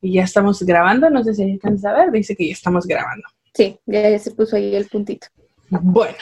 y 0.00 0.14
ya 0.14 0.24
estamos 0.24 0.62
grabando. 0.62 1.10
No 1.10 1.22
sé 1.22 1.34
si 1.34 1.42
alcanza 1.42 1.90
a 1.90 1.94
ver, 1.94 2.10
dice 2.10 2.36
que 2.36 2.46
ya 2.46 2.52
estamos 2.52 2.86
grabando. 2.86 3.24
Sí, 3.54 3.78
ya 3.86 4.18
se 4.18 4.30
puso 4.32 4.56
ahí 4.56 4.74
el 4.74 4.86
puntito. 4.86 5.28
Bueno. 5.70 6.16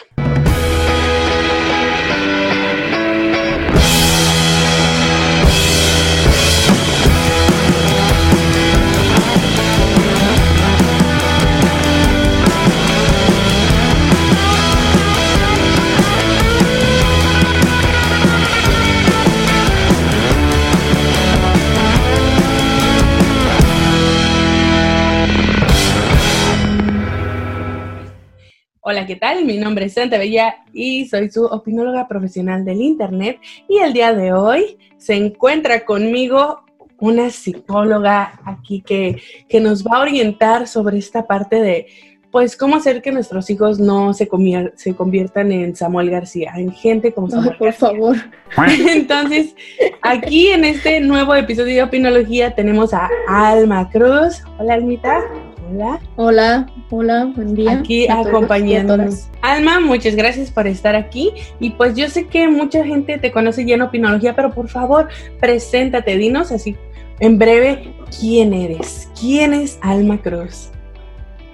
Hola, 28.86 29.06
¿qué 29.06 29.16
tal? 29.16 29.46
Mi 29.46 29.56
nombre 29.56 29.86
es 29.86 29.94
Santa 29.94 30.18
Bella 30.18 30.56
y 30.74 31.06
soy 31.06 31.30
su 31.30 31.46
opinóloga 31.46 32.06
profesional 32.06 32.66
del 32.66 32.82
Internet. 32.82 33.38
Y 33.66 33.78
el 33.78 33.94
día 33.94 34.12
de 34.12 34.34
hoy 34.34 34.76
se 34.98 35.14
encuentra 35.14 35.86
conmigo 35.86 36.66
una 36.98 37.30
psicóloga 37.30 38.38
aquí 38.44 38.82
que, 38.82 39.22
que 39.48 39.58
nos 39.58 39.86
va 39.86 39.96
a 39.96 40.00
orientar 40.02 40.68
sobre 40.68 40.98
esta 40.98 41.26
parte 41.26 41.62
de, 41.62 41.86
pues, 42.30 42.58
cómo 42.58 42.76
hacer 42.76 43.00
que 43.00 43.10
nuestros 43.10 43.48
hijos 43.48 43.80
no 43.80 44.12
se, 44.12 44.28
se 44.74 44.94
conviertan 44.94 45.50
en 45.50 45.74
Samuel 45.74 46.10
García, 46.10 46.52
en 46.54 46.70
gente 46.70 47.14
como 47.14 47.30
Samuel 47.30 47.56
por 47.56 47.72
favor. 47.72 48.16
Entonces, 48.86 49.56
aquí 50.02 50.48
en 50.48 50.66
este 50.66 51.00
nuevo 51.00 51.34
episodio 51.34 51.74
de 51.74 51.82
Opinología 51.84 52.54
tenemos 52.54 52.92
a 52.92 53.08
Alma 53.28 53.88
Cruz. 53.88 54.42
Hola, 54.58 54.74
Almita. 54.74 55.22
Hola. 55.70 56.00
Hola, 56.16 56.66
hola, 56.90 57.32
buen 57.34 57.54
día. 57.54 57.72
Aquí 57.72 58.06
acompañándonos. 58.08 59.28
Alma, 59.40 59.80
muchas 59.80 60.14
gracias 60.14 60.50
por 60.50 60.66
estar 60.66 60.94
aquí. 60.94 61.32
Y 61.60 61.70
pues 61.70 61.94
yo 61.94 62.08
sé 62.08 62.26
que 62.26 62.48
mucha 62.48 62.84
gente 62.84 63.18
te 63.18 63.32
conoce 63.32 63.64
ya 63.64 63.74
en 63.74 63.82
Opinología, 63.82 64.34
pero 64.36 64.50
por 64.52 64.68
favor, 64.68 65.08
preséntate, 65.40 66.16
dinos 66.16 66.52
así 66.52 66.76
en 67.20 67.38
breve 67.38 67.94
quién 68.18 68.52
eres. 68.52 69.08
¿Quién 69.18 69.54
es 69.54 69.78
Alma 69.80 70.20
Cruz? 70.20 70.70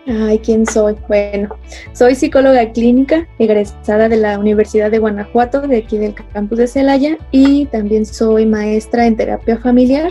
Ay, 0.07 0.39
¿quién 0.39 0.67
soy? 0.67 0.97
Bueno, 1.07 1.57
soy 1.93 2.15
psicóloga 2.15 2.73
clínica, 2.73 3.29
egresada 3.39 4.09
de 4.09 4.17
la 4.17 4.39
Universidad 4.39 4.91
de 4.91 4.99
Guanajuato, 4.99 5.61
de 5.61 5.77
aquí 5.77 5.99
del 5.99 6.15
campus 6.33 6.59
de 6.59 6.67
Celaya, 6.67 7.19
y 7.31 7.67
también 7.67 8.05
soy 8.07 8.47
maestra 8.47 9.07
en 9.07 9.17
terapia 9.17 9.59
familiar 9.59 10.11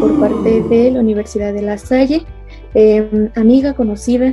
por 0.00 0.20
parte 0.20 0.62
de 0.62 0.90
la 0.90 1.00
Universidad 1.00 1.54
de 1.54 1.62
La 1.62 1.78
Salle 1.78 2.26
Em, 2.74 3.30
amiga 3.34 3.74
conocida 3.74 4.32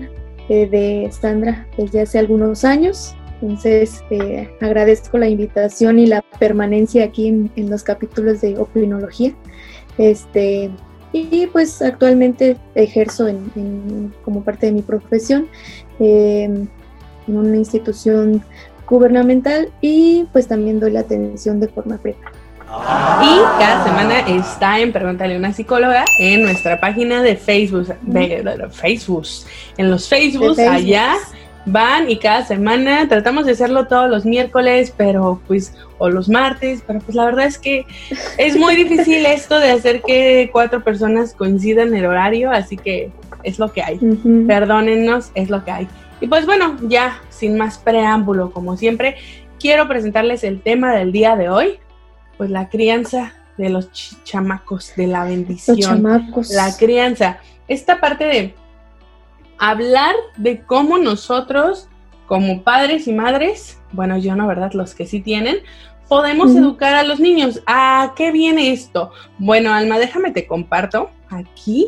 eh, 0.50 0.68
de 0.68 1.10
Sandra 1.12 1.68
desde 1.78 2.02
hace 2.02 2.20
algunos 2.20 2.64
años. 2.64 3.16
Entonces, 3.42 4.04
eh, 4.10 4.50
agradezco 4.62 5.18
la 5.18 5.28
invitación 5.28 6.00
y 6.00 6.08
la 6.08 6.24
permanencia 6.40 7.04
aquí 7.06 7.28
en, 7.28 7.70
los 7.70 7.84
capítulos 7.84 8.42
de 8.42 8.58
opinología. 8.58 9.34
Este, 9.98 10.72
y 11.14 11.48
pues 11.48 11.82
actualmente 11.82 12.58
ejerzo 12.76 13.28
como 14.24 14.44
parte 14.44 14.68
de 14.68 14.72
mi 14.74 14.82
profesión 14.82 15.48
em, 16.00 16.68
en 17.28 17.38
una 17.38 17.58
institución 17.58 18.44
gubernamental 18.88 19.70
y 19.82 20.28
pues 20.32 20.48
también 20.48 20.80
doy 20.80 20.92
la 20.92 21.02
atención 21.02 21.60
de 21.60 21.68
forma 21.68 21.98
privada. 21.98 22.32
Y 22.68 23.60
cada 23.60 23.84
semana 23.86 24.20
está 24.20 24.80
en 24.80 24.92
Pregúntale 24.92 25.36
a 25.36 25.38
una 25.38 25.54
psicóloga 25.54 26.04
en 26.20 26.44
nuestra 26.44 26.80
página 26.80 27.22
de 27.22 27.38
Facebook. 27.38 27.96
De, 28.02 28.68
Facebook. 28.72 29.26
En 29.78 29.90
los 29.90 30.10
Facebook, 30.10 30.60
allá 30.60 31.16
van 31.66 32.10
y 32.10 32.18
cada 32.18 32.46
semana 32.46 33.08
tratamos 33.08 33.46
de 33.46 33.52
hacerlo 33.54 33.88
todos 33.88 34.10
los 34.10 34.26
miércoles, 34.26 34.94
pero 34.96 35.42
pues, 35.48 35.74
o 35.98 36.10
los 36.10 36.28
martes, 36.30 36.84
pero 36.86 37.00
pues 37.00 37.16
la 37.16 37.26
verdad 37.26 37.46
es 37.46 37.58
que 37.58 37.86
es 38.38 38.58
muy 38.58 38.76
difícil 38.76 39.26
esto 39.26 39.60
de 39.60 39.72
hacer 39.72 40.02
que 40.02 40.50
cuatro 40.52 40.84
personas 40.84 41.34
coincidan 41.34 41.90
en 41.90 41.96
el 41.96 42.06
horario, 42.06 42.52
así 42.52 42.78
que 42.78 43.12
es 43.44 43.60
lo 43.60 43.72
que 43.72 43.82
hay. 43.82 44.00
Perdónennos, 44.46 45.32
es 45.36 45.50
lo 45.50 45.64
que 45.64 45.72
hay. 45.72 45.88
Y 46.20 46.28
pues 46.28 46.46
bueno, 46.46 46.76
ya 46.84 47.22
sin 47.30 47.58
más 47.58 47.78
preámbulo, 47.78 48.52
como 48.52 48.76
siempre, 48.76 49.16
quiero 49.60 49.88
presentarles 49.88 50.44
el 50.44 50.62
tema 50.62 50.94
del 50.94 51.12
día 51.12 51.36
de 51.36 51.50
hoy 51.50 51.80
pues 52.38 52.50
la 52.50 52.70
crianza 52.70 53.34
de 53.58 53.70
los 53.70 53.90
chamacos, 54.24 54.94
de 54.96 55.08
la 55.08 55.24
bendición. 55.24 55.78
Los 55.78 55.86
chamacos. 55.86 56.50
La 56.52 56.76
crianza. 56.78 57.40
Esta 57.68 58.00
parte 58.00 58.26
de 58.26 58.56
hablar 59.58 60.14
de 60.38 60.62
cómo 60.62 60.98
nosotros, 60.98 61.90
como 62.28 62.64
padres 62.64 63.08
y 63.08 63.14
madres, 63.14 63.80
bueno, 63.92 64.18
yo 64.18 64.36
no, 64.36 64.48
¿verdad? 64.48 64.74
Los 64.74 64.94
que 64.94 65.06
sí 65.06 65.22
tienen, 65.22 65.58
podemos 66.08 66.56
educar 66.56 66.94
a 66.94 67.04
los 67.04 67.20
niños. 67.20 67.62
¿A 67.66 68.14
qué 68.16 68.32
viene 68.32 68.72
esto? 68.72 69.12
Bueno, 69.38 69.74
Alma, 69.74 69.98
déjame 69.98 70.32
te 70.32 70.48
comparto 70.48 71.10
aquí 71.30 71.88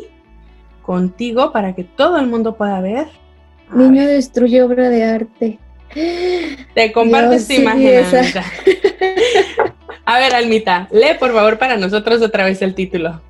contigo 0.82 1.52
para 1.52 1.74
que 1.74 1.84
todo 1.84 2.18
el 2.18 2.26
mundo 2.26 2.56
pueda 2.56 2.80
ver. 2.80 3.08
Niño 3.72 4.04
destruye 4.06 4.62
obra 4.62 4.88
de 4.88 5.04
arte. 5.04 5.58
Te 6.74 6.92
comparto 6.92 7.32
esta 7.32 7.54
imagen. 7.54 8.04
A 10.10 10.18
ver, 10.18 10.34
Almita, 10.34 10.88
lee 10.90 11.16
por 11.20 11.32
favor 11.32 11.56
para 11.56 11.76
nosotros 11.76 12.20
otra 12.20 12.44
vez 12.44 12.60
el 12.62 12.74
título. 12.74 13.20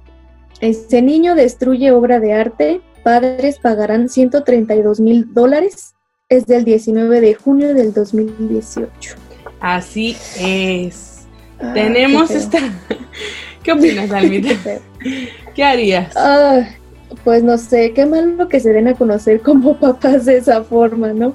Este 0.62 1.02
niño 1.02 1.34
destruye 1.34 1.90
obra 1.90 2.20
de 2.20 2.32
arte. 2.32 2.80
Padres 3.02 3.58
pagarán 3.58 4.08
132 4.08 4.98
mil 4.98 5.34
dólares. 5.34 5.94
Es 6.30 6.46
del 6.46 6.64
19 6.64 7.20
de 7.20 7.34
junio 7.34 7.74
del 7.74 7.92
2018. 7.92 9.14
Así 9.60 10.16
es. 10.38 11.26
Ah, 11.60 11.72
Tenemos 11.74 12.30
esta. 12.30 12.60
¿Qué 13.62 13.72
opinas, 13.72 14.10
Almita? 14.10 14.54
Qué, 15.54 15.62
harías? 15.62 16.16
Ah, 16.16 16.62
pues 17.24 17.42
no 17.42 17.58
sé, 17.58 17.92
qué 17.92 18.06
malo 18.06 18.48
que 18.48 18.58
se 18.58 18.72
den 18.72 18.88
a 18.88 18.94
conocer 18.94 19.40
como 19.42 19.76
papás 19.76 20.24
de 20.24 20.38
esa 20.38 20.64
forma, 20.64 21.12
¿no? 21.12 21.34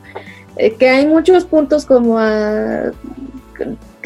Eh, 0.58 0.74
que 0.74 0.90
hay 0.90 1.06
muchos 1.06 1.46
puntos 1.46 1.86
como 1.86 2.18
a 2.18 2.92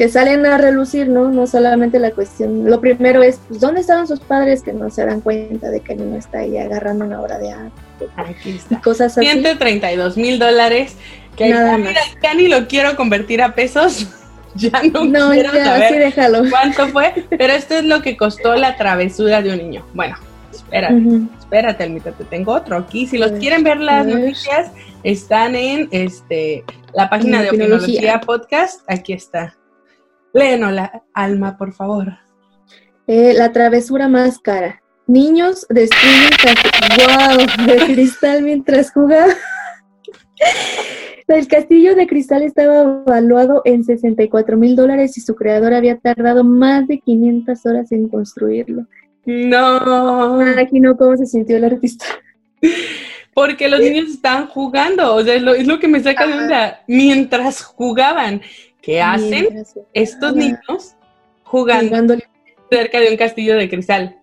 que 0.00 0.08
salen 0.08 0.46
a 0.46 0.56
relucir, 0.56 1.10
¿no? 1.10 1.28
No 1.28 1.46
solamente 1.46 1.98
la 1.98 2.12
cuestión, 2.12 2.64
lo 2.64 2.80
primero 2.80 3.22
es, 3.22 3.38
pues, 3.46 3.60
¿dónde 3.60 3.82
estaban 3.82 4.08
sus 4.08 4.18
padres 4.18 4.62
que 4.62 4.72
no 4.72 4.88
se 4.88 5.04
dan 5.04 5.20
cuenta 5.20 5.68
de 5.68 5.80
que 5.80 5.92
el 5.92 5.98
niño 5.98 6.16
está 6.16 6.38
ahí 6.38 6.56
agarrando 6.56 7.04
una 7.04 7.20
obra 7.20 7.38
de 7.38 7.52
arte? 7.52 8.06
Aquí 8.16 8.52
está. 8.52 8.80
cosas 8.80 9.18
así. 9.18 9.26
132 9.26 10.16
mil 10.16 10.38
dólares, 10.38 10.96
que 11.36 11.50
Nada 11.50 11.76
ya 12.22 12.32
ni 12.32 12.48
lo 12.48 12.66
quiero 12.66 12.96
convertir 12.96 13.42
a 13.42 13.54
pesos. 13.54 14.06
Ya 14.56 14.82
no, 14.92 15.04
no 15.04 15.30
quiero 15.30 15.52
saber 15.52 16.00
déjalo. 16.00 16.42
cuánto 16.50 16.88
fue, 16.88 17.24
pero 17.30 17.52
esto 17.52 17.74
es 17.74 17.84
lo 17.84 18.02
que 18.02 18.16
costó 18.16 18.56
la 18.56 18.76
travesura 18.76 19.42
de 19.42 19.52
un 19.52 19.58
niño. 19.58 19.86
Bueno, 19.94 20.16
espérate, 20.50 21.00
espérate, 21.38 21.84
Almita, 21.84 22.10
te 22.10 22.24
tengo 22.24 22.52
otro 22.54 22.76
aquí. 22.76 23.06
Si 23.06 23.16
los 23.16 23.30
quieren 23.32 23.62
ver 23.62 23.78
las 23.78 24.04
noticias, 24.04 24.72
están 25.04 25.54
en 25.54 25.88
este 25.92 26.64
la 26.94 27.08
página 27.08 27.42
de 27.42 27.50
Opinología 27.50 28.20
Podcast. 28.22 28.80
Aquí 28.88 29.12
está. 29.12 29.54
Léenos 30.32 30.72
la 30.72 31.02
alma, 31.12 31.56
por 31.56 31.72
favor. 31.72 32.18
Eh, 33.06 33.34
la 33.34 33.52
travesura 33.52 34.08
más 34.08 34.38
cara. 34.38 34.82
Niños 35.06 35.66
destruyen 35.68 36.30
wow, 36.96 37.66
de 37.66 37.92
cristal 37.92 38.42
mientras 38.42 38.92
jugaban. 38.92 39.36
El 41.26 41.46
castillo 41.46 41.94
de 41.94 42.06
cristal 42.08 42.42
estaba 42.42 43.02
evaluado 43.06 43.62
en 43.64 43.84
64 43.84 44.56
mil 44.56 44.74
dólares 44.74 45.16
y 45.16 45.20
su 45.20 45.36
creador 45.36 45.74
había 45.74 45.96
tardado 45.98 46.42
más 46.42 46.88
de 46.88 46.98
500 46.98 47.66
horas 47.66 47.92
en 47.92 48.08
construirlo. 48.08 48.86
No. 49.26 50.42
Imagino 50.42 50.96
cómo 50.96 51.16
se 51.16 51.26
sintió 51.26 51.56
el 51.56 51.64
artista. 51.64 52.06
Porque 53.32 53.68
los 53.68 53.80
niños 53.80 54.10
estaban 54.10 54.48
jugando, 54.48 55.14
o 55.14 55.22
sea, 55.22 55.34
es 55.34 55.66
lo, 55.66 55.78
que 55.78 55.86
me 55.86 56.02
saca 56.02 56.26
de 56.26 56.32
onda. 56.32 56.80
Mientras 56.88 57.62
jugaban, 57.62 58.42
¿Qué 58.82 59.02
hacen 59.02 59.64
estos 59.92 60.34
niños 60.34 60.94
jugando 61.44 62.16
cerca 62.70 63.00
de 63.00 63.10
un 63.10 63.16
castillo 63.16 63.56
de 63.56 63.68
cristal? 63.68 64.16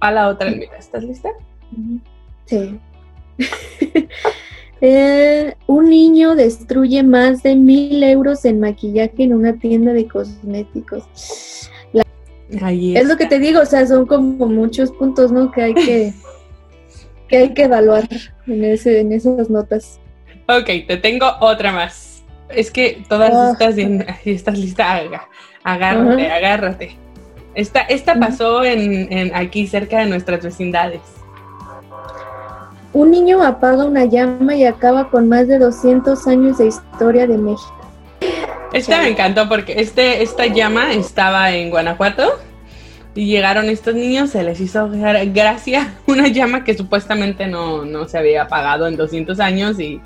A 0.00 0.10
la 0.10 0.28
otra, 0.28 0.50
mira, 0.50 0.76
¿estás 0.78 1.04
lista? 1.04 1.30
Sí. 2.46 2.78
Eh, 4.84 5.54
un 5.68 5.88
niño 5.88 6.34
destruye 6.34 7.04
más 7.04 7.44
de 7.44 7.54
mil 7.54 8.02
euros 8.02 8.44
en 8.44 8.58
maquillaje 8.58 9.22
en 9.22 9.32
una 9.32 9.56
tienda 9.56 9.92
de 9.92 10.08
cosméticos. 10.08 11.70
es 12.50 13.06
lo 13.06 13.16
que 13.16 13.26
te 13.26 13.38
digo, 13.38 13.60
o 13.60 13.64
sea, 13.64 13.86
son 13.86 14.06
como 14.06 14.48
muchos 14.48 14.90
puntos, 14.90 15.30
¿no? 15.30 15.52
Que 15.52 15.62
hay 15.62 15.74
que, 15.74 16.12
que 17.28 17.36
hay 17.36 17.54
que 17.54 17.62
evaluar 17.62 18.08
en, 18.48 18.64
ese, 18.64 18.98
en 18.98 19.12
esas 19.12 19.48
notas. 19.48 20.00
Ok, 20.48 20.66
te 20.88 20.96
tengo 20.96 21.26
otra 21.40 21.70
más. 21.70 22.11
Es 22.54 22.70
que 22.70 23.02
todas 23.08 23.32
ah. 23.32 23.50
estas, 23.52 23.76
estás 24.24 24.58
lista, 24.58 25.00
agárrate, 25.62 26.30
agárrate. 26.30 26.96
Esta, 27.54 27.80
esta 27.82 28.14
pasó 28.18 28.64
en, 28.64 29.30
aquí 29.34 29.66
cerca 29.66 29.98
de 29.98 30.06
nuestras 30.06 30.42
vecindades. 30.42 31.00
Un 32.94 33.10
niño 33.10 33.42
apaga 33.42 33.84
una 33.84 34.04
llama 34.04 34.54
y 34.54 34.64
acaba 34.64 35.10
con 35.10 35.28
más 35.28 35.48
de 35.48 35.58
200 35.58 36.26
años 36.26 36.58
de 36.58 36.66
historia 36.66 37.26
de 37.26 37.38
México. 37.38 37.74
Este 38.72 38.96
me 38.96 39.08
encantó 39.08 39.48
porque 39.48 39.74
este, 39.80 40.22
esta 40.22 40.46
llama 40.46 40.92
estaba 40.92 41.52
en 41.52 41.68
Guanajuato 41.70 42.38
y 43.14 43.26
llegaron 43.26 43.68
estos 43.68 43.94
niños, 43.94 44.30
se 44.30 44.42
les 44.42 44.60
hizo 44.60 44.88
gracia 44.90 45.94
una 46.06 46.28
llama 46.28 46.64
que 46.64 46.74
supuestamente 46.74 47.46
no, 47.46 47.84
no 47.84 48.08
se 48.08 48.18
había 48.18 48.42
apagado 48.42 48.86
en 48.86 48.96
200 48.96 49.40
años 49.40 49.78
y 49.78 50.00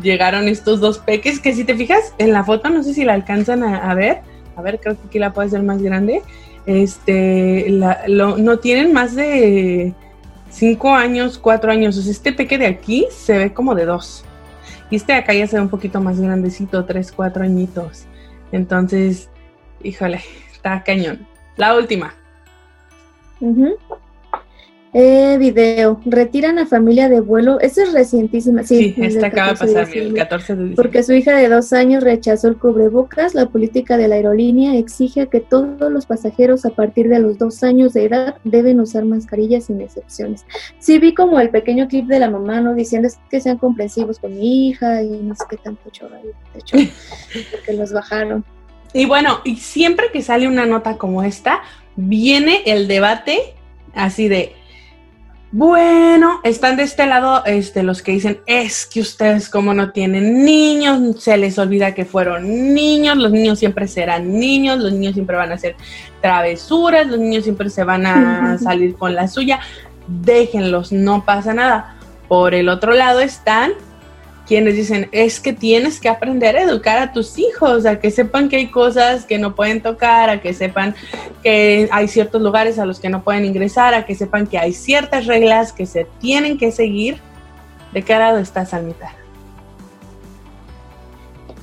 llegaron 0.00 0.48
estos 0.48 0.80
dos 0.80 0.98
peques 0.98 1.40
que 1.40 1.54
si 1.54 1.64
te 1.64 1.74
fijas 1.74 2.14
en 2.18 2.32
la 2.32 2.44
foto, 2.44 2.70
no 2.70 2.82
sé 2.82 2.94
si 2.94 3.04
la 3.04 3.14
alcanzan 3.14 3.62
a, 3.62 3.94
ver, 3.94 4.20
a 4.56 4.62
ver, 4.62 4.80
creo 4.80 4.94
que 4.94 5.06
aquí 5.06 5.18
la 5.18 5.32
puede 5.32 5.50
ser 5.50 5.62
más 5.62 5.82
grande, 5.82 6.22
este, 6.66 7.66
no 8.08 8.58
tienen 8.58 8.92
más 8.92 9.14
de 9.14 9.92
5 10.50 10.94
años, 10.94 11.38
4 11.38 11.72
años, 11.72 11.98
o 11.98 12.02
sea, 12.02 12.12
este 12.12 12.32
peque 12.32 12.58
de 12.58 12.66
aquí 12.66 13.06
se 13.10 13.36
ve 13.36 13.52
como 13.52 13.74
de 13.74 13.84
2 13.84 14.24
y 14.90 14.96
este 14.96 15.12
de 15.12 15.18
acá 15.18 15.34
ya 15.34 15.46
se 15.46 15.56
ve 15.56 15.62
un 15.62 15.68
poquito 15.68 16.00
más 16.00 16.20
grandecito, 16.20 16.84
3, 16.84 17.12
4 17.12 17.44
añitos, 17.44 18.04
entonces, 18.52 19.28
híjole, 19.82 20.20
está 20.52 20.82
cañón. 20.84 21.26
La 21.56 21.76
última. 21.76 22.14
Eh, 24.94 25.38
video, 25.38 26.02
retiran 26.04 26.58
a 26.58 26.66
familia 26.66 27.08
de 27.08 27.22
vuelo, 27.22 27.58
esa 27.60 27.82
es 27.82 27.94
recientísima, 27.94 28.62
sí. 28.62 28.92
Sí, 28.92 29.02
esta 29.02 29.28
acaba 29.28 29.52
de 29.52 29.58
pasar 29.58 29.88
el 29.96 30.12
14 30.12 30.54
de 30.54 30.64
diciembre. 30.64 30.76
Porque 30.76 31.02
su 31.02 31.14
hija 31.14 31.34
de 31.34 31.48
dos 31.48 31.72
años 31.72 32.04
rechazó 32.04 32.48
el 32.48 32.58
cubrebocas, 32.58 33.34
la 33.34 33.46
política 33.46 33.96
de 33.96 34.08
la 34.08 34.16
aerolínea 34.16 34.76
exige 34.76 35.28
que 35.28 35.40
todos 35.40 35.90
los 35.90 36.04
pasajeros 36.04 36.66
a 36.66 36.70
partir 36.70 37.08
de 37.08 37.20
los 37.20 37.38
dos 37.38 37.62
años 37.62 37.94
de 37.94 38.04
edad 38.04 38.36
deben 38.44 38.80
usar 38.80 39.06
mascarillas 39.06 39.64
sin 39.64 39.80
excepciones. 39.80 40.44
Sí 40.78 40.98
vi 40.98 41.14
como 41.14 41.40
el 41.40 41.48
pequeño 41.48 41.88
clip 41.88 42.06
de 42.06 42.18
la 42.18 42.28
mamá, 42.28 42.60
¿no? 42.60 42.74
Diciendo 42.74 43.08
que 43.30 43.40
sean 43.40 43.56
comprensivos 43.56 44.18
con 44.18 44.38
mi 44.38 44.68
hija 44.68 45.02
y 45.02 45.08
no 45.08 45.34
sé 45.34 45.44
qué 45.48 45.56
tanto 45.56 45.88
chorro, 45.88 46.16
de 46.16 46.60
hecho, 46.60 46.76
porque 47.50 47.72
los 47.72 47.94
bajaron. 47.94 48.44
Y 48.92 49.06
bueno, 49.06 49.40
y 49.44 49.56
siempre 49.56 50.08
que 50.12 50.20
sale 50.20 50.46
una 50.46 50.66
nota 50.66 50.98
como 50.98 51.22
esta, 51.22 51.62
viene 51.96 52.60
el 52.66 52.88
debate 52.88 53.54
así 53.94 54.28
de 54.28 54.52
bueno, 55.54 56.40
están 56.44 56.78
de 56.78 56.84
este 56.84 57.06
lado 57.06 57.44
este, 57.44 57.82
los 57.82 58.00
que 58.00 58.12
dicen, 58.12 58.40
es 58.46 58.86
que 58.86 59.00
ustedes 59.00 59.50
como 59.50 59.74
no 59.74 59.90
tienen 59.90 60.46
niños, 60.46 61.22
se 61.22 61.36
les 61.36 61.58
olvida 61.58 61.94
que 61.94 62.06
fueron 62.06 62.72
niños, 62.72 63.18
los 63.18 63.30
niños 63.30 63.58
siempre 63.58 63.86
serán 63.86 64.32
niños, 64.32 64.78
los 64.78 64.92
niños 64.92 65.12
siempre 65.12 65.36
van 65.36 65.52
a 65.52 65.56
hacer 65.56 65.76
travesuras, 66.22 67.06
los 67.06 67.18
niños 67.18 67.44
siempre 67.44 67.68
se 67.68 67.84
van 67.84 68.06
a 68.06 68.56
salir 68.62 68.96
con 68.96 69.14
la 69.14 69.28
suya, 69.28 69.60
déjenlos, 70.08 70.90
no 70.90 71.26
pasa 71.26 71.52
nada. 71.52 71.96
Por 72.28 72.54
el 72.54 72.70
otro 72.70 72.94
lado 72.94 73.20
están 73.20 73.72
quienes 74.46 74.74
dicen, 74.74 75.08
es 75.12 75.40
que 75.40 75.52
tienes 75.52 76.00
que 76.00 76.08
aprender 76.08 76.56
a 76.56 76.62
educar 76.62 76.98
a 76.98 77.12
tus 77.12 77.38
hijos, 77.38 77.86
a 77.86 77.98
que 77.98 78.10
sepan 78.10 78.48
que 78.48 78.56
hay 78.56 78.66
cosas 78.68 79.24
que 79.24 79.38
no 79.38 79.54
pueden 79.54 79.80
tocar, 79.80 80.30
a 80.30 80.40
que 80.40 80.52
sepan 80.52 80.94
que 81.42 81.88
hay 81.90 82.08
ciertos 82.08 82.42
lugares 82.42 82.78
a 82.78 82.86
los 82.86 82.98
que 83.00 83.08
no 83.08 83.22
pueden 83.22 83.44
ingresar, 83.44 83.94
a 83.94 84.04
que 84.04 84.14
sepan 84.14 84.46
que 84.46 84.58
hay 84.58 84.72
ciertas 84.72 85.26
reglas 85.26 85.72
que 85.72 85.86
se 85.86 86.06
tienen 86.20 86.58
que 86.58 86.72
seguir. 86.72 87.18
¿De 87.92 88.02
qué 88.02 88.14
lado 88.14 88.38
estás, 88.38 88.74
Almita? 88.74 89.14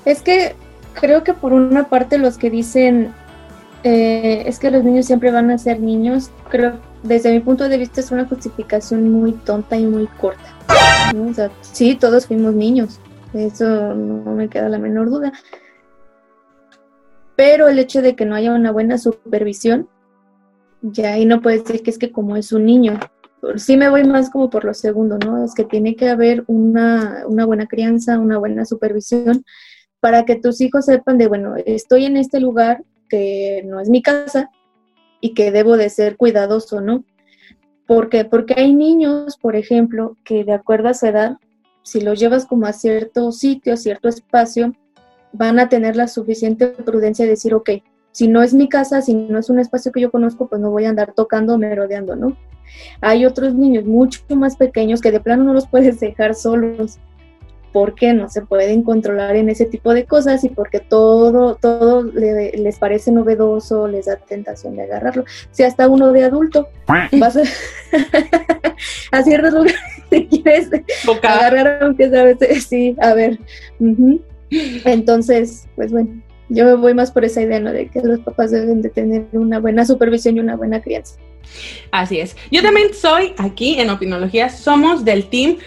Es 0.06 0.22
que 0.22 0.56
creo 0.94 1.24
que 1.24 1.34
por 1.34 1.54
una 1.54 1.90
parte 1.90 2.18
los 2.18 2.38
que 2.38 2.50
dicen 2.50 3.14
eh, 3.84 4.44
es 4.46 4.60
que 4.60 4.72
los 4.72 4.84
niños 4.84 5.06
siempre 5.06 5.32
van 5.32 5.52
a 5.52 5.58
ser 5.58 5.80
niños, 5.80 6.32
creo 6.50 6.89
desde 7.04 7.32
mi 7.32 7.40
punto 7.40 7.70
de 7.70 7.78
vista 7.78 8.02
es 8.02 8.12
una 8.12 8.26
justificación 8.26 9.12
muy 9.12 9.32
tonta 9.32 9.78
y 9.78 9.86
muy 9.86 10.08
corta 10.08 10.60
sí, 11.62 11.96
todos 11.96 12.28
fuimos 12.28 12.54
niños, 12.54 13.00
eso 13.34 13.94
no 13.94 14.34
me 14.34 14.50
queda 14.50 14.70
la 14.70 14.80
menor 14.80 15.10
duda. 15.10 15.34
Pero 17.36 17.68
el 17.70 17.80
hecho 17.80 18.02
de 18.02 18.16
que 18.16 18.26
no 18.26 18.36
haya 18.36 18.54
una 18.54 18.72
buena 18.72 18.98
supervisión, 18.98 19.88
ya 20.82 21.14
ahí 21.14 21.26
no 21.26 21.42
puedes 21.42 21.64
decir 21.64 21.84
que 21.84 21.90
es 21.90 21.98
que 21.98 22.12
como 22.12 22.36
es 22.36 22.52
un 22.52 22.66
niño. 22.66 23.00
Sí 23.56 23.78
me 23.78 23.90
voy 23.90 24.04
más 24.04 24.30
como 24.30 24.50
por 24.50 24.66
lo 24.66 24.74
segundo, 24.74 25.18
¿no? 25.18 25.44
Es 25.44 25.54
que 25.54 25.64
tiene 25.64 25.96
que 25.96 26.10
haber 26.10 26.44
una, 26.48 27.24
una 27.26 27.46
buena 27.46 27.68
crianza, 27.68 28.20
una 28.20 28.38
buena 28.38 28.66
supervisión 28.66 29.46
para 30.02 30.26
que 30.26 30.36
tus 30.36 30.60
hijos 30.60 30.86
sepan 30.86 31.18
de, 31.18 31.28
bueno, 31.28 31.56
estoy 31.66 32.06
en 32.06 32.18
este 32.18 32.40
lugar 32.40 32.84
que 33.10 33.64
no 33.66 33.80
es 33.80 33.90
mi 33.90 34.02
casa 34.02 34.50
y 35.22 35.34
que 35.34 35.52
debo 35.52 35.78
de 35.78 35.90
ser 35.90 36.18
cuidadoso, 36.18 36.82
¿no? 36.82 37.04
¿Por 37.86 38.10
qué? 38.10 38.26
Porque 38.26 38.54
hay 38.58 38.74
niños, 38.74 39.38
por 39.38 39.56
ejemplo, 39.56 40.16
que 40.24 40.44
de 40.44 40.54
acuerdo 40.54 40.90
a 40.90 40.94
su 40.94 41.08
edad, 41.08 41.38
si 41.84 42.02
los 42.02 42.20
llevas 42.20 42.46
como 42.46 42.68
a 42.68 42.74
cierto 42.74 43.32
sitio, 43.32 43.74
a 43.74 43.78
cierto 43.78 44.10
espacio, 44.10 44.74
van 45.32 45.60
a 45.60 45.70
tener 45.70 45.96
la 45.96 46.08
suficiente 46.08 46.68
prudencia 46.68 47.26
de 47.26 47.32
decir, 47.32 47.54
ok, 47.54 47.70
si 48.12 48.28
no 48.28 48.42
es 48.42 48.54
mi 48.54 48.70
casa, 48.70 49.02
si 49.02 49.14
no 49.14 49.40
es 49.40 49.50
un 49.50 49.60
espacio 49.60 49.92
que 49.92 50.02
yo 50.02 50.12
conozco, 50.12 50.48
pues 50.48 50.62
no 50.62 50.72
voy 50.72 50.86
a 50.86 50.90
andar 50.90 51.14
tocando 51.14 51.58
merodeando, 51.58 52.16
¿no? 52.16 52.38
Hay 53.02 53.26
otros 53.26 53.56
niños 53.56 53.86
mucho 53.86 54.22
más 54.36 54.56
pequeños 54.56 55.02
que 55.02 55.12
de 55.12 55.20
plano 55.20 55.44
no 55.44 55.54
los 55.54 55.68
puedes 55.68 56.00
dejar 56.00 56.36
solos 56.36 57.00
porque 57.72 58.14
no 58.14 58.30
se 58.30 58.42
pueden 58.42 58.84
controlar 58.84 59.36
en 59.36 59.50
ese 59.50 59.66
tipo 59.66 59.94
de 59.94 60.06
cosas 60.06 60.44
y 60.44 60.50
porque 60.50 60.80
todo, 60.80 61.56
todo 61.56 62.04
les 62.04 62.78
parece 62.80 63.12
novedoso, 63.12 63.88
les 63.88 64.06
da 64.06 64.18
tentación 64.18 64.76
de 64.76 64.84
agarrarlo. 64.84 65.26
Si 65.52 65.64
hasta 65.64 65.88
uno 65.88 66.12
de 66.12 66.24
adulto 66.24 66.68
vas 66.88 67.38
a, 67.38 67.44
a 69.12 69.24
ciertos 69.24 69.54
lugares 69.54 69.80
te 70.10 70.28
quieres 70.28 70.70
agarrar 71.24 71.84
aunque 71.84 72.10
sabes, 72.10 72.38
sí, 72.68 72.96
a 73.00 73.14
ver. 73.14 73.40
Entonces, 74.86 75.68
pues 75.76 75.92
bueno, 75.92 76.22
yo 76.50 76.66
me 76.66 76.76
voy 76.76 76.94
más 76.94 77.12
por 77.12 77.24
esa 77.24 77.42
idea, 77.42 77.60
¿no? 77.60 77.72
De 77.72 77.88
que 77.88 78.02
los 78.02 78.20
papás 78.22 78.52
deben 78.52 78.82
de 78.82 78.90
tener 78.90 79.26
una 79.34 79.60
buena 79.60 79.86
supervisión 79.86 80.38
y 80.38 80.40
una 80.40 80.56
buena 80.56 80.82
crianza. 80.82 81.16
Así 81.92 82.20
es. 82.20 82.36
Yo 82.52 82.62
también 82.62 82.94
soy 82.94 83.34
aquí 83.38 83.80
en 83.80 83.90
Opinología, 83.90 84.50
somos 84.50 85.06
del 85.06 85.30
team 85.30 85.58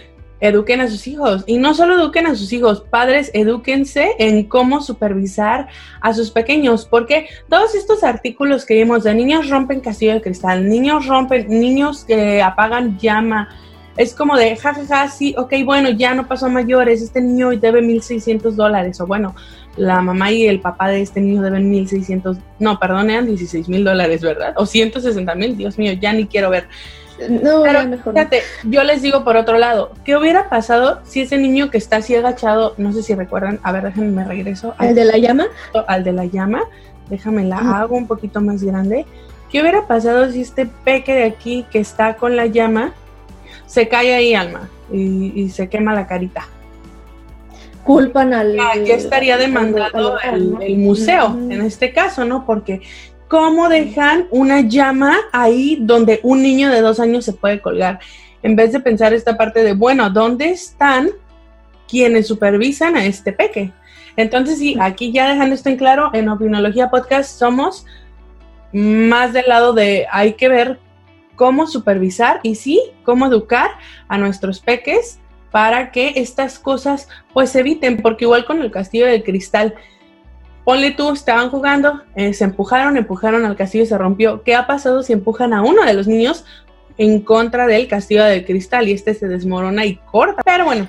eduquen 0.43 0.81
a 0.81 0.89
sus 0.89 1.07
hijos. 1.07 1.45
Y 1.47 1.57
no 1.57 1.73
solo 1.73 1.95
eduquen 1.95 2.27
a 2.27 2.35
sus 2.35 2.53
hijos, 2.53 2.85
padres, 2.91 3.31
edúquense 3.33 4.11
en 4.19 4.45
cómo 4.45 4.83
supervisar 4.83 5.69
a 6.01 6.13
sus 6.13 6.31
pequeños, 6.31 6.85
porque 6.85 7.29
todos 7.49 7.75
estos 7.77 8.03
artículos 8.03 8.67
que 8.67 8.75
vimos 8.75 9.05
de 9.05 9.15
niños 9.15 9.49
rompen 9.49 9.81
castillo 9.81 10.15
de 10.15 10.21
cristal, 10.21 10.69
niños 10.69 11.07
rompen, 11.07 11.47
niños 11.49 12.05
que 12.05 12.43
apagan 12.43 12.99
llama, 12.99 13.49
es 13.97 14.15
como 14.15 14.37
de, 14.37 14.57
jajaja, 14.57 14.87
ja, 14.87 14.97
ja, 15.07 15.09
sí, 15.09 15.35
ok, 15.37 15.53
bueno, 15.65 15.91
ya 15.91 16.15
no 16.15 16.27
pasó 16.27 16.47
a 16.47 16.49
mayores, 16.49 17.03
este 17.03 17.21
niño 17.21 17.51
debe 17.51 17.83
1.600 17.83 18.53
dólares, 18.53 19.01
o 19.01 19.07
bueno, 19.07 19.37
la 19.77 20.01
mamá 20.01 20.33
y 20.33 20.47
el 20.47 20.61
papá 20.61 20.89
de 20.89 21.03
este 21.03 21.21
niño 21.21 21.43
deben 21.43 21.71
1.600, 21.71 22.39
no, 22.59 22.81
perdón, 22.81 23.11
eran 23.11 23.27
16 23.27 23.69
mil 23.69 23.85
dólares, 23.85 24.23
¿verdad? 24.23 24.55
O 24.57 24.67
160 24.67 25.35
mil, 25.35 25.57
Dios 25.57 25.79
mío, 25.79 25.93
ya 25.93 26.13
ni 26.13 26.27
quiero 26.27 26.51
ver. 26.51 26.69
No, 27.29 27.63
Pero, 27.63 27.87
mejor. 27.87 28.15
Fíjate, 28.15 28.43
yo 28.65 28.83
les 28.83 29.03
digo 29.03 29.25
por 29.25 29.37
otro 29.37 29.59
lado, 29.59 29.93
¿qué 30.05 30.17
hubiera 30.17 30.49
pasado 30.49 31.01
si 31.05 31.21
ese 31.23 31.39
niño 31.39 31.71
que 31.71 31.79
está 31.79 31.97
así 31.97 32.15
agachado, 32.15 32.75
no 32.79 32.93
sé 32.93 33.03
si 33.03 33.15
recuerdan, 33.15 33.61
a 33.63 33.73
ver, 33.73 33.85
déjenme 33.85 34.11
me 34.11 34.25
regreso. 34.25 34.75
¿Al 34.79 34.95
de 34.95 35.05
la 35.05 35.19
llama? 35.19 35.47
Al 35.87 36.05
de 36.05 36.13
la 36.13 36.27
llama, 36.27 36.63
déjame 37.09 37.45
la 37.45 37.59
hago 37.59 37.97
un 37.97 38.07
poquito 38.07 38.41
más 38.41 38.63
grande. 38.63 39.07
¿Qué 39.51 39.61
hubiera 39.61 39.87
pasado 39.87 40.31
si 40.31 40.41
este 40.41 40.67
peque 40.67 41.15
de 41.15 41.25
aquí 41.25 41.67
que 41.71 41.79
está 41.79 42.17
con 42.17 42.37
la 42.37 42.47
llama 42.47 42.95
se 43.67 43.89
cae 43.89 44.15
ahí, 44.15 44.35
Alma, 44.35 44.69
y, 44.91 45.49
se 45.51 45.69
quema 45.69 45.95
la 45.95 46.07
carita? 46.07 46.49
Culpan 47.85 48.33
al... 48.33 48.57
¿Qué 48.85 48.95
estaría 48.95 49.37
demandando 49.37 50.19
el, 50.21 50.57
el 50.61 50.79
museo 50.79 51.37
en 51.51 51.61
este 51.63 51.93
caso, 51.93 52.25
no? 52.25 52.47
Porque 52.47 52.81
cómo 53.33 53.71
dejan 53.71 54.27
una 54.29 54.61
llama 54.61 55.17
ahí 55.33 55.79
donde 55.81 56.21
un 56.23 56.43
niño 56.43 56.69
de 56.69 56.83
dos 56.83 57.01
años 57.01 57.25
se 57.25 57.33
puede 57.33 57.63
colgar. 57.63 57.99
En 58.43 58.57
vez 58.57 58.73
de 58.73 58.81
pensar 58.81 59.15
esta 59.15 59.39
parte 59.39 59.65
de, 59.65 59.73
bueno, 59.73 60.11
¿dónde 60.11 60.51
están 60.51 61.09
quienes 61.89 62.29
supervisan 62.29 62.95
a 62.95 63.07
este 63.07 63.33
peque? 63.33 63.73
Entonces, 64.19 64.59
sí, 64.59 64.77
aquí 64.79 65.13
ya 65.13 65.31
dejando 65.31 65.55
esto 65.55 65.71
en 65.71 65.79
claro, 65.79 66.11
en 66.13 66.29
Opinología 66.29 66.91
Podcast 66.91 67.39
somos 67.39 67.87
más 68.75 69.33
del 69.33 69.49
lado 69.49 69.73
de 69.73 70.07
hay 70.13 70.35
que 70.35 70.51
ver 70.51 70.79
cómo 71.35 71.67
supervisar 71.67 72.39
y 72.43 72.57
sí, 72.57 72.83
cómo 73.03 73.25
educar 73.25 73.71
a 74.09 74.19
nuestros 74.19 74.61
peques 74.61 75.21
para 75.51 75.91
que 75.91 76.13
estas 76.17 76.59
cosas 76.59 77.09
pues 77.33 77.49
se 77.49 77.61
eviten, 77.61 78.03
porque 78.03 78.27
igual 78.27 78.45
con 78.45 78.61
el 78.61 78.71
castillo 78.71 79.07
de 79.07 79.23
cristal, 79.23 79.75
Ponle 80.65 80.93
tú, 80.93 81.13
estaban 81.13 81.51
jugando, 81.51 82.03
eh, 82.15 82.35
se 82.35 82.45
empujaron, 82.45 82.97
empujaron 82.97 83.45
al 83.45 83.57
castillo 83.57 83.85
y 83.85 83.89
se 83.89 83.99
rompió. 83.99 84.43
¿Qué 84.43 84.55
ha 84.55 84.67
pasado 84.67 85.03
si 85.03 85.13
empujan 85.13 85.53
a 85.53 85.63
uno 85.63 85.85
de 85.85 85.95
los 85.95 86.07
niños 86.07 86.45
en 86.99 87.21
contra 87.21 87.67
del 87.67 87.89
castillo 87.89 88.25
de 88.25 88.45
cristal 88.45 88.89
y 88.89 88.93
este 88.93 89.15
se 89.15 89.27
desmorona 89.27 89.85
y 89.85 89.97
corta? 89.97 90.43
Pero 90.45 90.65
bueno, 90.65 90.87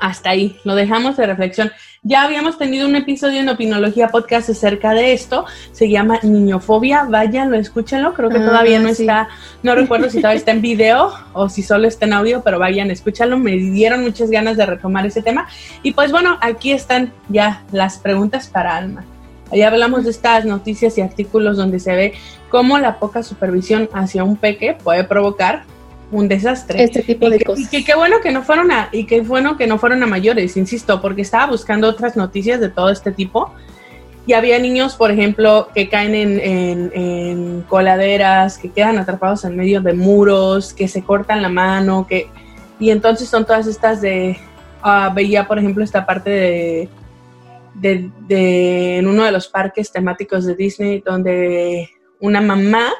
hasta 0.00 0.30
ahí, 0.30 0.58
lo 0.64 0.74
dejamos 0.74 1.16
de 1.16 1.26
reflexión. 1.26 1.70
Ya 2.06 2.22
habíamos 2.24 2.58
tenido 2.58 2.86
un 2.86 2.96
episodio 2.96 3.40
en 3.40 3.48
Opinología 3.48 4.08
Podcast 4.08 4.50
acerca 4.50 4.92
de 4.92 5.14
esto. 5.14 5.46
Se 5.72 5.88
llama 5.88 6.20
Niñofobia. 6.22 7.04
Váyanlo, 7.04 7.56
escúchenlo. 7.56 8.12
Creo 8.12 8.28
que 8.28 8.40
todavía 8.40 8.78
no 8.78 8.90
está, 8.90 9.28
no 9.62 9.74
recuerdo 9.74 10.10
si 10.10 10.18
todavía 10.18 10.36
está 10.36 10.50
en 10.50 10.60
video 10.60 11.14
o 11.32 11.48
si 11.48 11.62
solo 11.62 11.88
está 11.88 12.04
en 12.04 12.12
audio, 12.12 12.42
pero 12.44 12.58
vayan, 12.58 12.90
escúchalo. 12.90 13.38
Me 13.38 13.52
dieron 13.52 14.02
muchas 14.02 14.30
ganas 14.30 14.58
de 14.58 14.66
retomar 14.66 15.06
ese 15.06 15.22
tema. 15.22 15.48
Y 15.82 15.92
pues 15.92 16.12
bueno, 16.12 16.36
aquí 16.42 16.72
están 16.72 17.10
ya 17.30 17.62
las 17.72 17.96
preguntas 17.96 18.48
para 18.48 18.76
Alma. 18.76 19.06
Ya 19.50 19.68
hablamos 19.68 20.04
de 20.04 20.10
estas 20.10 20.44
noticias 20.44 20.98
y 20.98 21.00
artículos 21.00 21.56
donde 21.56 21.80
se 21.80 21.94
ve 21.94 22.12
cómo 22.50 22.78
la 22.78 22.98
poca 22.98 23.22
supervisión 23.22 23.88
hacia 23.94 24.24
un 24.24 24.36
peque 24.36 24.76
puede 24.84 25.04
provocar 25.04 25.64
un 26.10 26.28
desastre. 26.28 26.82
Este 26.82 27.02
tipo 27.02 27.28
de 27.28 27.40
cosas. 27.40 27.64
Y 27.64 27.68
que 27.68 27.84
qué 27.84 27.94
bueno 27.94 28.16
que 28.22 28.30
no 28.30 28.42
fueron 28.42 28.70
a, 28.70 28.88
y 28.92 29.04
qué 29.04 29.20
bueno 29.20 29.56
que 29.56 29.66
no 29.66 29.78
fueron 29.78 30.02
a 30.02 30.06
mayores, 30.06 30.56
insisto, 30.56 31.00
porque 31.00 31.22
estaba 31.22 31.46
buscando 31.46 31.88
otras 31.88 32.16
noticias 32.16 32.60
de 32.60 32.68
todo 32.68 32.90
este 32.90 33.12
tipo. 33.12 33.52
Y 34.26 34.32
había 34.32 34.58
niños, 34.58 34.96
por 34.96 35.10
ejemplo, 35.10 35.68
que 35.74 35.88
caen 35.88 36.14
en, 36.14 37.62
coladeras, 37.68 38.56
que 38.56 38.70
quedan 38.70 38.98
atrapados 38.98 39.44
en 39.44 39.56
medio 39.56 39.82
de 39.82 39.92
muros, 39.92 40.72
que 40.72 40.88
se 40.88 41.02
cortan 41.02 41.42
la 41.42 41.50
mano, 41.50 42.06
que 42.08 42.28
y 42.80 42.90
entonces 42.90 43.28
son 43.28 43.44
todas 43.44 43.66
estas 43.66 44.00
de 44.00 44.38
ah, 44.82 45.12
veía, 45.14 45.46
por 45.46 45.58
ejemplo, 45.58 45.84
esta 45.84 46.06
parte 46.06 46.30
de, 46.30 46.88
de, 47.74 48.10
de 48.26 48.98
en 48.98 49.06
uno 49.06 49.24
de 49.24 49.32
los 49.32 49.46
parques 49.48 49.92
temáticos 49.92 50.44
de 50.44 50.54
Disney 50.54 51.02
donde 51.04 51.90
una 52.20 52.40
mamá 52.40 52.90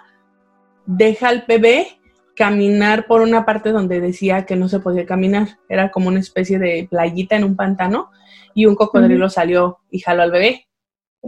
deja 0.87 1.28
al 1.28 1.44
bebé 1.49 1.99
caminar 2.36 3.06
por 3.06 3.20
una 3.20 3.44
parte 3.44 3.70
donde 3.70 4.00
decía 4.00 4.46
que 4.46 4.56
no 4.56 4.68
se 4.68 4.80
podía 4.80 5.06
caminar. 5.06 5.58
Era 5.68 5.90
como 5.90 6.08
una 6.08 6.20
especie 6.20 6.58
de 6.58 6.86
playita 6.90 7.36
en 7.36 7.44
un 7.44 7.56
pantano 7.56 8.10
y 8.54 8.66
un 8.66 8.74
cocodrilo 8.74 9.28
salió 9.28 9.78
y 9.90 10.00
jaló 10.00 10.22
al 10.22 10.30
bebé. 10.30 10.66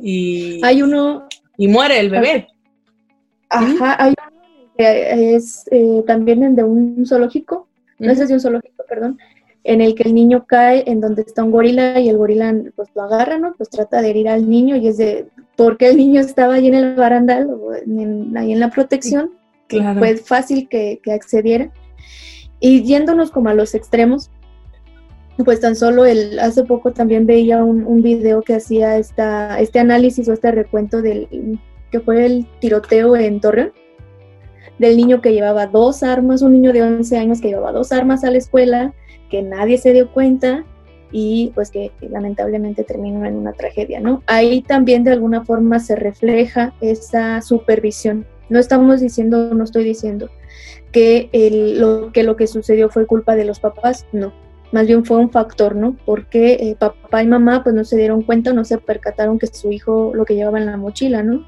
Y, 0.03 0.61
hay 0.65 0.83
uno... 0.83 1.27
Y 1.59 1.69
muere 1.69 1.99
el 1.99 2.11
bebé. 2.11 2.49
Ajá, 3.49 3.97
hay 4.03 4.15
uno 4.19 4.37
que 4.77 5.35
es 5.35 5.65
eh, 5.71 6.05
también 6.07 6.43
el 6.43 6.55
de 6.55 6.65
un 6.65 7.07
zoológico, 7.07 7.69
no 7.99 8.13
es 8.13 8.29
de 8.29 8.35
un 8.35 8.41
zoológico, 8.41 8.85
perdón, 8.87 9.19
en 9.65 9.81
el 9.81 9.95
que 9.95 10.05
el 10.05 10.15
niño 10.15 10.45
cae 10.47 10.85
en 10.87 11.01
donde 11.01 11.23
está 11.23 11.43
un 11.43 11.51
gorila 11.51 11.99
y 11.99 12.09
el 12.09 12.19
gorila 12.19 12.55
pues 12.75 12.89
lo 12.95 13.03
agarra, 13.03 13.39
¿no? 13.39 13.55
Pues 13.57 13.71
trata 13.71 14.03
de 14.03 14.11
herir 14.11 14.29
al 14.29 14.49
niño 14.49 14.77
y 14.77 14.87
es 14.87 14.99
de, 14.99 15.29
¿por 15.57 15.77
qué 15.77 15.89
el 15.89 15.97
niño 15.97 16.21
estaba 16.21 16.55
ahí 16.55 16.69
en 16.69 16.75
el 16.75 16.95
barandal, 16.95 17.51
ahí 18.37 18.53
en 18.53 18.61
la 18.61 18.71
protección? 18.71 19.31
Fue 19.69 20.17
fácil 20.17 20.69
que, 20.69 21.01
accediera. 21.13 21.71
Y 22.61 22.83
yéndonos 22.83 23.31
como 23.31 23.51
a 23.51 23.55
los 23.55 23.75
extremos, 23.75 24.31
pues 25.45 25.61
tan 25.61 25.77
solo 25.77 26.07
el, 26.07 26.39
hace 26.39 26.65
poco 26.65 26.93
también 26.93 27.27
veía 27.27 27.63
un, 27.63 27.85
un 27.85 28.03
video 28.03 28.41
que 28.43 28.55
hacía 28.55 28.97
esta, 28.97 29.61
este 29.61 29.79
análisis 29.79 30.29
o 30.29 30.33
este 30.33 30.51
recuento 30.51 31.03
del 31.03 31.59
que 31.91 32.01
fue 32.01 32.25
el 32.25 32.47
tiroteo 32.61 33.17
en 33.17 33.41
Torreón, 33.41 33.73
del 34.79 34.97
niño 34.97 35.21
que 35.21 35.33
llevaba 35.33 35.67
dos 35.67 36.03
armas, 36.03 36.43
un 36.43 36.53
niño 36.53 36.73
de 36.73 36.83
11 36.83 37.17
años 37.17 37.41
que 37.41 37.49
llevaba 37.49 37.73
dos 37.73 37.93
armas 37.93 38.25
a 38.25 38.31
la 38.31 38.39
escuela, 38.39 38.95
que 39.31 39.43
nadie 39.43 39.79
se 39.79 39.93
dio 39.93 40.11
cuenta 40.13 40.65
y 41.13 41.53
pues 41.55 41.71
que 41.71 41.93
lamentablemente 42.01 42.85
terminó 42.85 43.25
en 43.25 43.37
una 43.37 43.53
tragedia, 43.53 44.01
¿no? 44.01 44.23
Ahí 44.27 44.63
también 44.63 45.05
de 45.05 45.13
alguna 45.13 45.45
forma 45.45 45.79
se 45.79 45.97
refleja 45.97 46.75
esa 46.81 47.41
supervisión 47.43 48.27
no 48.49 48.59
estamos 48.59 49.01
diciendo, 49.01 49.55
no 49.55 49.65
estoy 49.65 49.85
diciendo 49.85 50.31
que, 50.93 51.31
lo, 51.79 52.13
que 52.13 52.23
lo 52.23 52.37
que 52.37 52.47
sucedió 52.47 52.89
fue 52.89 53.07
culpa 53.07 53.37
de 53.37 53.45
los 53.45 53.61
papás, 53.61 54.07
no. 54.13 54.33
Más 54.73 54.87
bien 54.87 55.05
fue 55.05 55.19
un 55.19 55.31
factor, 55.31 55.77
¿no? 55.77 55.97
Porque 56.05 56.55
eh, 56.55 56.77
papá 56.79 57.23
y 57.23 57.27
mamá 57.27 57.63
pues 57.63 57.75
no 57.75 57.85
se 57.85 57.97
dieron 57.97 58.23
cuenta, 58.23 58.53
no 58.53 58.65
se 58.65 58.79
percataron 58.79 59.39
que 59.39 59.47
su 59.47 59.71
hijo 59.71 60.13
lo 60.15 60.25
que 60.25 60.35
llevaba 60.35 60.59
en 60.59 60.67
la 60.67 60.77
mochila, 60.77 61.23
¿no? 61.23 61.47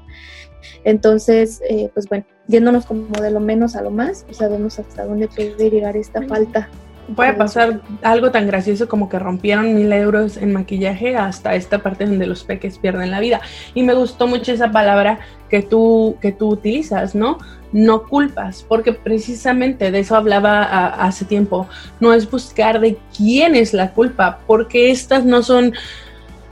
Entonces, 0.83 1.61
eh, 1.69 1.89
pues 1.93 2.07
bueno, 2.07 2.25
yéndonos 2.47 2.85
como 2.85 3.07
de 3.21 3.31
lo 3.31 3.39
menos 3.39 3.75
a 3.75 3.81
lo 3.81 3.91
más, 3.91 4.23
pues 4.23 4.37
sabemos 4.37 4.79
hasta 4.79 5.05
dónde 5.05 5.27
puede 5.27 5.69
llegar 5.69 5.97
esta 5.97 6.21
falta 6.23 6.69
puede 7.15 7.33
pasar 7.33 7.81
algo 8.01 8.31
tan 8.31 8.47
gracioso 8.47 8.87
como 8.87 9.09
que 9.09 9.19
rompieron 9.19 9.75
mil 9.75 9.91
euros 9.91 10.37
en 10.37 10.53
maquillaje 10.53 11.15
hasta 11.15 11.55
esta 11.55 11.79
parte 11.79 12.05
donde 12.05 12.27
los 12.27 12.43
peques 12.43 12.77
pierden 12.77 13.11
la 13.11 13.19
vida. 13.19 13.41
Y 13.73 13.83
me 13.83 13.93
gustó 13.93 14.27
mucho 14.27 14.51
esa 14.51 14.71
palabra 14.71 15.19
que 15.49 15.61
tú, 15.61 16.17
que 16.21 16.31
tú 16.31 16.49
utilizas, 16.49 17.15
¿no? 17.15 17.37
No 17.71 18.03
culpas, 18.03 18.65
porque 18.67 18.93
precisamente 18.93 19.91
de 19.91 19.99
eso 19.99 20.15
hablaba 20.15 20.87
hace 20.87 21.25
tiempo. 21.25 21.67
No 21.99 22.13
es 22.13 22.29
buscar 22.29 22.79
de 22.79 22.97
quién 23.15 23.55
es 23.55 23.73
la 23.73 23.91
culpa, 23.91 24.39
porque 24.47 24.91
estas 24.91 25.25
no 25.25 25.43
son, 25.43 25.73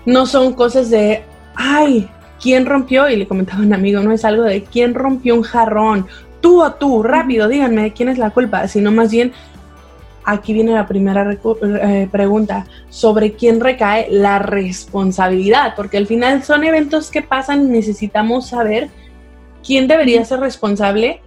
no 0.06 0.26
son 0.26 0.54
cosas 0.54 0.90
de, 0.90 1.24
ay, 1.56 2.10
¿quién 2.42 2.66
rompió? 2.66 3.10
Y 3.10 3.16
le 3.16 3.28
comentaba 3.28 3.62
un 3.62 3.74
amigo, 3.74 4.02
no 4.02 4.12
es 4.12 4.26
algo 4.26 4.44
de 4.44 4.64
quién 4.64 4.94
rompió 4.94 5.36
un 5.36 5.44
jarrón, 5.44 6.08
tú 6.42 6.64
o 6.64 6.72
tú, 6.74 7.04
rápido, 7.04 7.48
díganme 7.48 7.94
quién 7.94 8.10
es 8.10 8.18
la 8.18 8.30
culpa, 8.30 8.68
sino 8.68 8.92
más 8.92 9.12
bien 9.12 9.34
aquí 10.28 10.52
viene 10.52 10.74
la 10.74 10.86
primera 10.86 11.26
eh, 11.32 12.10
pregunta, 12.12 12.68
sobre 12.90 13.32
quién 13.32 13.62
recae 13.62 14.08
la 14.12 14.40
responsabilidad, 14.40 15.74
porque 15.74 15.96
al 15.96 16.06
final 16.06 16.44
son 16.44 16.66
eventos 16.66 17.10
que 17.10 17.22
pasan 17.22 17.64
y 17.64 17.70
necesitamos 17.70 18.50
saber 18.50 18.90
quién 19.66 19.88
debería 19.88 20.24
ser 20.26 20.42
responsable 20.42 21.22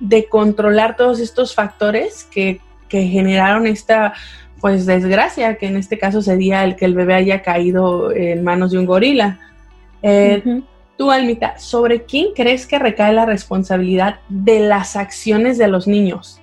de 0.00 0.26
controlar 0.26 0.96
todos 0.96 1.20
estos 1.20 1.54
factores 1.54 2.24
que, 2.24 2.60
generaron 2.90 3.66
esta 3.66 4.12
pues 4.60 4.84
desgracia, 4.84 5.56
que 5.56 5.66
en 5.66 5.78
este 5.78 5.98
caso 5.98 6.20
sería 6.20 6.62
el 6.62 6.76
que 6.76 6.84
el 6.84 6.94
bebé 6.94 7.14
haya 7.14 7.40
caído 7.40 8.12
en 8.12 8.44
manos 8.44 8.72
de 8.72 8.78
un 8.78 8.84
gorila. 8.84 9.40
Eh, 10.02 10.60
tú, 10.98 11.10
Almita, 11.10 11.58
¿sobre 11.58 12.02
quién 12.02 12.34
crees 12.34 12.66
que 12.66 12.78
recae 12.78 13.14
la 13.14 13.24
responsabilidad 13.24 14.16
de 14.28 14.60
las 14.60 14.94
acciones 14.94 15.56
de 15.56 15.68
los 15.68 15.86
niños? 15.86 16.41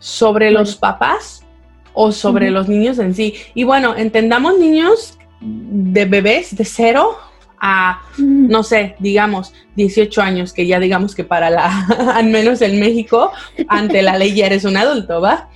Sobre 0.00 0.50
los 0.50 0.74
papás 0.74 1.44
o 1.92 2.10
sobre 2.10 2.50
los 2.50 2.68
niños 2.68 2.98
en 2.98 3.14
sí. 3.14 3.34
Y 3.54 3.62
bueno, 3.62 3.94
entendamos 3.96 4.58
niños 4.58 5.18
de 5.40 6.04
bebés 6.06 6.56
de 6.56 6.64
cero 6.64 7.16
a, 7.60 8.02
no 8.18 8.62
sé, 8.62 8.96
digamos, 8.98 9.52
18 9.76 10.22
años, 10.22 10.52
que 10.52 10.66
ya 10.66 10.80
digamos 10.80 11.14
que 11.14 11.24
para 11.24 11.50
la, 11.50 11.86
al 12.14 12.26
menos 12.26 12.62
en 12.62 12.80
México, 12.80 13.32
ante 13.68 14.02
la 14.02 14.16
ley 14.16 14.34
ya 14.34 14.46
eres 14.46 14.64
un 14.64 14.76
adulto, 14.76 15.20
¿va? 15.20 15.48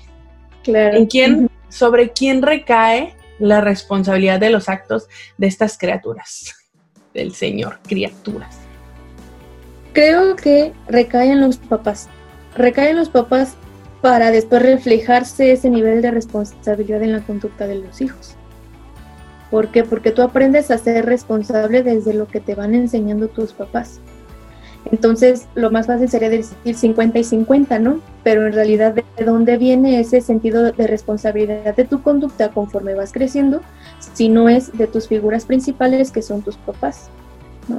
Claro. 0.62 0.96
¿En 0.96 1.06
quién, 1.06 1.50
sobre 1.68 2.12
quién 2.12 2.42
recae 2.42 3.16
la 3.38 3.60
responsabilidad 3.60 4.38
de 4.38 4.50
los 4.50 4.68
actos 4.68 5.08
de 5.38 5.46
estas 5.46 5.78
criaturas, 5.78 6.54
del 7.14 7.34
Señor, 7.34 7.80
criaturas? 7.86 8.58
Creo 9.94 10.36
que 10.36 10.72
recaen 10.88 11.40
los 11.40 11.56
papás. 11.56 12.08
Recaen 12.56 12.96
los 12.96 13.08
papás 13.08 13.56
para 14.04 14.30
después 14.30 14.60
reflejarse 14.60 15.50
ese 15.50 15.70
nivel 15.70 16.02
de 16.02 16.10
responsabilidad 16.10 17.02
en 17.02 17.12
la 17.12 17.22
conducta 17.22 17.66
de 17.66 17.76
los 17.76 18.02
hijos. 18.02 18.36
¿Por 19.50 19.68
qué? 19.68 19.82
Porque 19.82 20.10
tú 20.10 20.20
aprendes 20.20 20.70
a 20.70 20.76
ser 20.76 21.06
responsable 21.06 21.82
desde 21.82 22.12
lo 22.12 22.28
que 22.28 22.38
te 22.38 22.54
van 22.54 22.74
enseñando 22.74 23.28
tus 23.28 23.54
papás. 23.54 24.00
Entonces, 24.92 25.46
lo 25.54 25.70
más 25.70 25.86
fácil 25.86 26.10
sería 26.10 26.28
decir 26.28 26.74
50 26.74 27.18
y 27.18 27.24
50, 27.24 27.78
¿no? 27.78 28.00
Pero 28.22 28.46
en 28.46 28.52
realidad, 28.52 28.92
¿de 28.92 29.24
dónde 29.24 29.56
viene 29.56 29.98
ese 29.98 30.20
sentido 30.20 30.70
de 30.70 30.86
responsabilidad 30.86 31.74
de 31.74 31.84
tu 31.86 32.02
conducta 32.02 32.50
conforme 32.50 32.92
vas 32.92 33.10
creciendo? 33.10 33.62
Si 34.12 34.28
no 34.28 34.50
es 34.50 34.76
de 34.76 34.86
tus 34.86 35.08
figuras 35.08 35.46
principales, 35.46 36.10
que 36.10 36.20
son 36.20 36.42
tus 36.42 36.58
papás. 36.58 37.08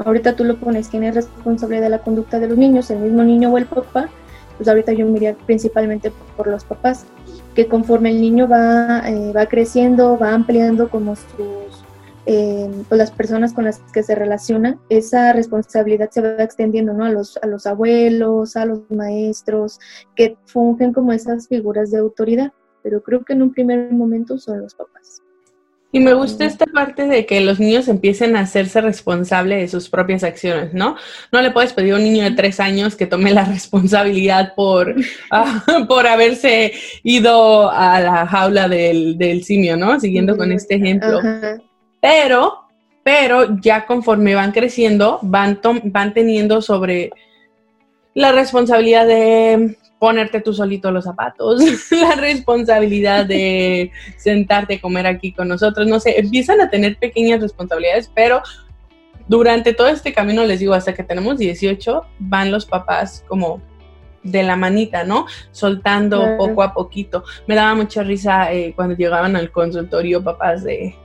Ahorita 0.03 0.35
tú 0.35 0.43
lo 0.43 0.57
pones, 0.57 0.87
¿quién 0.87 1.03
es 1.03 1.13
responsable 1.13 1.81
de 1.81 1.89
la 1.89 1.99
conducta 1.99 2.39
de 2.39 2.47
los 2.47 2.57
niños? 2.57 2.89
¿El 2.89 2.97
mismo 2.97 3.21
niño 3.21 3.51
o 3.51 3.59
el 3.59 3.67
papá? 3.67 4.09
Pues 4.57 4.67
ahorita 4.67 4.93
yo 4.93 5.05
miraría 5.05 5.35
principalmente 5.45 6.11
por 6.35 6.47
los 6.47 6.63
papás, 6.63 7.05
que 7.53 7.67
conforme 7.67 8.11
el 8.11 8.21
niño 8.21 8.47
va, 8.47 9.01
eh, 9.09 9.31
va 9.33 9.45
creciendo, 9.45 10.17
va 10.17 10.33
ampliando 10.33 10.89
como 10.89 11.15
sus, 11.15 11.83
eh, 12.25 12.69
pues 12.89 12.97
las 12.97 13.11
personas 13.11 13.53
con 13.53 13.65
las 13.65 13.79
que 13.93 14.03
se 14.03 14.15
relaciona, 14.15 14.77
esa 14.89 15.33
responsabilidad 15.33 16.09
se 16.09 16.21
va 16.21 16.43
extendiendo 16.43 16.93
¿no? 16.93 17.05
a, 17.05 17.09
los, 17.09 17.37
a 17.37 17.47
los 17.47 17.65
abuelos, 17.65 18.55
a 18.55 18.65
los 18.65 18.81
maestros, 18.89 19.79
que 20.15 20.37
fungen 20.45 20.93
como 20.93 21.13
esas 21.13 21.47
figuras 21.47 21.91
de 21.91 21.99
autoridad, 21.99 22.51
pero 22.83 23.01
creo 23.01 23.23
que 23.23 23.33
en 23.33 23.41
un 23.41 23.51
primer 23.51 23.91
momento 23.91 24.37
son 24.37 24.61
los 24.61 24.75
papás. 24.75 25.24
Y 25.95 26.01
me 26.01 26.13
gusta 26.13 26.43
esta 26.43 26.65
parte 26.65 27.07
de 27.07 27.25
que 27.25 27.39
los 27.39 27.57
niños 27.57 27.87
empiecen 27.87 28.35
a 28.35 28.41
hacerse 28.41 28.81
responsable 28.81 29.55
de 29.55 29.69
sus 29.69 29.89
propias 29.89 30.25
acciones, 30.25 30.73
¿no? 30.73 30.97
No 31.31 31.41
le 31.41 31.51
puedes 31.51 31.71
pedir 31.71 31.93
a 31.93 31.95
un 31.95 32.03
niño 32.03 32.25
de 32.25 32.31
tres 32.31 32.59
años 32.59 32.97
que 32.97 33.07
tome 33.07 33.31
la 33.31 33.45
responsabilidad 33.53 34.55
por, 34.55 34.93
ah, 35.31 35.63
por 35.87 36.05
haberse 36.05 36.73
ido 37.03 37.71
a 37.71 38.01
la 38.01 38.27
jaula 38.27 38.67
del, 38.67 39.41
simio, 39.45 39.77
¿no? 39.77 39.97
Siguiendo 39.97 40.35
con 40.35 40.51
este 40.51 40.75
ejemplo. 40.75 41.21
Pero, 42.01 42.65
pero 43.01 43.57
ya 43.61 43.85
conforme 43.85 44.35
van 44.35 44.51
creciendo, 44.51 45.19
van, 45.21 45.61
van 45.85 46.13
teniendo 46.13 46.61
sobre 46.61 47.11
la 48.13 48.33
responsabilidad 48.33 49.07
de 49.07 49.77
ponerte 49.99 50.41
tú 50.41 50.53
solito 50.53 50.91
los 50.91 51.05
zapatos, 51.05 51.61
la 51.91 52.15
responsabilidad 52.15 53.25
de 53.25 53.91
sentarte 54.17 54.75
a 54.75 54.81
comer 54.81 55.07
aquí 55.07 55.31
con 55.31 55.47
nosotros, 55.47 55.87
no 55.87 55.99
sé, 55.99 56.19
empiezan 56.19 56.61
a 56.61 56.69
tener 56.69 56.97
pequeñas 56.97 57.41
responsabilidades, 57.41 58.11
pero 58.13 58.41
durante 59.27 59.73
todo 59.73 59.87
este 59.87 60.13
camino, 60.13 60.45
les 60.45 60.59
digo, 60.59 60.73
hasta 60.73 60.93
que 60.93 61.03
tenemos 61.03 61.37
18, 61.37 62.01
van 62.19 62.51
los 62.51 62.65
papás 62.65 63.23
como 63.27 63.61
de 64.23 64.43
la 64.43 64.55
manita, 64.55 65.03
¿no? 65.03 65.25
Soltando 65.51 66.35
poco 66.37 66.63
a 66.63 66.73
poquito. 66.73 67.23
Me 67.47 67.55
daba 67.55 67.75
mucha 67.75 68.03
risa 68.03 68.51
eh, 68.51 68.73
cuando 68.75 68.95
llegaban 68.95 69.35
al 69.35 69.51
consultorio 69.51 70.23
papás 70.23 70.63
de, 70.63 70.95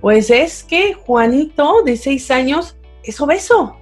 pues 0.00 0.30
es 0.30 0.64
que 0.64 0.94
Juanito 0.94 1.82
de 1.84 1.96
6 1.96 2.30
años 2.30 2.76
es 3.02 3.20
obeso. 3.20 3.76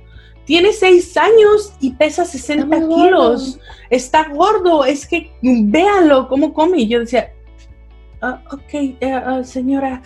Tiene 0.50 0.73
6 0.73 1.16
años 1.16 1.73
y 1.78 1.92
pesa 1.92 2.25
60 2.25 2.80
kilos. 2.88 3.61
Está 3.88 4.30
gordo. 4.30 4.85
Es 4.85 5.07
que 5.07 5.30
véanlo 5.40 6.26
cómo 6.26 6.52
come. 6.52 6.80
Y 6.80 6.88
yo 6.88 6.99
decía, 6.99 7.33
ah, 8.21 8.42
ok, 8.50 8.97
ah, 9.00 9.42
señora, 9.45 10.02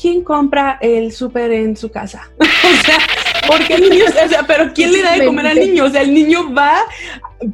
¿quién 0.00 0.22
compra 0.22 0.78
el 0.80 1.10
súper 1.10 1.50
en 1.50 1.76
su 1.76 1.90
casa? 1.90 2.30
o 2.38 2.84
sea, 2.86 2.98
porque 3.48 3.74
el 3.74 3.90
niño, 3.90 4.04
o 4.04 4.28
sea, 4.28 4.44
pero 4.46 4.72
¿quién 4.72 4.92
le 4.92 5.02
da 5.02 5.16
de 5.16 5.26
comer 5.26 5.48
al 5.48 5.58
niño? 5.58 5.86
O 5.86 5.90
sea, 5.90 6.02
el 6.02 6.14
niño 6.14 6.54
va, 6.54 6.82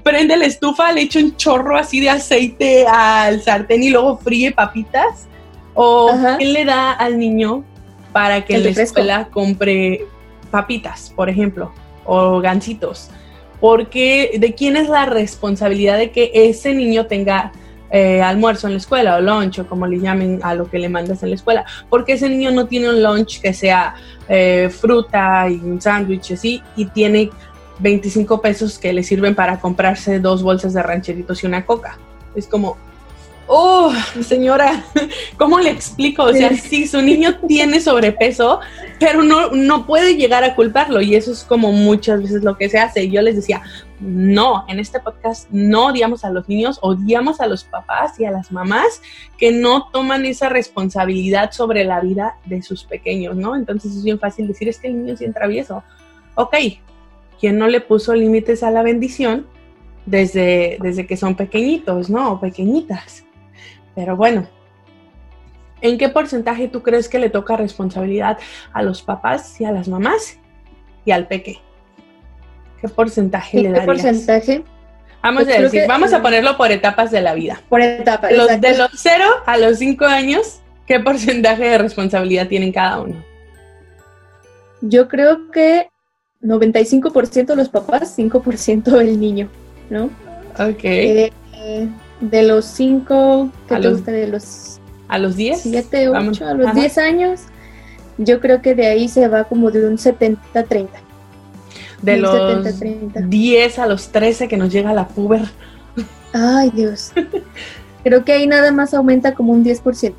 prende 0.03 0.37
la 0.37 0.45
estufa, 0.45 0.93
le 0.93 1.01
echa 1.01 1.21
un 1.21 1.35
chorro 1.39 1.79
así 1.79 2.01
de 2.01 2.11
aceite 2.11 2.85
al 2.87 3.41
sartén 3.41 3.83
y 3.83 3.89
luego 3.89 4.19
fríe 4.19 4.53
papitas. 4.53 5.27
¿O 5.73 6.13
quién 6.37 6.53
le 6.53 6.67
da 6.67 6.93
al 6.93 7.19
niño 7.19 7.65
para 8.13 8.45
que 8.45 8.57
en 8.57 8.65
la 8.65 8.83
escuela 8.83 9.29
compre 9.31 10.05
papitas, 10.51 11.11
por 11.17 11.31
ejemplo, 11.31 11.73
o 12.07 12.41
gancitos? 12.41 13.11
Porque 13.61 14.37
de 14.39 14.55
quién 14.55 14.77
es 14.77 14.89
la 14.89 15.07
responsabilidad 15.07 15.99
de 15.99 16.11
que 16.11 16.31
ese 16.35 16.75
niño 16.75 17.07
tenga 17.07 17.53
eh, 17.91 18.21
almuerzo 18.21 18.67
en 18.67 18.73
la 18.73 18.79
escuela 18.79 19.17
o 19.17 19.21
lunch 19.21 19.61
o 19.61 19.67
como 19.69 19.87
le 19.87 20.01
llamen 20.01 20.41
a 20.43 20.55
lo 20.55 20.69
que 20.69 20.79
le 20.79 20.89
mandas 20.89 21.23
en 21.23 21.31
la 21.31 21.37
escuela, 21.37 21.65
porque 21.89 22.15
ese 22.15 22.29
niño 22.29 22.51
no 22.51 22.67
tiene 22.67 22.89
un 22.89 23.03
lunch 23.03 23.41
que 23.41 23.53
sea 23.53 23.95
eh, 24.29 24.69
fruta 24.71 25.49
y 25.49 25.55
un 25.55 25.81
sándwich 25.81 26.33
así 26.33 26.63
y 26.75 26.87
tiene 26.87 27.31
25 27.79 28.41
pesos 28.41 28.79
que 28.79 28.93
le 28.93 29.03
sirven 29.03 29.35
para 29.35 29.61
comprarse 29.61 30.19
dos 30.19 30.43
bolsas 30.43 30.75
de 30.75 30.83
rancheritos 30.83 31.43
y 31.43 31.47
una 31.47 31.65
coca. 31.65 31.99
Es 32.35 32.47
como, 32.47 32.77
oh, 33.47 33.93
señora, 34.23 34.85
¿cómo 35.39 35.59
le 35.59 35.71
explico? 35.71 36.25
O 36.25 36.33
sea, 36.33 36.55
sí, 36.57 36.87
su 36.87 37.01
niño 37.03 37.39
tiene 37.49 37.81
sobrepeso, 37.81 38.61
pero 38.99 39.23
no, 39.23 39.51
no 39.51 39.87
puede 39.87 40.17
llegar 40.17 40.45
a 40.45 40.55
culparlo 40.55 41.01
y 41.01 41.15
eso 41.15 41.33
es 41.33 41.45
como 41.45 41.73
muchas 41.73 42.23
veces 42.23 42.43
lo 42.43 42.57
que 42.57 42.69
se 42.69 42.79
hace. 42.79 43.09
Yo 43.09 43.23
les 43.23 43.37
decía, 43.37 43.63
no, 44.01 44.65
en 44.69 44.79
este 44.79 45.01
podcast 45.01 45.49
no 45.51 45.87
odiamos 45.87 46.25
a 46.25 46.31
los 46.31 46.49
niños, 46.49 46.79
odiamos 46.83 47.41
a 47.41 47.47
los 47.47 47.65
papás 47.65 48.19
y 48.19 48.25
a 48.25 48.31
las 48.31 48.53
mamás 48.53 49.01
que 49.39 49.53
no 49.53 49.89
toman 49.91 50.25
esa 50.25 50.49
responsabilidad 50.49 51.53
sobre 51.53 51.85
la 51.85 52.01
vida 52.01 52.37
de 52.45 52.63
sus 52.63 52.85
pequeños, 52.85 53.37
¿no? 53.37 53.57
Entonces 53.57 53.95
es 53.95 54.05
bien 54.05 54.19
fácil 54.19 54.49
decir, 54.49 54.69
es 54.69 54.79
que 54.79 54.89
el 54.89 54.99
niño 54.99 55.15
es 55.15 55.21
bien 55.21 55.33
travieso. 55.33 55.83
Ok, 56.35 56.57
¿quién 57.41 57.59
no 57.59 57.69
le 57.69 57.81
puso 57.81 58.15
límites 58.15 58.63
a 58.63 58.71
la 58.71 58.83
bendición 58.83 59.47
desde, 60.07 60.79
desde 60.81 61.07
que 61.07 61.17
son 61.17 61.35
pequeñitos, 61.35 62.09
¿no? 62.09 62.33
O 62.33 62.41
pequeñitas. 62.41 63.26
Pero 63.97 64.15
bueno, 64.15 64.47
¿en 65.81 65.99
qué 65.99 66.11
porcentaje 66.11 66.69
tú 66.69 66.83
crees 66.83 67.09
que 67.09 67.19
le 67.19 67.31
toca 67.31 67.57
responsabilidad 67.57 68.39
a 68.73 68.83
los 68.83 69.03
papás 69.03 69.61
y 69.61 69.65
a 69.65 69.73
las 69.73 69.89
mamás 69.89 70.39
y 71.05 71.11
al 71.11 71.27
peque? 71.27 71.59
¿Qué 72.81 72.89
porcentaje 72.89 73.57
le 73.57 73.71
darías? 73.71 73.81
¿Qué 73.81 73.87
porcentaje? 73.87 74.65
Vamos 75.23 75.45
pues 75.45 75.57
a 75.57 75.63
decir, 75.63 75.83
vamos 75.89 76.13
a 76.13 76.23
ponerlo 76.23 76.57
por 76.57 76.71
etapas 76.71 77.11
de 77.11 77.23
la 77.23 77.35
vida. 77.35 77.61
Por 77.69 77.81
etapas. 77.81 78.31
Los, 78.31 78.61
de 78.61 78.77
los 78.77 78.91
0 78.95 79.25
a 79.47 79.57
los 79.57 79.79
5 79.79 80.05
años, 80.05 80.61
¿qué 80.87 81.01
porcentaje 81.01 81.65
de 81.65 81.79
responsabilidad 81.79 82.47
tienen 82.47 82.71
cada 82.71 83.01
uno? 83.01 83.25
Yo 84.83 85.09
creo 85.09 85.51
que 85.51 85.89
95% 86.43 87.55
los 87.55 87.71
papás, 87.71 88.17
5% 88.17 89.01
el 89.01 89.19
niño, 89.19 89.49
¿no? 89.89 90.11
Ok. 90.59 90.85
Eh, 90.85 91.33
de 92.21 92.43
los 92.43 92.65
5, 92.65 93.51
¿qué 93.69 93.77
te 93.77 93.89
gusta? 93.89 94.13
De 94.13 94.27
los... 94.27 94.81
¿A 95.09 95.19
los 95.19 95.37
10? 95.37 95.61
7, 95.61 96.09
8, 96.09 96.47
a 96.47 96.55
los 96.55 96.75
10 96.75 96.99
años, 96.99 97.41
yo 98.19 98.41
creo 98.41 98.61
que 98.63 98.75
de 98.75 98.87
ahí 98.87 99.09
se 99.09 99.29
va 99.29 99.45
como 99.45 99.71
de 99.71 99.87
un 99.87 99.97
70-30 99.97 100.89
de 102.03 102.17
los 102.19 102.81
10 103.29 103.79
a 103.79 103.87
los 103.87 104.09
13 104.09 104.49
que 104.49 104.57
nos 104.57 104.73
llega 104.73 104.93
la 104.93 105.09
puber. 105.09 105.43
Ay, 106.33 106.71
Dios. 106.71 107.13
Creo 108.05 108.25
que 108.25 108.33
ahí 108.33 108.47
nada 108.47 108.71
más 108.73 108.95
aumenta 108.95 109.35
como 109.35 109.53
un 109.53 109.65
10%. 109.65 110.15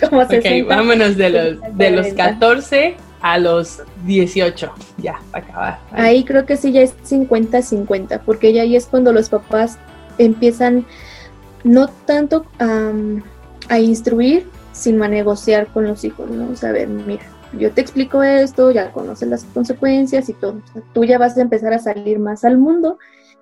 como 0.08 0.22
ok, 0.22 0.68
vámonos 0.68 1.16
de 1.16 1.30
los, 1.30 1.76
de 1.76 1.90
los 1.90 2.06
14 2.08 2.96
a 3.20 3.38
los 3.38 3.82
18, 4.04 4.72
ya, 4.98 5.20
para 5.30 5.44
acabar. 5.44 5.78
Ahí. 5.92 6.24
creo 6.24 6.46
que 6.46 6.56
sí 6.56 6.72
ya 6.72 6.82
es 6.82 6.94
50-50, 7.08 8.20
porque 8.24 8.52
ya 8.52 8.62
ahí 8.62 8.76
es 8.76 8.86
cuando 8.86 9.12
los 9.12 9.28
papás 9.28 9.78
empiezan 10.18 10.86
no 11.66 11.88
tanto 12.06 12.46
a, 12.58 12.92
a 13.68 13.78
instruir, 13.78 14.46
sino 14.72 15.04
a 15.04 15.08
negociar 15.08 15.66
con 15.68 15.84
los 15.84 16.04
hijos, 16.04 16.30
¿no? 16.30 16.50
O 16.50 16.56
sea, 16.56 16.70
a 16.70 16.72
ver, 16.72 16.88
mira, 16.88 17.24
yo 17.58 17.72
te 17.72 17.80
explico 17.80 18.22
esto, 18.22 18.70
ya 18.70 18.92
conoces 18.92 19.28
las 19.28 19.44
consecuencias 19.44 20.28
y 20.28 20.32
todo. 20.32 20.60
tú 20.92 21.04
ya 21.04 21.18
vas 21.18 21.36
a 21.36 21.42
empezar 21.42 21.72
a 21.72 21.78
salir 21.78 22.18
más 22.18 22.44
al 22.44 22.58
mundo 22.58 22.98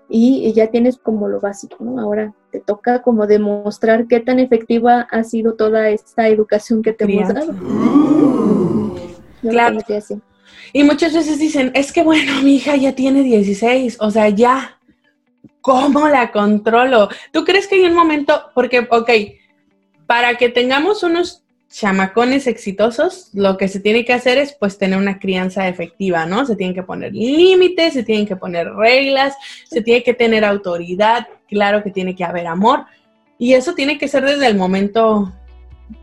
y, 0.08 0.52
ya 0.52 0.68
tienes 0.68 0.98
como 0.98 1.28
lo 1.28 1.40
básico, 1.40 1.76
¿no? 1.80 2.00
Ahora 2.00 2.34
te 2.50 2.60
toca 2.60 3.02
como 3.02 3.26
demostrar 3.26 4.06
qué 4.06 4.20
tan 4.20 4.38
efectiva 4.38 5.08
ha 5.10 5.24
sido 5.24 5.54
toda 5.54 5.88
esta 5.88 6.28
educación 6.28 6.82
que 6.82 6.92
te 6.92 7.04
hemos 7.04 7.34
dado. 7.34 7.54
claro. 9.40 9.78
Y 10.72 10.84
muchas 10.84 11.12
veces 11.12 11.38
dicen, 11.38 11.72
es 11.74 11.92
que 11.92 12.02
bueno, 12.02 12.42
mi 12.42 12.56
hija 12.56 12.76
ya 12.76 12.94
tiene 12.94 13.22
16, 13.22 13.98
o 14.00 14.10
sea, 14.10 14.28
ya, 14.28 14.78
¿cómo 15.64 16.08
la 16.10 16.30
controlo? 16.30 17.08
¿Tú 17.32 17.42
crees 17.42 17.66
que 17.66 17.76
hay 17.76 17.84
un 17.84 17.94
momento, 17.94 18.50
porque, 18.54 18.86
ok, 18.90 19.10
para 20.06 20.34
que 20.34 20.50
tengamos 20.50 21.02
unos 21.02 21.42
chamacones 21.70 22.46
exitosos, 22.46 23.30
lo 23.32 23.56
que 23.56 23.68
se 23.68 23.80
tiene 23.80 24.04
que 24.04 24.12
hacer 24.12 24.36
es 24.36 24.52
pues 24.52 24.76
tener 24.76 24.98
una 24.98 25.18
crianza 25.18 25.66
efectiva, 25.66 26.26
¿no? 26.26 26.44
Se 26.44 26.54
tienen 26.54 26.74
que 26.74 26.82
poner 26.82 27.14
límites, 27.14 27.94
se 27.94 28.02
tienen 28.02 28.26
que 28.26 28.36
poner 28.36 28.74
reglas, 28.74 29.34
se 29.64 29.80
tiene 29.80 30.02
que 30.02 30.12
tener 30.12 30.44
autoridad, 30.44 31.26
claro 31.48 31.82
que 31.82 31.90
tiene 31.90 32.14
que 32.14 32.24
haber 32.24 32.46
amor. 32.46 32.84
Y 33.38 33.54
eso 33.54 33.74
tiene 33.74 33.96
que 33.96 34.06
ser 34.06 34.22
desde 34.22 34.46
el 34.46 34.58
momento 34.58 35.32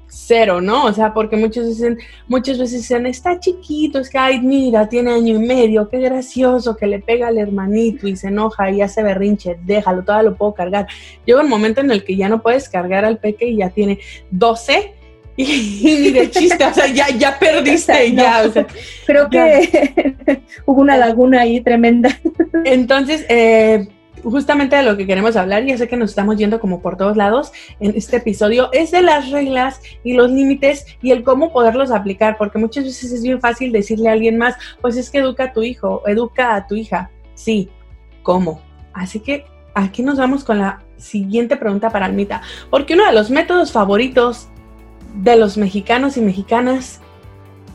cero, 0.08 0.60
¿no? 0.62 0.86
O 0.86 0.94
sea, 0.94 1.14
porque 1.14 1.38
muchos 1.38 1.68
dicen, 1.68 1.98
muchas 2.28 2.60
veces 2.60 2.82
dicen, 2.82 3.06
está 3.06 3.40
chiquito, 3.40 4.00
es 4.00 4.10
que, 4.10 4.18
ay, 4.18 4.42
mira, 4.42 4.90
tiene 4.90 5.12
año 5.12 5.36
y 5.36 5.40
medio, 5.40 5.90
qué 5.90 6.00
gracioso, 6.00 6.76
que 6.76 6.88
le 6.88 7.00
pega 7.00 7.28
al 7.28 7.38
hermanito 7.38 8.08
y 8.08 8.16
se 8.16 8.28
enoja 8.28 8.70
y 8.72 8.82
hace 8.82 9.04
berrinche, 9.04 9.58
déjalo, 9.64 10.04
todavía 10.04 10.32
lo 10.32 10.38
puedo 10.38 10.54
cargar. 10.54 10.88
Llega 11.26 11.42
un 11.42 11.50
momento 11.50 11.82
en 11.82 11.92
el 11.92 12.04
que 12.04 12.16
ya 12.16 12.28
no 12.28 12.42
puedes 12.42 12.68
cargar 12.68 13.06
al 13.06 13.20
peque 13.20 13.48
y 13.48 13.58
ya 13.58 13.70
tiene 13.70 14.00
12 14.32 14.96
y, 15.38 15.98
ni 16.02 16.12
de 16.12 16.30
chiste, 16.30 16.64
o 16.64 16.74
sea, 16.74 16.88
ya, 16.88 17.10
ya 17.10 17.40
perdiste, 17.40 18.14
ya, 18.14 18.44
o 18.46 18.52
sea, 18.52 18.68
Creo 19.06 19.30
que 19.30 20.14
hubo 20.66 20.82
una 20.82 20.98
laguna 20.98 21.42
ahí 21.42 21.62
tremenda. 21.62 22.10
Entonces, 22.66 23.26
eh, 23.30 23.88
justamente 24.24 24.76
de 24.76 24.84
lo 24.84 24.98
que 24.98 25.06
queremos 25.08 25.36
hablar, 25.36 25.66
ya 25.66 25.78
sé 25.78 25.88
que 25.88 25.98
nos 25.98 26.12
estamos 26.12 26.38
yendo 26.38 26.60
como 26.60 26.82
por 26.82 26.98
todos 26.98 27.18
lados 27.18 27.52
en 27.80 27.94
este 27.96 28.18
episodio, 28.18 28.70
es 28.72 28.92
de 28.92 29.02
las 29.02 29.32
reglas 29.32 29.82
y 30.04 30.14
los 30.14 30.32
límites 30.32 30.86
y 31.02 31.12
el 31.12 31.24
cómo 31.24 31.52
poderlos 31.52 31.92
aplicar, 31.92 32.38
porque 32.38 32.58
muchas 32.58 32.84
veces 32.84 33.12
es 33.12 33.24
bien 33.24 33.40
fácil 33.40 33.72
decirle 33.72 34.10
a 34.10 34.14
alguien 34.14 34.38
más, 34.38 34.56
pues 34.82 34.98
es 34.98 35.10
que 35.10 35.20
educa 35.20 35.46
a 35.46 35.54
tu 35.54 35.64
hijo, 35.64 36.04
educa 36.08 36.56
a 36.56 36.68
tu 36.68 36.76
hija. 36.76 37.10
Sí, 37.36 37.70
¿cómo? 38.24 38.62
Así 38.94 39.20
que 39.20 39.46
aquí 39.74 40.04
nos 40.04 40.18
vamos 40.18 40.44
con 40.44 40.60
la 40.60 40.84
siguiente 40.98 41.58
pregunta 41.58 41.90
para 41.90 42.06
Almita, 42.06 42.42
porque 42.70 42.94
uno 42.94 43.06
de 43.06 43.14
los 43.14 43.30
métodos 43.30 43.72
favoritos 43.72 44.48
de 45.16 45.36
los 45.36 45.58
mexicanos 45.58 46.18
y 46.18 46.22
mexicanas 46.22 47.02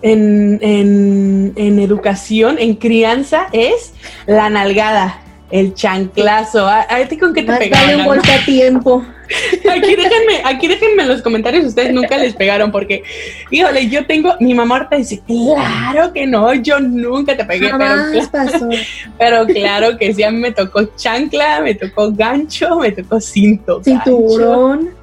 en, 0.02 0.58
en, 0.62 1.78
educación, 1.78 2.56
en 2.58 2.74
crianza, 2.74 3.48
es 3.52 3.94
la 4.26 4.48
nalgada, 4.50 5.20
el 5.50 5.74
chanclazo. 5.74 6.66
¿A, 6.66 6.86
ti 7.08 7.16
con 7.16 7.32
qué 7.32 7.42
te 7.42 7.56
pegaron? 7.56 8.00
un 8.00 8.06
golpe 8.06 8.32
a 8.32 8.44
tiempo. 8.44 9.04
Aquí 9.70 9.96
déjenme, 9.96 10.40
aquí 10.44 10.68
déjenme 10.68 11.02
en 11.02 11.08
los 11.08 11.20
comentarios, 11.20 11.64
ustedes 11.64 11.92
nunca 11.92 12.16
les 12.16 12.34
pegaron, 12.34 12.70
porque, 12.70 13.02
híjole, 13.50 13.88
yo 13.88 14.06
tengo, 14.06 14.34
mi 14.38 14.54
mamá 14.54 14.76
ahorita 14.76 14.96
dice, 14.96 15.20
claro 15.26 16.12
que 16.12 16.28
no, 16.28 16.54
yo 16.54 16.78
nunca 16.78 17.36
te 17.36 17.44
pegué, 17.44 17.72
pero, 17.76 18.70
pero 19.18 19.46
claro 19.46 19.98
que 19.98 20.14
sí, 20.14 20.22
a 20.22 20.30
mí 20.30 20.38
me 20.38 20.52
tocó 20.52 20.84
chancla, 20.96 21.60
me 21.60 21.74
tocó 21.74 22.12
gancho, 22.12 22.78
me 22.78 22.92
tocó 22.92 23.20
cinto. 23.20 23.82
Cinturón. 23.82 24.90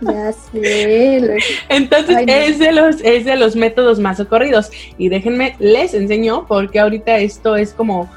Ya 0.00 0.32
sé. 0.32 1.36
Entonces 1.68 2.16
es, 2.26 2.58
de 2.58 2.72
los, 2.72 2.96
es 3.00 3.24
de 3.24 3.36
los 3.36 3.54
métodos 3.54 4.00
más 4.00 4.18
ocurridos. 4.18 4.72
Y 4.98 5.08
déjenme, 5.08 5.54
les 5.60 5.94
enseño 5.94 6.46
porque 6.48 6.80
ahorita 6.80 7.18
esto 7.18 7.54
es 7.54 7.74
como 7.74 8.10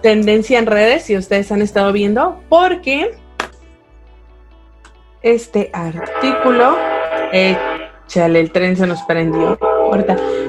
tendencia 0.00 0.58
en 0.58 0.66
redes, 0.66 1.04
si 1.04 1.16
ustedes 1.16 1.50
han 1.52 1.62
estado 1.62 1.92
viendo, 1.92 2.40
porque 2.48 3.12
este 5.22 5.70
artículo. 5.72 6.76
Échale, 7.32 8.40
el 8.40 8.50
tren 8.52 8.76
se 8.76 8.86
nos 8.86 9.02
prendió. 9.02 9.58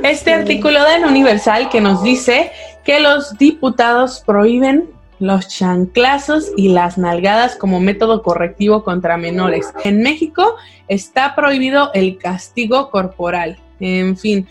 Este 0.03 0.33
artículo 0.33 0.83
del 0.83 1.05
Universal 1.05 1.69
que 1.69 1.81
nos 1.81 2.03
dice 2.03 2.51
que 2.83 2.99
los 2.99 3.37
diputados 3.37 4.23
prohíben 4.25 4.89
los 5.19 5.47
chanclazos 5.47 6.51
y 6.57 6.69
las 6.69 6.97
nalgadas 6.97 7.55
como 7.55 7.79
método 7.79 8.23
correctivo 8.23 8.83
contra 8.83 9.17
menores. 9.17 9.71
En 9.83 10.01
México 10.01 10.55
está 10.87 11.35
prohibido 11.35 11.91
el 11.93 12.17
castigo 12.17 12.89
corporal. 12.89 13.59
En 13.79 14.17
fin, 14.17 14.47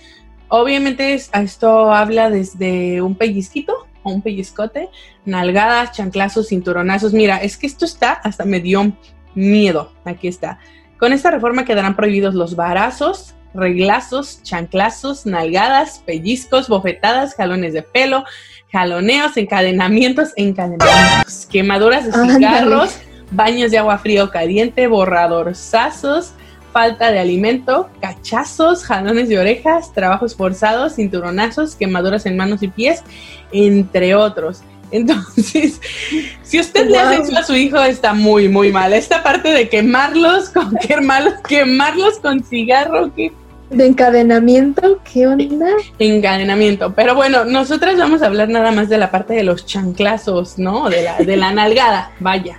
obviamente 0.48 1.14
esto 1.14 1.92
habla 1.92 2.30
desde 2.30 3.02
un 3.02 3.16
pellizquito 3.16 3.86
o 4.02 4.12
un 4.12 4.22
pellizcote, 4.22 4.88
nalgadas, 5.24 5.92
chanclazos, 5.92 6.48
cinturonazos. 6.48 7.12
Mira, 7.12 7.38
es 7.38 7.56
que 7.56 7.66
esto 7.66 7.84
está 7.84 8.12
hasta 8.12 8.44
me 8.44 8.60
dio 8.60 8.92
miedo. 9.34 9.92
Aquí 10.04 10.28
está. 10.28 10.58
Con 10.98 11.12
esta 11.12 11.30
reforma 11.30 11.64
quedarán 11.64 11.96
prohibidos 11.96 12.34
los 12.34 12.56
barazos, 12.56 13.34
reglazos, 13.54 14.42
chanclazos, 14.42 15.26
nalgadas, 15.26 16.02
pellizcos, 16.04 16.68
bofetadas, 16.68 17.34
jalones 17.34 17.72
de 17.72 17.82
pelo, 17.82 18.24
jaloneos, 18.70 19.36
encadenamientos, 19.36 20.32
encadenamientos, 20.36 21.46
quemaduras 21.46 22.04
de 22.06 22.12
cigarros, 22.12 22.98
baños 23.30 23.70
de 23.70 23.78
agua 23.78 23.98
fría 23.98 24.24
o 24.24 24.30
caliente, 24.30 24.86
borradorzazos, 24.86 26.32
falta 26.72 27.10
de 27.10 27.18
alimento, 27.18 27.88
cachazos, 28.00 28.84
jalones 28.84 29.28
de 29.28 29.38
orejas, 29.38 29.92
trabajos 29.92 30.34
forzados, 30.34 30.96
cinturonazos, 30.96 31.74
quemaduras 31.74 32.26
en 32.26 32.36
manos 32.36 32.62
y 32.62 32.68
pies, 32.68 33.02
entre 33.52 34.14
otros. 34.14 34.62
Entonces, 34.92 35.80
si 36.42 36.58
usted 36.58 36.88
le 36.88 36.98
hace 36.98 37.22
eso 37.22 37.38
a 37.38 37.44
su 37.44 37.54
hijo, 37.54 37.80
está 37.80 38.12
muy, 38.12 38.48
muy 38.48 38.72
mal. 38.72 38.92
Esta 38.92 39.22
parte 39.22 39.50
de 39.50 39.68
quemarlos 39.68 40.50
con 40.50 40.74
quemarlos, 40.86 41.34
quemarlos 41.46 42.18
con 42.18 42.42
cigarro, 42.42 43.14
¿qué 43.14 43.32
¿De 43.70 43.86
encadenamiento? 43.86 44.98
¿Qué 45.04 45.28
onda? 45.28 45.68
Encadenamiento. 46.00 46.92
Pero 46.92 47.14
bueno, 47.14 47.44
nosotras 47.44 47.96
vamos 47.96 48.20
a 48.20 48.26
hablar 48.26 48.48
nada 48.48 48.72
más 48.72 48.88
de 48.88 48.98
la 48.98 49.12
parte 49.12 49.34
de 49.34 49.44
los 49.44 49.64
chanclazos, 49.64 50.58
¿no? 50.58 50.90
De 50.90 51.02
la, 51.04 51.18
de 51.18 51.36
la 51.36 51.52
nalgada, 51.54 52.10
vaya. 52.18 52.58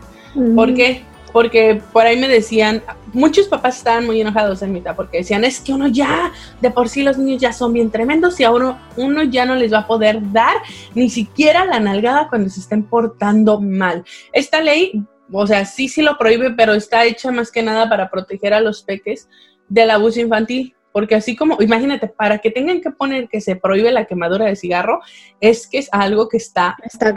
¿Por 0.56 0.74
qué? 0.74 1.04
Porque 1.34 1.82
por 1.92 2.06
ahí 2.06 2.18
me 2.18 2.30
decían, 2.30 2.82
muchos 3.14 3.48
papás 3.48 3.78
estaban 3.78 4.06
muy 4.06 4.22
enojados 4.22 4.62
en 4.62 4.74
mitad 4.74 4.96
porque 4.96 5.20
decían, 5.20 5.44
es 5.44 5.60
que 5.60 5.74
uno 5.74 5.88
ya, 5.88 6.32
de 6.62 6.72
por 6.72 6.90
sí 6.90 7.04
los 7.04 7.18
niños 7.18 7.42
ya 7.42 7.54
son 7.54 7.74
bien 7.74 7.92
tremendos 7.92 8.40
y 8.40 8.44
a 8.44 8.52
uno, 8.52 8.80
uno 8.98 9.24
ya 9.24 9.46
no 9.46 9.56
les 9.56 9.74
va 9.74 9.80
a 9.80 9.88
poder 9.88 10.20
dar 10.32 10.56
ni 10.96 11.10
siquiera 11.10 11.66
la 11.66 11.80
nalgada 11.80 12.28
cuando 12.30 12.50
se 12.50 12.60
estén 12.60 12.84
portando 12.84 13.60
mal. 13.60 14.04
Esta 14.34 14.62
ley, 14.62 15.04
o 15.32 15.48
sea, 15.48 15.66
sí, 15.66 15.88
sí 15.88 16.02
lo 16.02 16.18
prohíbe, 16.18 16.52
pero 16.52 16.74
está 16.74 17.06
hecha 17.06 17.32
más 17.32 17.52
que 17.52 17.64
nada 17.64 17.90
para 17.90 18.10
proteger 18.10 18.54
a 18.54 18.62
los 18.62 18.84
peques 18.84 19.28
del 19.68 19.92
abuso 19.92 20.20
infantil. 20.20 20.76
Porque 20.92 21.16
así 21.16 21.36
como, 21.36 21.62
imagínate, 21.62 22.08
para 22.08 22.40
que 22.40 22.52
tengan 22.52 22.82
que 22.82 22.92
poner 22.92 23.30
que 23.30 23.42
se 23.42 23.56
prohíbe 23.56 23.92
la 23.92 24.06
quemadura 24.06 24.46
de 24.46 24.56
cigarro, 24.56 25.02
es 25.40 25.68
que 25.68 25.78
es 25.78 25.90
algo 25.92 26.28
que 26.28 26.38
está, 26.38 26.76
está 26.84 27.14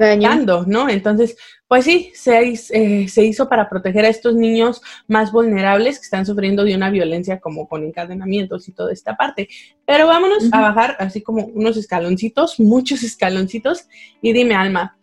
¿no? 0.66 0.88
Entonces, 0.88 1.37
pues 1.66 1.84
sí, 1.84 2.12
se, 2.14 2.54
eh, 2.70 3.08
se 3.08 3.24
hizo 3.24 3.48
para 3.48 3.68
proteger 3.68 4.04
a 4.04 4.08
estos 4.08 4.34
niños 4.34 4.80
más 5.08 5.32
vulnerables 5.32 5.98
que 5.98 6.04
están 6.04 6.26
sufriendo 6.26 6.64
de 6.64 6.76
una 6.76 6.90
violencia 6.90 7.40
como 7.40 7.68
con 7.68 7.84
encadenamientos 7.84 8.68
y 8.68 8.72
toda 8.72 8.92
esta 8.92 9.16
parte. 9.16 9.48
Pero 9.84 10.06
vámonos 10.06 10.52
a 10.52 10.60
bajar 10.60 10.96
así 11.00 11.22
como 11.22 11.46
unos 11.46 11.76
escaloncitos, 11.76 12.60
muchos 12.60 13.02
escaloncitos, 13.02 13.88
y 14.20 14.32
dime, 14.32 14.54
Alma, 14.54 14.96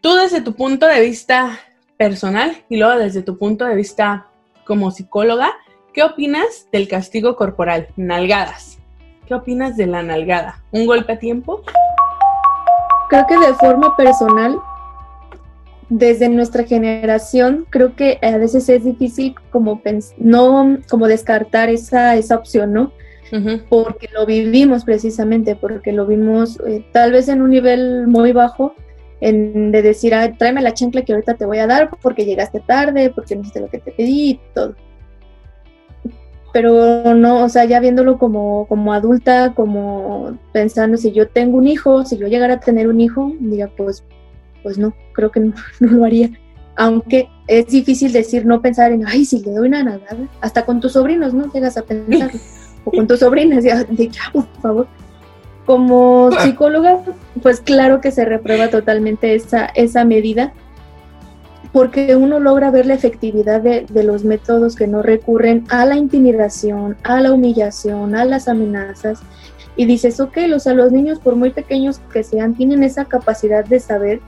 tú 0.00 0.14
desde 0.14 0.40
tu 0.40 0.54
punto 0.54 0.86
de 0.86 1.00
vista 1.00 1.58
personal 1.96 2.64
y 2.68 2.76
luego 2.78 2.98
desde 2.98 3.22
tu 3.22 3.38
punto 3.38 3.64
de 3.64 3.76
vista 3.76 4.28
como 4.64 4.90
psicóloga, 4.90 5.52
¿Qué 5.92 6.02
opinas 6.02 6.68
del 6.72 6.88
castigo 6.88 7.36
corporal? 7.36 7.88
Nalgadas. 7.96 8.78
¿Qué 9.26 9.34
opinas 9.34 9.76
de 9.76 9.86
la 9.86 10.02
nalgada? 10.02 10.62
¿Un 10.70 10.86
golpe 10.86 11.12
a 11.12 11.18
tiempo? 11.18 11.62
Creo 13.10 13.26
que 13.26 13.36
de 13.36 13.52
forma 13.54 13.94
personal, 13.94 14.58
desde 15.90 16.30
nuestra 16.30 16.64
generación, 16.64 17.66
creo 17.68 17.94
que 17.94 18.18
a 18.22 18.38
veces 18.38 18.70
es 18.70 18.84
difícil 18.84 19.34
como 19.50 19.82
no 20.16 20.78
como 20.88 21.08
descartar 21.08 21.68
esa, 21.68 22.16
esa 22.16 22.36
opción, 22.36 22.72
¿no? 22.72 22.92
Porque 23.68 24.08
lo 24.14 24.24
vivimos 24.24 24.84
precisamente, 24.84 25.56
porque 25.56 25.92
lo 25.92 26.06
vimos 26.06 26.58
eh, 26.66 26.86
tal 26.92 27.12
vez 27.12 27.28
en 27.28 27.42
un 27.42 27.50
nivel 27.50 28.06
muy 28.06 28.32
bajo, 28.32 28.74
en, 29.20 29.72
de 29.72 29.82
decir, 29.82 30.14
ah, 30.14 30.32
tráeme 30.38 30.62
la 30.62 30.72
chancla 30.72 31.02
que 31.02 31.12
ahorita 31.12 31.34
te 31.34 31.44
voy 31.44 31.58
a 31.58 31.66
dar 31.66 31.90
porque 32.00 32.24
llegaste 32.24 32.60
tarde, 32.60 33.10
porque 33.10 33.34
no 33.34 33.42
hiciste 33.42 33.60
lo 33.60 33.68
que 33.68 33.78
te 33.78 33.92
pedí 33.92 34.30
y 34.30 34.40
todo 34.54 34.74
pero 36.52 37.14
no, 37.14 37.44
o 37.44 37.48
sea, 37.48 37.64
ya 37.64 37.80
viéndolo 37.80 38.18
como, 38.18 38.66
como 38.66 38.92
adulta, 38.92 39.54
como 39.54 40.36
pensando 40.52 40.98
si 40.98 41.12
yo 41.12 41.28
tengo 41.28 41.56
un 41.56 41.66
hijo, 41.66 42.04
si 42.04 42.18
yo 42.18 42.26
llegara 42.26 42.54
a 42.54 42.60
tener 42.60 42.88
un 42.88 43.00
hijo, 43.00 43.32
diga, 43.40 43.70
pues, 43.74 44.04
pues 44.62 44.76
no, 44.78 44.94
creo 45.14 45.30
que 45.30 45.40
no, 45.40 45.54
lo 45.80 46.04
haría. 46.04 46.30
Aunque 46.76 47.28
es 47.48 47.66
difícil 47.68 48.12
decir, 48.12 48.44
no 48.44 48.60
pensar 48.60 48.92
en, 48.92 49.06
ay, 49.06 49.24
si 49.24 49.42
le 49.42 49.52
doy 49.52 49.68
una 49.68 49.82
nada, 49.82 50.00
hasta 50.40 50.64
con 50.64 50.80
tus 50.80 50.92
sobrinos, 50.92 51.32
¿no? 51.32 51.50
Llegas 51.52 51.76
a 51.76 51.82
pensar, 51.82 52.30
o 52.84 52.90
con 52.90 53.06
tus 53.06 53.20
sobrinas, 53.20 53.64
ya, 53.64 53.84
de, 53.84 54.08
ya, 54.08 54.22
por 54.32 54.46
favor. 54.60 54.86
Como 55.64 56.30
psicóloga, 56.40 56.98
pues 57.42 57.60
claro 57.60 58.00
que 58.00 58.10
se 58.10 58.24
reprueba 58.24 58.68
totalmente 58.68 59.34
esa, 59.34 59.66
esa 59.66 60.04
medida, 60.04 60.52
porque 61.72 62.16
uno 62.16 62.38
logra 62.38 62.70
ver 62.70 62.86
la 62.86 62.94
efectividad 62.94 63.62
de, 63.62 63.86
los 64.02 64.24
métodos 64.24 64.76
que 64.76 64.86
no 64.86 65.02
recurren 65.02 65.64
a 65.70 65.86
la 65.86 65.96
intimidación, 65.96 66.96
a 67.02 67.20
la 67.20 67.32
humillación, 67.32 68.14
a 68.14 68.24
las 68.26 68.46
amenazas. 68.46 69.20
Y 69.74 69.86
dices, 69.86 70.20
ok, 70.20 70.36
o 70.54 70.58
sea, 70.58 70.74
los 70.74 70.92
niños, 70.92 71.18
por 71.18 71.34
muy 71.34 71.50
pequeños 71.50 71.98
que 72.12 72.24
sean, 72.24 72.54
tienen 72.54 72.82
esa 72.82 73.06
capacidad 73.06 73.64
de 73.64 73.80
saber 73.80 74.20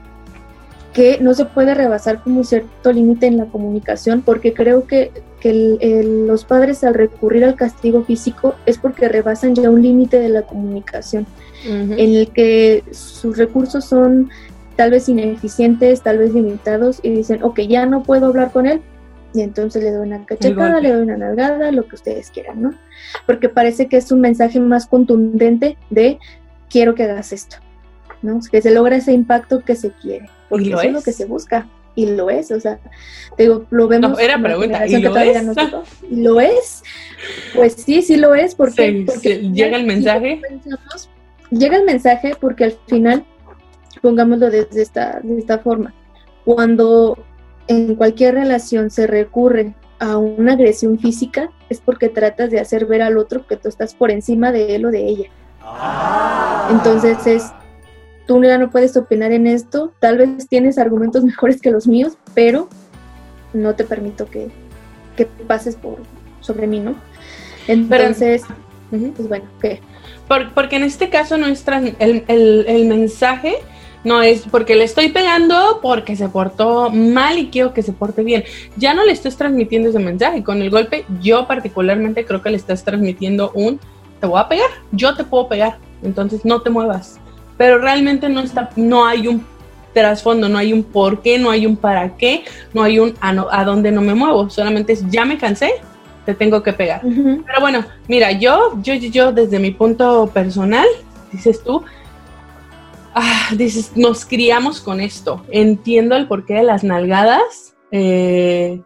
que 0.95 1.19
no 1.21 1.35
se 1.35 1.45
puede 1.45 1.75
rebasar 1.75 2.23
como 2.23 2.45
cierto 2.45 2.93
límite 2.93 3.27
en 3.27 3.37
la 3.37 3.47
comunicación, 3.47 4.23
porque 4.23 4.55
creo 4.55 4.87
que, 4.87 5.13
los 5.45 6.47
padres 6.47 6.85
al 6.85 6.95
recurrir 6.95 7.45
al 7.45 7.55
castigo 7.55 8.03
físico 8.03 8.55
es 8.65 8.79
porque 8.79 9.09
rebasan 9.09 9.55
ya 9.55 9.69
un 9.69 9.83
límite 9.83 10.19
de 10.19 10.31
la 10.31 10.41
comunicación, 10.41 11.27
en 11.67 12.15
el 12.15 12.29
que 12.29 12.83
sus 12.93 13.37
recursos 13.37 13.85
son 13.85 14.31
tal 14.77 14.91
vez 14.91 15.09
ineficientes, 15.09 16.03
tal 16.03 16.19
vez 16.19 16.33
limitados, 16.33 17.01
y 17.03 17.11
dicen, 17.11 17.43
ok, 17.43 17.61
ya 17.61 17.87
no 17.87 18.03
puedo 18.03 18.27
hablar 18.27 18.53
con 18.53 18.67
él, 18.67 18.81
y 19.35 19.43
entonces 19.43 19.83
le 19.83 19.91
doy 19.91 20.07
una 20.07 20.25
cachetada, 20.25 20.81
le 20.81 20.93
doy 20.93 21.03
una 21.03 21.17
nalgada, 21.17 21.73
lo 21.73 21.87
que 21.89 21.97
ustedes 21.97 22.31
quieran, 22.31 22.63
¿no? 22.63 22.75
Porque 23.27 23.49
parece 23.49 23.89
que 23.89 23.97
es 23.97 24.13
un 24.13 24.21
mensaje 24.21 24.61
más 24.61 24.87
contundente 24.87 25.77
de 25.91 26.19
quiero 26.71 26.95
que 26.95 27.03
hagas 27.03 27.33
esto, 27.33 27.57
¿no? 28.23 28.39
Que 28.51 28.63
se 28.63 28.71
logra 28.71 28.97
ese 28.97 29.13
impacto 29.13 29.65
que 29.65 29.75
se 29.75 29.91
quiere, 29.91 30.29
porque 30.49 30.69
eso 30.69 30.83
es? 30.83 30.93
lo 30.93 31.03
que 31.03 31.13
se 31.13 31.25
busca. 31.25 31.67
Y 31.97 32.07
lo 32.07 32.29
es, 32.29 32.51
o 32.51 32.59
sea, 32.59 32.81
digo, 33.39 33.67
lo 33.71 33.87
vemos. 33.87 34.11
No, 34.11 34.19
era 34.19 34.37
pregunta, 34.43 34.85
¿y 34.85 35.01
lo 35.01 35.17
es? 35.17 35.39
¿Y 36.11 36.17
lo 36.23 36.41
es? 36.41 36.83
Pues 37.55 37.75
sí, 37.75 38.03
sí 38.03 38.17
lo 38.17 38.35
es, 38.35 38.57
porque, 38.57 39.07
llega 39.53 39.77
el 39.77 39.87
mensaje. 39.87 40.41
llega 41.51 41.77
el 41.77 41.85
mensaje 41.85 42.35
porque 42.41 42.65
al 42.65 42.77
final 42.89 43.25
pongámoslo 44.01 44.51
de 44.51 44.69
esta, 44.75 45.21
de 45.23 45.39
esta 45.39 45.59
forma. 45.59 45.95
Cuando 46.45 47.19
en 47.69 47.95
cualquier 47.95 48.35
relación 48.35 48.91
se 48.91 49.07
recurre 49.07 49.75
a 49.99 50.19
una 50.19 50.53
agresión 50.53 50.99
física, 50.99 51.51
es 51.69 51.81
porque 51.81 52.09
tratas 52.09 52.51
de 52.51 52.61
hacer 52.61 52.87
ver 52.87 53.03
al 53.03 53.17
otro 53.17 53.47
que 53.47 53.57
tú 53.57 53.69
estás 53.69 53.95
por 53.95 54.11
encima 54.11 54.53
de 54.53 54.75
él 54.75 54.87
o 54.87 54.91
de 54.91 55.07
ella. 55.07 55.29
Ah. 55.63 56.69
Entonces 56.71 57.27
es, 57.27 57.53
tú 58.27 58.43
ya 58.43 58.59
no 58.59 58.71
puedes 58.71 58.97
opinar 58.97 59.33
en 59.33 59.47
esto, 59.47 59.93
tal 60.01 60.19
vez 60.19 60.49
tienes 60.49 60.79
argumentos 60.79 61.25
mejores 61.25 61.61
que 61.61 61.71
los 61.71 61.87
míos, 61.87 62.19
pero 62.35 62.69
no 63.53 63.75
te 63.75 63.85
permito 63.85 64.27
que, 64.27 64.51
pases 65.47 65.77
por 65.77 65.99
sobre 66.41 66.67
mí, 66.67 66.81
¿no? 66.81 66.97
Entonces, 67.69 68.43
pues 68.91 69.29
bueno, 69.29 69.47
¿qué? 69.63 69.81
porque 70.55 70.77
en 70.77 70.83
este 70.83 71.09
caso 71.09 71.37
nuestra, 71.37 71.79
el, 71.79 72.25
el, 72.27 72.65
el 72.67 72.85
mensaje 72.87 73.57
no 74.05 74.23
es 74.23 74.43
porque 74.51 74.77
le 74.77 74.85
estoy 74.85 75.09
pegando 75.09 75.81
porque 75.83 76.15
se 76.15 76.29
portó 76.29 76.91
mal 76.91 77.39
y 77.39 77.49
quiero 77.49 77.73
que 77.73 77.83
se 77.83 77.93
porte 77.93 78.23
bien. 78.23 78.45
Ya 78.77 78.95
no 78.95 79.05
le 79.05 79.13
estás 79.13 79.37
transmitiendo 79.37 79.89
ese 79.89 79.99
mensaje. 79.99 80.45
Con 80.45 80.63
el 80.63 80.71
golpe, 80.71 81.07
yo 81.21 81.47
particularmente 81.47 82.25
creo 82.25 82.43
que 82.43 82.51
le 82.51 82.57
estás 82.57 82.85
transmitiendo 82.85 83.51
un 83.55 83.81
te 84.21 84.27
voy 84.27 84.41
a 84.41 84.49
pegar, 84.49 84.71
yo 84.93 85.15
te 85.15 85.25
puedo 85.25 85.49
pegar, 85.49 85.77
entonces 86.03 86.45
no 86.45 86.63
te 86.63 86.71
muevas. 86.71 87.19
Pero 87.59 87.79
realmente 87.79 88.29
no 88.29 88.41
está, 88.41 88.71
no 88.77 89.07
hay 89.07 89.29
un 89.29 89.45
trasfondo, 89.93 90.49
no 90.49 90.59
hay 90.59 90.73
un 90.73 90.83
por 90.83 91.23
qué, 91.23 91.39
no 91.39 91.51
hay 91.51 91.67
un 91.67 91.77
para 91.77 92.17
qué, 92.17 92.45
no 92.73 92.83
hay 92.83 92.99
un 92.99 93.15
a, 93.21 93.33
no, 93.33 93.49
a 93.51 93.65
dónde 93.65 93.93
no 93.93 94.01
me 94.01 94.15
muevo. 94.15 94.51
Solamente 94.51 94.93
es 94.93 95.09
ya 95.11 95.25
me 95.25 95.39
cansé, 95.39 95.73
te 96.25 96.35
tengo 96.35 96.63
que 96.63 96.73
pegar. 96.73 97.01
Pero 97.03 97.61
bueno, 97.61 97.85
mira, 98.09 98.33
yo, 98.33 98.79
yo, 98.83 98.95
yo 98.95 99.33
desde 99.33 99.59
mi 99.59 99.71
punto 99.71 100.31
personal, 100.33 100.87
dices 101.33 101.63
tú, 101.63 101.85
ah, 103.15 103.51
dices, 103.57 103.97
nos 103.97 104.25
criamos 104.25 104.81
con 104.81 105.01
esto. 105.01 105.45
Entiendo 105.51 106.17
el 106.17 106.29
porqué 106.29 106.55
de 106.55 106.63
las 106.65 106.85
nalgadas. 106.85 107.75
Eh, 107.91 108.81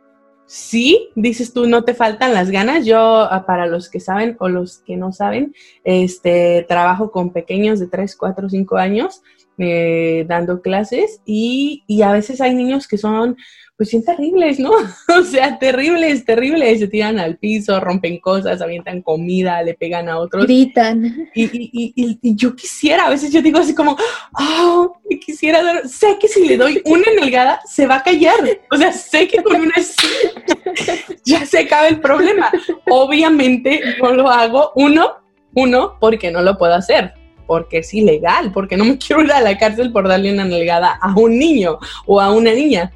sí, 0.46 1.10
dices 1.14 1.52
tú, 1.52 1.66
no 1.66 1.84
te 1.84 1.94
faltan 1.94 2.34
las 2.34 2.50
ganas. 2.50 2.86
Yo, 2.86 2.98
ah, 2.98 3.44
para 3.46 3.66
los 3.66 3.88
que 3.88 4.00
saben 4.00 4.36
o 4.40 4.48
los 4.48 4.78
que 4.78 4.96
no 4.96 5.12
saben, 5.12 5.54
este, 5.84 6.64
trabajo 6.68 7.10
con 7.10 7.32
pequeños 7.32 7.80
de 7.80 7.86
3, 7.86 8.16
4, 8.16 8.48
5 8.48 8.76
años 8.76 9.22
eh, 9.58 10.24
dando 10.28 10.62
clases 10.62 11.20
y, 11.26 11.82
y 11.88 12.02
a 12.02 12.12
veces 12.12 12.40
hay 12.40 12.54
niños 12.54 12.86
que 12.86 12.96
son 12.96 13.36
pues 13.78 13.92
son 13.92 14.02
terribles, 14.02 14.58
¿no? 14.58 14.72
o 15.08 15.22
sea, 15.22 15.56
terribles, 15.56 16.24
terribles. 16.24 16.80
Se 16.80 16.88
tiran 16.88 17.20
al 17.20 17.36
piso, 17.36 17.78
rompen 17.78 18.18
cosas, 18.18 18.60
avientan 18.60 19.02
comida, 19.02 19.62
le 19.62 19.74
pegan 19.74 20.08
a 20.08 20.18
otros. 20.18 20.44
Gritan. 20.44 21.30
Y, 21.32 21.44
y, 21.44 21.92
y, 21.94 22.18
y 22.20 22.34
yo 22.34 22.56
quisiera, 22.56 23.06
a 23.06 23.10
veces 23.10 23.32
yo 23.32 23.40
digo 23.40 23.60
así 23.60 23.76
como, 23.76 23.96
oh, 24.36 25.00
quisiera 25.24 25.62
dar, 25.62 25.88
sé 25.88 26.18
que 26.20 26.26
si 26.26 26.44
le 26.44 26.56
doy 26.56 26.82
una 26.86 27.06
nalgada, 27.20 27.60
se 27.66 27.86
va 27.86 27.96
a 27.96 28.02
callar. 28.02 28.34
O 28.72 28.76
sea, 28.76 28.92
sé 28.92 29.28
que 29.28 29.40
con 29.44 29.60
una 29.60 29.74
ya 31.24 31.46
se 31.46 31.60
acaba 31.60 31.86
el 31.86 32.00
problema. 32.00 32.50
Obviamente 32.90 33.80
no 34.02 34.12
lo 34.12 34.28
hago, 34.28 34.72
uno, 34.74 35.18
uno, 35.54 35.94
porque 36.00 36.32
no 36.32 36.42
lo 36.42 36.58
puedo 36.58 36.74
hacer 36.74 37.14
porque 37.46 37.78
es 37.78 37.94
ilegal, 37.94 38.52
porque 38.52 38.76
no 38.76 38.84
me 38.84 38.98
quiero 39.04 39.22
ir 39.22 39.32
a 39.32 39.40
la 39.40 39.56
cárcel 39.56 39.90
por 39.90 40.06
darle 40.06 40.32
una 40.32 40.44
nalgada 40.44 40.98
a 41.00 41.14
un 41.16 41.38
niño 41.38 41.78
o 42.06 42.20
a 42.20 42.30
una 42.30 42.52
niña. 42.52 42.92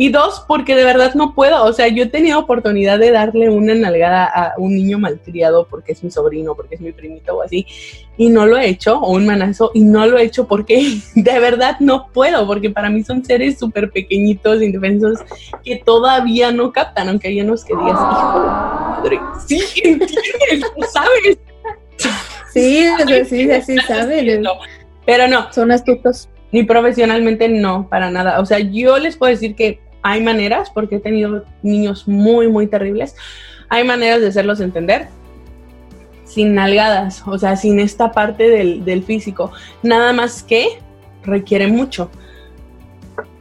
Y 0.00 0.08
dos, 0.08 0.42
porque 0.48 0.74
de 0.74 0.82
verdad 0.82 1.12
no 1.12 1.34
puedo. 1.34 1.62
O 1.62 1.74
sea, 1.74 1.86
yo 1.88 2.04
he 2.04 2.06
tenido 2.06 2.38
oportunidad 2.38 2.98
de 2.98 3.10
darle 3.10 3.50
una 3.50 3.74
nalgada 3.74 4.24
a 4.24 4.54
un 4.56 4.74
niño 4.74 4.98
malcriado 4.98 5.66
porque 5.68 5.92
es 5.92 6.02
mi 6.02 6.10
sobrino, 6.10 6.54
porque 6.54 6.76
es 6.76 6.80
mi 6.80 6.90
primito 6.90 7.36
o 7.36 7.42
así. 7.42 7.66
Y 8.16 8.30
no 8.30 8.46
lo 8.46 8.56
he 8.56 8.66
hecho, 8.66 8.98
o 8.98 9.10
un 9.12 9.26
manazo, 9.26 9.72
y 9.74 9.82
no 9.82 10.06
lo 10.06 10.16
he 10.16 10.22
hecho 10.22 10.48
porque 10.48 11.00
de 11.14 11.38
verdad 11.38 11.76
no 11.80 12.08
puedo, 12.14 12.46
porque 12.46 12.70
para 12.70 12.88
mí 12.88 13.04
son 13.04 13.22
seres 13.22 13.58
súper 13.58 13.90
pequeñitos, 13.90 14.62
indefensos, 14.62 15.18
que 15.62 15.82
todavía 15.84 16.50
no 16.50 16.72
captan, 16.72 17.10
aunque 17.10 17.28
hay 17.28 17.42
unos 17.42 17.62
que 17.62 17.74
digas, 17.74 17.90
hijo 17.90 18.40
de 18.40 18.46
madre, 18.46 19.20
sí, 19.46 19.60
entiendes, 19.84 20.12
tú 20.78 20.82
sabes. 20.90 21.38
Sí, 22.54 22.86
sí, 23.28 23.50
sí, 23.66 23.76
saben. 23.86 24.44
Pero 25.04 25.28
no. 25.28 25.52
Son 25.52 25.70
astutos. 25.70 26.30
Ni 26.52 26.62
profesionalmente 26.62 27.50
no, 27.50 27.86
para 27.86 28.10
nada. 28.10 28.40
O 28.40 28.46
sea, 28.46 28.60
yo 28.60 28.98
les 28.98 29.16
puedo 29.16 29.30
decir 29.30 29.54
que 29.54 29.89
hay 30.02 30.22
maneras, 30.22 30.70
porque 30.72 30.96
he 30.96 31.00
tenido 31.00 31.44
niños 31.62 32.08
muy, 32.08 32.48
muy 32.48 32.66
terribles, 32.66 33.14
hay 33.68 33.84
maneras 33.84 34.20
de 34.20 34.28
hacerlos 34.28 34.60
entender 34.60 35.08
sin 36.30 36.54
nalgadas, 36.54 37.24
o 37.26 37.36
sea, 37.38 37.56
sin 37.56 37.80
esta 37.80 38.12
parte 38.12 38.48
del, 38.48 39.02
físico. 39.02 39.50
Nada 39.82 40.12
más 40.12 40.44
que 40.44 40.78
requiere 41.24 41.66
mucho. 41.66 42.08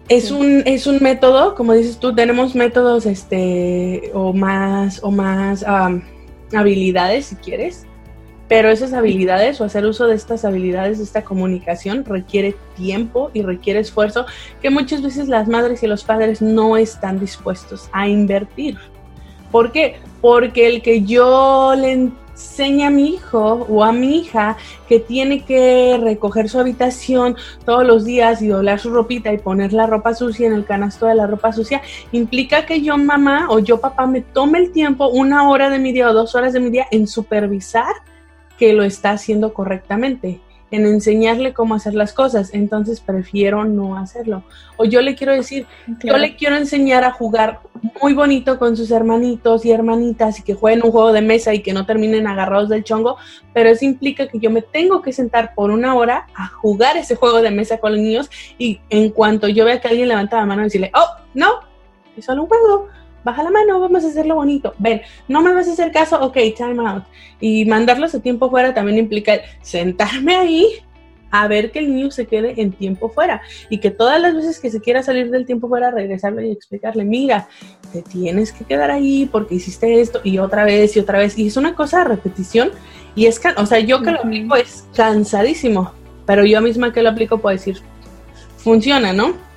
Es, 0.08 0.32
un, 0.32 0.64
es 0.66 0.88
un 0.88 0.98
método, 1.00 1.54
como 1.54 1.74
dices 1.74 2.00
tú, 2.00 2.16
tenemos 2.16 2.56
métodos 2.56 3.06
este, 3.06 4.10
o 4.16 4.34
más, 4.34 5.04
o 5.04 5.12
más 5.12 5.64
habilidades, 6.52 7.28
si 7.28 7.36
quieres, 7.36 7.86
pero 8.50 8.70
esas 8.70 8.94
habilidades 8.94 9.62
o 9.62 9.64
hacer 9.64 9.86
uso 9.86 10.08
de 10.08 10.16
estas 10.16 10.44
habilidades, 10.44 10.98
de 10.98 11.04
esta 11.04 11.24
comunicación, 11.24 12.04
requiere 12.04 12.56
tiempo 12.76 13.30
y 13.34 13.44
requiere 13.44 13.80
esfuerzo 13.80 14.26
que 14.60 14.72
muchas 14.72 15.04
veces 15.04 15.30
las 15.30 15.48
madres 15.48 15.84
y 15.84 15.88
los 15.88 16.04
padres 16.04 16.42
no 16.42 16.76
están 16.76 17.20
dispuestos 17.20 17.90
a 17.94 18.10
invertir. 18.10 18.78
¿Por 19.52 19.72
qué? 19.72 19.98
Porque 20.20 20.66
el 20.66 20.82
que 20.82 21.04
yo 21.04 21.76
le 21.78 21.92
enseñe 21.92 22.86
a 22.86 22.90
mi 22.90 23.14
hijo 23.14 23.68
o 23.70 23.84
a 23.84 23.92
mi 23.92 24.18
hija 24.18 24.58
que 24.88 25.00
tiene 25.00 25.46
que 25.46 26.00
recoger 26.02 26.50
su 26.50 26.60
habitación 26.60 27.36
todos 27.66 27.86
los 27.86 28.04
días 28.04 28.42
y 28.42 28.48
doblar 28.48 28.80
su 28.80 28.90
ropita 28.90 29.32
y 29.32 29.38
poner 29.38 29.74
la 29.74 29.86
ropa 29.86 30.16
sucia 30.16 30.48
en 30.48 30.54
el 30.54 30.66
canasto 30.66 31.06
de 31.06 31.14
la 31.14 31.28
ropa 31.28 31.54
sucia, 31.54 31.84
implica 32.12 32.66
que 32.66 32.82
yo 32.82 32.98
mamá 32.98 33.46
o 33.52 33.60
yo 33.60 33.80
papá 33.80 34.08
me 34.08 34.22
tome 34.22 34.58
el 34.58 34.72
tiempo, 34.72 35.08
una 35.10 35.48
hora 35.50 35.70
de 35.70 35.78
mi 35.78 35.92
día 35.92 36.10
o 36.10 36.14
dos 36.14 36.34
horas 36.34 36.54
de 36.54 36.60
mi 36.60 36.72
día 36.72 36.88
en 36.90 37.06
supervisar 37.06 37.94
que 38.60 38.74
lo 38.74 38.84
está 38.84 39.12
haciendo 39.12 39.54
correctamente, 39.54 40.42
en 40.72 40.86
enseñarle 40.86 41.54
cómo 41.54 41.74
hacer 41.74 41.96
las 41.96 42.14
cosas, 42.14 42.54
entonces 42.54 43.00
prefiero 43.00 43.66
no 43.66 43.98
hacerlo. 43.98 44.44
O 44.78 44.86
yo 44.86 45.02
le 45.02 45.16
quiero 45.16 45.34
decir, 45.34 45.66
yo 46.04 46.18
le 46.18 46.36
quiero 46.36 46.58
enseñar 46.58 47.04
a 47.04 47.12
jugar 47.12 47.62
muy 48.02 48.14
bonito 48.14 48.60
con 48.60 48.78
sus 48.78 48.92
hermanitos 48.92 49.66
y 49.66 49.72
hermanitas 49.72 50.40
y 50.40 50.44
que 50.44 50.54
jueguen 50.54 50.84
un 50.84 50.92
juego 50.92 51.12
de 51.12 51.22
mesa 51.22 51.54
y 51.54 51.62
que 51.62 51.74
no 51.74 51.86
terminen 51.86 52.28
agarrados 52.28 52.70
del 52.70 52.84
chongo, 52.84 53.18
pero 53.54 53.70
eso 53.70 53.86
implica 53.86 54.28
que 54.28 54.40
yo 54.40 54.52
me 54.52 54.62
tengo 54.62 55.02
que 55.02 55.14
sentar 55.14 55.56
por 55.56 55.72
una 55.72 55.96
hora 55.96 56.28
a 56.36 56.48
jugar 56.48 56.98
ese 56.98 57.16
juego 57.16 57.42
de 57.42 57.52
mesa 57.52 57.80
con 57.80 57.94
los 57.94 58.02
niños 58.02 58.30
y 58.58 58.80
en 58.90 59.10
cuanto 59.10 59.48
yo 59.48 59.66
vea 59.66 59.82
que 59.82 59.88
alguien 59.88 60.10
levanta 60.10 60.38
la 60.38 60.46
mano 60.46 60.62
y 60.62 60.66
decirle, 60.66 60.92
oh, 60.94 61.08
no, 61.34 61.62
es 62.16 62.26
solo 62.26 62.44
un 62.44 62.50
juego, 62.50 62.88
baja 63.24 63.44
la 63.44 63.52
mano, 63.52 63.80
vamos 63.80 64.04
a 64.04 64.08
hacerlo 64.08 64.36
bonito. 64.36 64.74
Ven, 64.78 65.02
no 65.28 65.42
me 65.42 65.54
vas 65.54 65.68
a 65.68 65.74
hacer 65.74 65.92
caso, 65.92 66.20
ok, 66.22 66.38
time 66.56 66.88
out. 66.88 67.04
Y 67.40 67.66
mandarlos 67.66 68.16
a 68.16 68.22
tiempo 68.22 68.50
fuera 68.50 68.74
también 68.74 68.98
implica 68.98 69.40
sentarme 69.62 70.36
ahí 70.36 70.68
a 71.32 71.48
ver 71.48 71.72
que 71.72 71.80
el 71.80 71.94
niño 71.94 72.12
se 72.12 72.26
quede 72.26 72.60
en 72.62 72.72
tiempo 72.72 73.10
fuera 73.10 73.42
y 73.70 73.80
que 73.80 73.92
todas 73.92 74.20
las 74.20 74.34
veces 74.36 74.60
que 74.60 74.72
se 74.72 74.82
quiera 74.82 75.04
salir 75.04 75.30
del 75.30 75.46
tiempo 75.46 75.68
fuera, 75.68 75.92
regresarle 75.92 76.48
y 76.48 76.52
explicarle, 76.52 77.06
mira, 77.06 77.48
te 77.94 78.02
tienes 78.02 78.52
que 78.52 78.66
quedar 78.66 78.92
ahí 78.92 79.30
porque 79.32 79.56
hiciste 79.56 80.02
esto 80.02 80.22
y 80.24 80.40
otra 80.40 80.64
vez 80.64 80.96
y 80.96 81.00
otra 81.00 81.20
vez. 81.20 81.38
Y 81.38 81.48
es 81.48 81.58
una 81.58 81.76
cosa 81.76 82.00
de 82.00 82.06
repetición 82.06 82.72
y 83.16 83.26
es, 83.26 83.40
o 83.58 83.66
sea, 83.66 83.80
yo 83.80 84.02
que 84.02 84.12
lo 84.12 84.20
aplico 84.20 84.56
es 84.56 84.88
cansadísimo, 84.96 85.94
pero 86.26 86.46
yo 86.46 86.62
misma 86.62 86.94
que 86.94 87.04
lo 87.04 87.10
aplico 87.10 87.40
puedo 87.40 87.56
decir, 87.56 87.82
funciona, 88.58 89.14
¿no? 89.14 89.49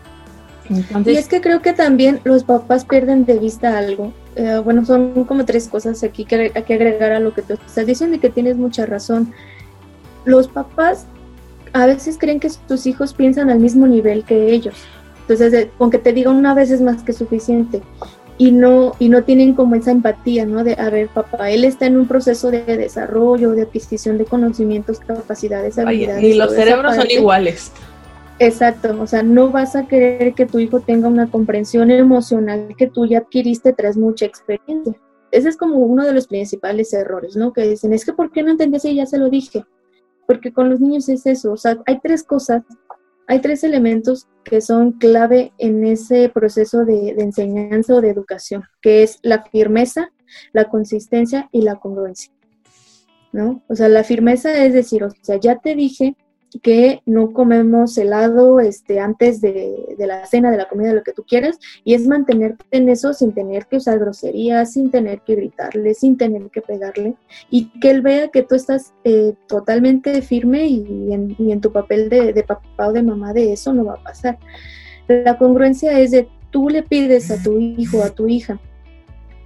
Y 0.69 1.17
es 1.17 1.29
que 1.29 1.41
creo 1.41 1.61
que 1.63 1.73
también 1.73 2.21
los 2.25 2.45
papás 2.45 2.85
pierden 2.85 3.25
de 3.25 3.39
vista 3.39 3.79
algo. 3.79 4.13
Eh, 4.37 4.61
bueno, 4.65 4.85
son 4.85 5.25
como 5.25 5.45
tres 5.45 5.69
cosas 5.69 6.03
aquí 6.03 6.25
que 6.25 6.53
hay 6.55 6.63
que 6.63 6.75
agregar 6.75 7.13
a 7.13 7.21
lo 7.21 7.35
que 7.35 7.43
tú 7.43 7.55
estás 7.55 7.87
diciendo 7.87 8.17
y 8.17 8.21
que 8.21 8.31
tienes 8.31 8.57
mucha 8.57 8.87
razón. 8.87 9.33
Los 10.25 10.49
papás 10.49 11.07
a 11.73 11.87
veces 11.87 12.17
creen 12.19 12.41
que 12.41 12.51
sus 12.51 12.87
hijos 12.87 13.15
piensan 13.15 13.51
al 13.51 13.59
mismo 13.59 13.87
nivel 13.87 14.25
que 14.25 14.53
ellos. 14.53 14.75
Entonces, 15.23 15.69
aunque 15.79 15.99
te 15.99 16.13
digan 16.13 16.37
una 16.37 16.55
vez 16.55 16.71
es 16.71 16.81
más 16.81 17.03
que 17.03 17.13
suficiente. 17.13 17.83
Y 18.39 18.51
no, 18.51 18.97
y 18.99 19.09
no 19.09 19.23
tienen 19.23 19.55
como 19.55 19.75
esa 19.77 19.93
empatía, 19.93 20.47
¿no? 20.47 20.65
De, 20.65 20.75
a 20.75 20.91
ver, 20.91 21.09
papá, 21.09 21.51
él 21.51 21.65
está 21.65 21.87
en 21.87 21.97
un 21.97 22.09
proceso 22.09 22.51
de 22.51 22.65
desarrollo, 22.65 23.53
de 23.53 23.63
adquisición 23.63 24.19
de 24.19 24.25
conocimientos, 24.25 25.01
capacidades, 25.01 25.79
habilidades. 25.79 26.25
y 26.25 26.35
los 26.35 26.53
cerebros 26.53 26.97
son 26.97 27.11
iguales. 27.11 27.73
Exacto, 28.39 29.01
o 29.01 29.07
sea, 29.07 29.23
no 29.23 29.51
vas 29.51 29.77
a 29.77 29.87
querer 29.87 30.35
que 30.35 30.47
tu 30.47 30.59
hijo 30.59 30.81
tenga 30.81 31.09
una 31.09 31.31
comprensión 31.31 31.91
emocional 31.91 32.75
que 32.77 32.89
tú 32.89 33.07
ya 33.07 33.19
adquiriste 33.19 33.73
tras 33.73 33.97
mucha 33.97 34.27
experiencia. 34.27 34.95
Ese 35.31 35.49
es 35.49 35.57
como 35.57 35.77
uno 35.77 36.05
de 36.05 36.13
los 36.13 36.27
principales 36.27 36.93
errores, 36.93 37.37
¿no? 37.37 37.53
Que 37.53 37.63
dicen, 37.69 37.93
es 37.93 38.05
que 38.05 38.13
¿por 38.13 38.33
qué 38.33 38.43
no 38.43 38.51
entendés 38.51 38.85
y 38.85 38.97
ya 38.97 39.07
se 39.07 39.19
lo 39.19 39.31
dije? 39.31 39.65
Porque 40.27 40.53
con 40.53 40.69
los 40.71 40.81
niños 40.81 41.09
es 41.09 41.27
eso, 41.27 41.53
o 41.53 41.57
sea, 41.57 41.79
hay 41.87 42.01
tres 42.01 42.25
cosas, 42.25 42.63
hay 43.29 43.41
tres 43.41 43.65
elementos 43.65 44.29
que 44.45 44.61
son 44.61 44.93
clave 44.93 45.53
en 45.59 45.85
ese 45.85 46.29
proceso 46.29 46.85
de, 46.85 47.15
de 47.15 47.23
enseñanza 47.23 47.95
o 47.95 48.01
de 48.01 48.11
educación, 48.11 48.65
que 48.81 49.03
es 49.03 49.19
la 49.23 49.45
firmeza, 49.45 50.11
la 50.53 50.65
consistencia 50.65 51.49
y 51.53 51.63
la 51.63 51.77
congruencia, 51.77 52.33
¿no? 53.33 53.63
O 53.69 53.77
sea, 53.77 53.89
la 53.89 54.05
firmeza 54.05 54.65
es 54.65 54.73
decir, 54.73 55.05
o 55.05 55.11
sea, 55.23 55.39
ya 55.39 55.59
te 55.59 55.75
dije 55.75 56.17
que 56.61 57.03
no 57.07 57.33
comemos 57.33 57.97
helado 57.97 58.61
este, 58.61 59.01
antes 59.01 59.41
de, 59.41 59.97
la 59.99 60.27
cena, 60.27 60.51
de 60.51 60.57
la 60.57 60.69
comida, 60.69 60.93
lo 60.93 61.03
que 61.03 61.13
tú 61.13 61.25
quieras, 61.25 61.59
y 61.85 61.95
es 61.95 62.07
mantenerte 62.07 62.65
en 62.73 62.89
eso 62.89 63.15
sin 63.15 63.33
tener 63.33 63.67
que 63.67 63.77
usar 63.77 63.99
groserías, 63.99 64.73
sin 64.73 64.91
tener 64.91 65.21
que 65.23 65.37
gritarle, 65.37 65.95
sin 65.95 66.17
tener 66.17 66.51
que 66.51 66.61
pegarle, 66.61 67.15
y 67.51 67.71
que 67.81 67.91
él 67.91 68.03
vea 68.03 68.29
que 68.29 68.43
tú 68.43 68.55
estás 68.55 68.93
eh, 69.05 69.35
totalmente 69.47 70.21
firme 70.23 70.67
y 70.67 71.13
en, 71.13 71.61
tu 71.61 71.73
papel 71.73 72.09
de, 72.09 72.33
de, 72.33 72.43
papá 72.43 72.89
o 72.89 72.93
de 72.93 73.03
mamá 73.03 73.33
de 73.33 73.53
eso 73.53 73.73
no 73.73 73.85
va 73.85 73.95
a 73.95 74.03
pasar. 74.03 74.39
La 75.09 75.39
congruencia 75.39 75.99
es 76.01 76.11
de 76.11 76.29
tú 76.51 76.69
le 76.69 76.83
pides 76.83 77.31
a 77.31 77.43
tu 77.43 77.59
hijo, 77.59 78.03
a 78.03 78.11
tu 78.11 78.29
hija, 78.29 78.61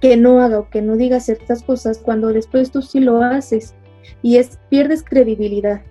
que 0.01 0.17
no 0.17 0.41
haga 0.41 0.59
o 0.59 0.69
que 0.69 0.81
no 0.81 0.95
diga 0.95 1.19
ciertas 1.19 1.63
cosas 1.63 1.99
cuando 1.99 2.29
después 2.29 2.71
tú 2.71 2.81
sí 2.81 2.99
lo 2.99 3.21
haces 3.21 3.75
y 4.21 4.37
es 4.37 4.59
pierdes 4.69 5.03
credibilidad 5.03 5.81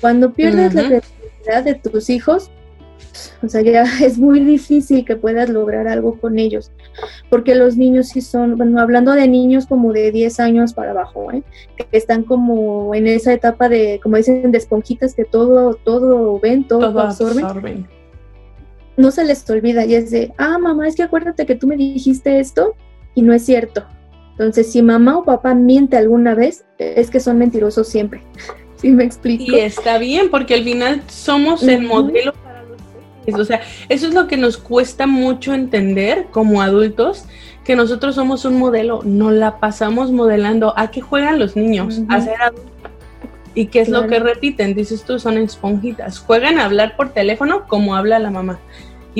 cuando 0.00 0.32
pierdes 0.32 0.74
la 0.74 0.82
credibilidad 0.82 1.64
de 1.64 1.74
tus 1.74 2.10
hijos, 2.10 2.50
o 3.42 3.48
sea, 3.48 3.62
ya 3.62 3.82
es 4.04 4.18
muy 4.18 4.40
difícil 4.40 5.04
que 5.04 5.16
puedas 5.16 5.48
lograr 5.48 5.88
algo 5.88 6.18
con 6.18 6.38
ellos, 6.38 6.72
porque 7.30 7.54
los 7.54 7.76
niños 7.76 8.08
sí 8.08 8.20
son, 8.20 8.56
bueno, 8.56 8.80
hablando 8.80 9.12
de 9.12 9.28
niños 9.28 9.66
como 9.66 9.92
de 9.92 10.10
10 10.10 10.40
años 10.40 10.72
para 10.72 10.90
abajo, 10.90 11.32
¿eh? 11.32 11.42
que 11.76 11.86
están 11.92 12.24
como 12.24 12.94
en 12.94 13.06
esa 13.06 13.32
etapa 13.32 13.68
de, 13.68 14.00
como 14.02 14.16
dicen, 14.16 14.50
de 14.50 14.58
esponjitas 14.58 15.14
que 15.14 15.24
todo, 15.24 15.74
todo 15.74 16.38
ven, 16.40 16.66
todo, 16.66 16.98
absorben. 16.98 17.86
No 18.96 19.12
se 19.12 19.24
les 19.24 19.48
olvida 19.48 19.84
y 19.84 19.94
es 19.94 20.10
de, 20.10 20.32
ah, 20.38 20.58
mamá, 20.58 20.88
es 20.88 20.96
que 20.96 21.04
acuérdate 21.04 21.46
que 21.46 21.54
tú 21.54 21.68
me 21.68 21.76
dijiste 21.76 22.40
esto 22.40 22.74
y 23.14 23.22
no 23.22 23.32
es 23.32 23.44
cierto. 23.44 23.84
Entonces, 24.32 24.72
si 24.72 24.82
mamá 24.82 25.18
o 25.18 25.24
papá 25.24 25.54
miente 25.54 25.96
alguna 25.96 26.34
vez, 26.34 26.64
es 26.78 27.10
que 27.10 27.20
son 27.20 27.38
mentirosos 27.38 27.88
siempre. 27.88 28.22
¿Sí 28.78 28.90
me 28.90 29.04
explico? 29.04 29.44
Y 29.44 29.58
está 29.58 29.98
bien, 29.98 30.30
porque 30.30 30.54
al 30.54 30.64
final 30.64 31.02
somos 31.08 31.62
el 31.64 31.82
modelo 31.82 32.32
para 32.32 32.62
los 32.62 32.78
peques. 33.24 33.40
O 33.40 33.44
sea, 33.44 33.60
eso 33.88 34.06
es 34.06 34.14
lo 34.14 34.28
que 34.28 34.36
nos 34.36 34.56
cuesta 34.56 35.06
mucho 35.06 35.52
entender 35.52 36.28
como 36.30 36.62
adultos, 36.62 37.24
que 37.64 37.76
nosotros 37.76 38.14
somos 38.14 38.44
un 38.44 38.58
modelo, 38.58 39.00
no 39.04 39.30
la 39.30 39.58
pasamos 39.58 40.12
modelando 40.12 40.72
a 40.78 40.90
qué 40.90 41.00
juegan 41.00 41.38
los 41.38 41.56
niños, 41.56 42.00
a 42.08 42.20
ser 42.20 42.40
adultos. 42.40 42.72
¿Y 43.54 43.66
qué 43.66 43.80
es 43.80 43.88
lo 43.88 44.06
que 44.06 44.20
repiten? 44.20 44.74
Dices 44.74 45.02
tú, 45.02 45.18
son 45.18 45.36
esponjitas. 45.36 46.20
Juegan 46.20 46.60
a 46.60 46.64
hablar 46.64 46.96
por 46.96 47.10
teléfono 47.10 47.66
como 47.66 47.96
habla 47.96 48.20
la 48.20 48.30
mamá. 48.30 48.60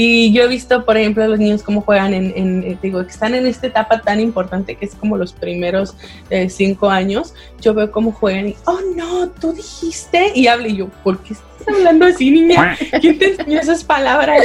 Y 0.00 0.30
yo 0.30 0.44
he 0.44 0.46
visto, 0.46 0.84
por 0.84 0.96
ejemplo, 0.96 1.24
a 1.24 1.26
los 1.26 1.40
niños 1.40 1.64
cómo 1.64 1.80
juegan 1.80 2.14
en, 2.14 2.32
en 2.36 2.62
eh, 2.62 2.78
digo, 2.80 3.02
que 3.02 3.10
están 3.10 3.34
en 3.34 3.48
esta 3.48 3.66
etapa 3.66 4.00
tan 4.00 4.20
importante 4.20 4.76
que 4.76 4.84
es 4.84 4.94
como 4.94 5.16
los 5.16 5.32
primeros 5.32 5.96
eh, 6.30 6.48
cinco 6.48 6.88
años. 6.88 7.34
Yo 7.60 7.74
veo 7.74 7.90
cómo 7.90 8.12
juegan 8.12 8.46
y, 8.46 8.56
oh 8.66 8.78
no, 8.94 9.28
tú 9.28 9.52
dijiste, 9.52 10.30
y 10.36 10.46
hablo 10.46 10.68
y 10.68 10.76
yo, 10.76 10.88
¿por 11.02 11.18
qué 11.18 11.32
estás 11.32 11.66
hablando 11.74 12.06
así, 12.06 12.30
niña? 12.30 12.78
¿Quién 13.00 13.18
te 13.18 13.30
enseñó 13.30 13.58
esas 13.58 13.82
palabras? 13.82 14.44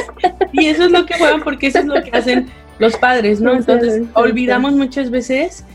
Y 0.53 0.65
eso 0.65 0.85
es 0.85 0.91
lo 0.91 1.05
que 1.05 1.19
juegan 1.19 1.43
porque 1.43 1.67
eso 1.67 1.77
es 1.77 1.85
lo 1.85 2.01
que 2.01 2.09
hacen 2.17 2.49
los 2.79 2.97
padres, 2.97 3.39
¿no? 3.39 3.53
Entonces, 3.53 4.07
olvidamos 4.15 4.73
muchas 4.73 5.11
veces 5.11 5.65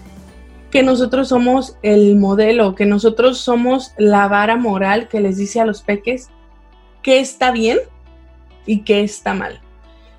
que 0.73 0.83
nosotros 0.83 1.29
somos 1.29 1.77
el 1.83 2.17
modelo, 2.17 2.75
que 2.75 2.85
nosotros 2.85 3.38
somos 3.38 3.93
la 3.97 4.27
vara 4.27 4.57
moral 4.57 5.07
que 5.07 5.21
les 5.21 5.37
dice 5.37 5.61
a 5.61 5.64
los 5.64 5.83
peques 5.83 6.31
qué 7.01 7.21
está 7.21 7.53
bien 7.53 7.79
y 8.67 8.81
qué 8.81 9.05
está 9.05 9.35
mal. 9.35 9.61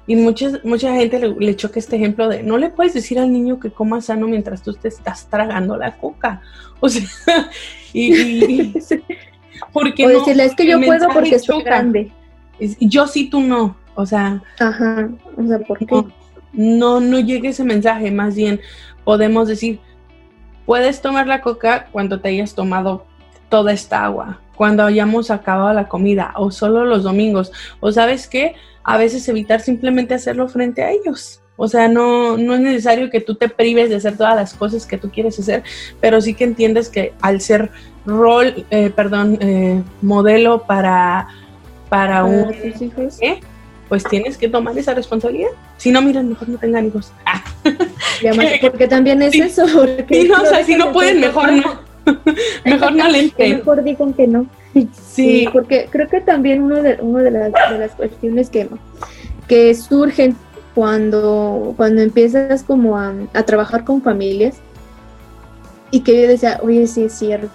Y 0.10 0.16
mucha, 0.16 0.50
mucha 0.64 0.96
gente 0.96 1.20
le, 1.20 1.56
choca 1.56 1.78
este 1.78 1.96
ejemplo 1.96 2.28
de 2.28 2.42
no 2.42 2.58
le 2.58 2.72
puedes 2.72 2.96
decir 2.96 3.20
al 3.20 3.32
niño 3.32 3.60
que 3.60 3.70
coma 3.70 4.02
sano 4.02 4.28
mientras 4.28 4.64
tú 4.64 4.74
te 4.74 4.88
estás 4.88 5.28
tragando 5.30 5.78
la 5.78 5.98
coca. 5.98 6.42
O 6.82 6.88
sea, 6.88 7.04
y, 7.94 8.74
porque 9.74 10.06
o 10.06 10.10
decirle 10.10 10.46
es 10.46 10.56
que 10.56 10.66
yo 10.66 10.80
puedo 10.82 11.10
porque 11.10 11.36
estoy 11.36 11.62
grande. 11.62 12.10
Yo 12.80 13.06
sí, 13.06 13.30
tú 13.30 13.42
no. 13.42 13.76
O 13.94 14.06
sea, 14.06 14.42
ajá. 14.60 15.10
O 15.36 15.46
sea, 15.46 15.60
¿por 15.60 15.78
qué? 15.78 15.86
No, 16.54 17.02
no 17.02 17.20
llegue 17.20 17.50
ese 17.50 17.66
mensaje. 17.66 18.10
Más 18.12 18.34
bien, 18.34 18.62
podemos 19.04 19.48
decir, 19.48 19.80
puedes 20.66 21.02
tomar 21.02 21.28
la 21.28 21.42
coca 21.42 21.90
cuando 21.92 22.20
te 22.22 22.30
hayas 22.30 22.56
tomado 22.56 23.06
toda 23.50 23.74
esta 23.74 24.06
agua, 24.06 24.40
cuando 24.56 24.86
hayamos 24.86 25.30
acabado 25.30 25.74
la 25.74 25.88
comida, 25.88 26.34
o 26.38 26.50
solo 26.50 26.86
los 26.86 27.04
domingos. 27.04 27.52
O 27.82 27.92
sabes 27.92 28.28
qué, 28.28 28.56
a 28.90 28.98
veces 28.98 29.30
evitar 29.30 29.62
simplemente 29.62 30.16
hacerlo 30.16 30.50
frente 30.50 30.82
a 30.82 30.90
ellos. 30.90 31.42
O 31.58 31.68
sea, 31.68 31.88
no, 31.88 32.38
no 32.38 32.56
es 32.56 32.60
necesario 32.60 33.12
que 33.12 33.22
tú 33.22 33.36
te 33.36 33.48
prives 33.48 33.92
de 33.92 33.98
hacer 33.98 34.18
todas 34.18 34.36
las 34.36 34.56
cosas 34.56 34.88
que 34.88 34.98
tú 34.98 35.12
quieres 35.12 35.38
hacer, 35.38 35.62
pero 36.02 36.20
sí 36.22 36.34
que 36.34 36.44
entiendes 36.44 36.90
que 36.90 37.14
al 37.22 37.40
ser 37.40 37.70
rol, 38.04 38.66
eh, 38.72 38.90
perdón, 38.90 39.38
eh, 39.42 39.84
modelo 40.02 40.64
para, 40.64 41.28
para 41.88 42.24
un... 42.24 42.52
¿eh? 43.22 43.40
Pues 43.88 44.04
tienes 44.06 44.38
que 44.40 44.50
tomar 44.50 44.76
esa 44.76 44.96
responsabilidad. 44.96 45.52
Si 45.78 45.92
no, 45.92 46.02
miren, 46.02 46.30
mejor 46.30 46.50
no 46.50 46.58
tengan 46.58 46.88
hijos. 46.88 47.12
Ah. 47.28 47.44
porque 48.62 48.88
también 48.88 49.22
es 49.22 49.36
eso. 49.36 49.66
Porque 49.72 50.24
no, 50.24 50.42
o 50.42 50.46
sea, 50.48 50.64
si 50.64 50.76
no 50.76 50.92
pueden, 50.92 51.20
mejor 51.20 51.54
no. 51.54 51.80
mejor 52.66 52.96
no 52.96 53.08
le 53.08 53.32
Mejor 53.38 53.84
digan 53.84 54.14
que 54.14 54.26
no. 54.26 54.48
Sí. 55.02 55.48
porque 55.52 55.88
creo 55.90 56.08
que 56.08 56.22
también 56.22 56.62
uno 56.62 56.82
de, 56.82 56.98
uno 57.02 57.20
de, 57.20 57.32
las, 57.32 57.52
de 57.52 57.78
las 57.78 57.92
cuestiones 57.92 58.50
que, 58.50 58.70
que 59.48 59.74
surgen 59.76 60.36
cuando, 60.76 61.74
cuando 61.76 62.02
empiezas 62.02 62.64
como 62.64 62.98
a, 62.98 63.14
trabajar 63.46 63.84
con 63.84 64.02
familias 64.02 64.58
y 65.92 66.02
que 66.02 66.22
yo 66.22 66.28
decía, 66.28 66.60
oye, 66.62 66.88
sí 66.88 67.04
es 67.04 67.14
cierto. 67.14 67.50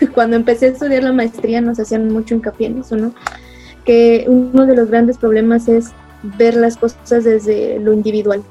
Cuando 0.14 0.36
empecé 0.36 0.66
a 0.66 0.68
estudiar 0.68 1.02
la 1.02 1.12
maestría 1.12 1.60
nos 1.60 1.80
hacían 1.80 2.08
mucho 2.08 2.36
hincapié 2.36 2.68
en 2.68 2.78
eso, 2.78 2.96
¿no? 2.96 3.12
Que 3.84 4.26
uno 4.28 4.64
de 4.64 4.76
los 4.76 4.88
grandes 4.88 5.18
problemas 5.18 5.68
es 5.68 5.90
ver 6.38 6.54
las 6.54 6.76
cosas 6.76 7.24
desde 7.24 7.80
lo 7.80 7.92
individual. 7.92 8.42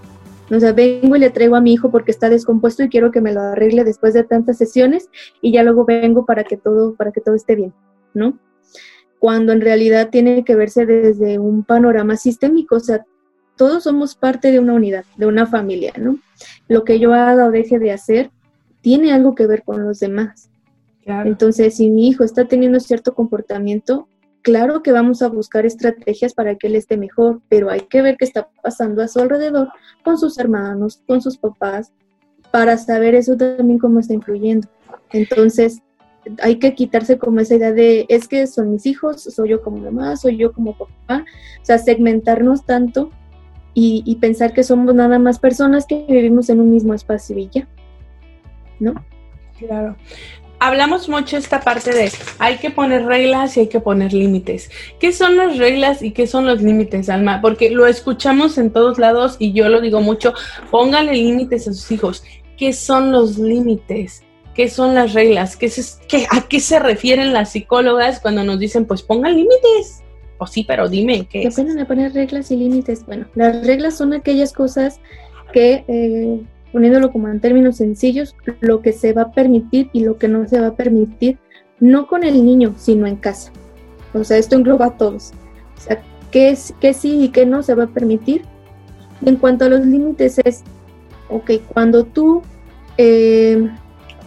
O 0.52 0.60
sea, 0.60 0.74
vengo 0.74 1.16
y 1.16 1.20
le 1.20 1.30
traigo 1.30 1.56
a 1.56 1.62
mi 1.62 1.74
hijo 1.74 1.90
porque 1.90 2.12
está 2.12 2.30
descompuesto 2.30 2.84
y 2.84 2.90
quiero 2.90 3.12
que 3.12 3.22
me 3.22 3.32
lo 3.32 3.42
arregle 3.42 3.84
después 3.84 4.14
de 4.14 4.24
tantas 4.24 4.58
sesiones 4.58 5.10
y 5.42 5.54
ya 5.54 5.64
luego 5.64 5.86
vengo 5.86 6.26
para 6.26 6.44
que 6.44 6.58
todo, 6.58 6.96
para 6.96 7.12
que 7.12 7.22
todo 7.22 7.36
esté 7.36 7.56
bien. 7.56 7.74
¿No? 8.14 8.38
Cuando 9.20 9.52
en 9.52 9.62
realidad 9.62 10.10
tiene 10.10 10.44
que 10.46 10.56
verse 10.56 10.86
desde 10.86 11.40
un 11.40 11.64
panorama 11.64 12.16
sistémico, 12.16 12.76
o 12.76 12.80
sea, 12.80 13.06
todos 13.58 13.84
somos 13.84 14.16
parte 14.16 14.52
de 14.52 14.60
una 14.60 14.74
unidad, 14.74 15.04
de 15.18 15.26
una 15.26 15.46
familia, 15.46 15.94
¿no? 15.98 16.18
Lo 16.68 16.86
que 16.86 17.00
yo 17.00 17.14
haga 17.14 17.46
o 17.46 17.52
deje 17.52 17.80
de 17.80 17.92
hacer 17.92 18.32
tiene 18.82 19.12
algo 19.12 19.36
que 19.36 19.48
ver 19.48 19.64
con 19.64 19.84
los 19.84 20.00
demás. 20.00 20.50
Entonces, 21.06 21.76
si 21.76 21.90
mi 21.90 22.08
hijo 22.08 22.24
está 22.24 22.46
teniendo 22.46 22.80
cierto 22.80 23.14
comportamiento, 23.16 24.08
claro 24.42 24.84
que 24.84 24.92
vamos 24.92 25.22
a 25.22 25.28
buscar 25.28 25.66
estrategias 25.66 26.34
para 26.34 26.56
que 26.56 26.68
él 26.68 26.76
esté 26.76 26.98
mejor, 26.98 27.42
pero 27.50 27.70
hay 27.70 27.82
que 27.82 28.02
ver 28.02 28.16
qué 28.18 28.26
está 28.26 28.48
pasando 28.62 29.02
a 29.02 29.08
su 29.08 29.20
alrededor, 29.20 29.70
con 30.04 30.18
sus 30.18 30.38
hermanos, 30.38 31.02
con 31.08 31.22
sus 31.22 31.38
papás, 31.38 31.92
para 32.52 32.78
saber 32.78 33.16
eso 33.16 33.36
también 33.36 33.80
cómo 33.80 34.00
está 34.00 34.14
influyendo. 34.14 34.68
Entonces, 35.12 35.80
hay 36.42 36.58
que 36.58 36.76
quitarse 36.76 37.18
como 37.18 37.40
esa 37.40 37.56
idea 37.56 37.72
de 37.72 38.06
es 38.10 38.28
que 38.28 38.48
son 38.48 38.72
mis 38.72 38.86
hijos, 38.86 39.24
soy 39.24 39.50
yo 39.50 39.62
como 39.62 39.78
mamá, 39.78 40.16
soy 40.16 40.38
yo 40.38 40.52
como 40.52 40.78
papá, 40.78 41.26
o 41.62 41.66
sea, 41.66 41.78
segmentarnos 41.78 42.66
tanto 42.66 43.12
y, 43.74 44.18
pensar 44.20 44.54
que 44.54 44.64
somos 44.64 44.94
nada 44.94 45.20
más 45.20 45.40
personas 45.40 45.86
que 45.86 46.06
vivimos 46.08 46.50
en 46.50 46.60
un 46.60 46.72
mismo 46.72 46.94
espacio 46.94 47.38
y 47.38 47.50
¿no? 48.80 48.94
Claro. 49.58 49.96
Hablamos 50.62 51.08
mucho 51.08 51.38
esta 51.38 51.62
parte 51.62 51.94
de 51.94 52.12
hay 52.38 52.58
que 52.58 52.70
poner 52.70 53.06
reglas 53.06 53.56
y 53.56 53.62
hay 53.62 53.68
que 53.68 53.80
poner 53.80 54.12
límites. 54.12 54.70
¿Qué 55.00 55.14
son 55.14 55.38
las 55.38 55.58
reglas 55.58 56.02
y 56.02 56.12
qué 56.12 56.28
son 56.28 56.46
los 56.46 56.62
límites, 56.62 57.10
Alma? 57.10 57.40
Porque 57.42 57.70
lo 57.70 57.88
escuchamos 57.88 58.58
en 58.58 58.72
todos 58.72 59.00
lados 59.00 59.38
y 59.40 59.54
yo 59.54 59.70
lo 59.70 59.80
digo 59.80 60.02
mucho, 60.02 60.34
póngale 60.70 61.14
límites 61.14 61.70
a 61.70 61.74
sus 61.74 61.90
hijos. 61.92 62.24
¿Qué 62.58 62.74
son 62.74 63.14
los 63.14 63.38
límites? 63.38 64.24
¿Qué 64.60 64.68
son 64.68 64.94
las 64.94 65.14
reglas? 65.14 65.56
¿Qué 65.56 65.72
¿A 66.30 66.42
qué 66.50 66.60
se 66.60 66.80
refieren 66.80 67.32
las 67.32 67.54
psicólogas 67.54 68.20
cuando 68.20 68.44
nos 68.44 68.60
dicen, 68.60 68.84
pues 68.84 69.02
pongan 69.02 69.34
límites? 69.34 70.04
O 70.38 70.48
sí, 70.48 70.66
pero 70.68 70.90
dime, 70.90 71.26
¿qué 71.30 71.44
es? 71.44 71.58
a 71.58 71.86
poner 71.86 72.14
reglas 72.14 72.52
y 72.52 72.58
límites. 72.58 73.06
Bueno, 73.06 73.26
las 73.36 73.66
reglas 73.66 73.96
son 73.96 74.12
aquellas 74.12 74.52
cosas 74.52 75.00
que, 75.54 75.86
eh, 75.88 76.42
poniéndolo 76.74 77.10
como 77.14 77.30
en 77.30 77.40
términos 77.40 77.78
sencillos, 77.78 78.36
lo 78.60 78.82
que 78.82 78.92
se 78.92 79.14
va 79.14 79.22
a 79.22 79.32
permitir 79.32 79.90
y 79.94 80.02
lo 80.02 80.18
que 80.18 80.28
no 80.28 80.46
se 80.46 80.60
va 80.60 80.68
a 80.68 80.76
permitir, 80.76 81.38
no 81.80 82.08
con 82.08 82.26
el 82.26 82.46
niño, 82.46 82.74
sino 82.78 83.08
en 83.08 83.16
casa. 83.16 83.54
O 84.14 84.26
sea, 84.26 84.36
esto 84.36 84.58
engloba 84.58 84.88
a 84.88 84.98
todos. 84.98 85.32
O 85.78 85.80
sea, 85.80 86.04
qué, 86.32 86.50
es, 86.50 86.74
qué 86.82 86.94
sí 86.94 87.24
y 87.24 87.30
qué 87.30 87.46
no 87.46 87.64
se 87.64 87.76
va 87.76 87.86
a 87.86 87.94
permitir. 87.94 88.42
En 89.26 89.38
cuanto 89.38 89.64
a 89.64 89.70
los 89.70 89.86
límites 89.86 90.38
es, 90.44 90.66
ok, 91.30 91.52
cuando 91.74 92.04
tú 92.04 92.42
eh, 92.98 93.70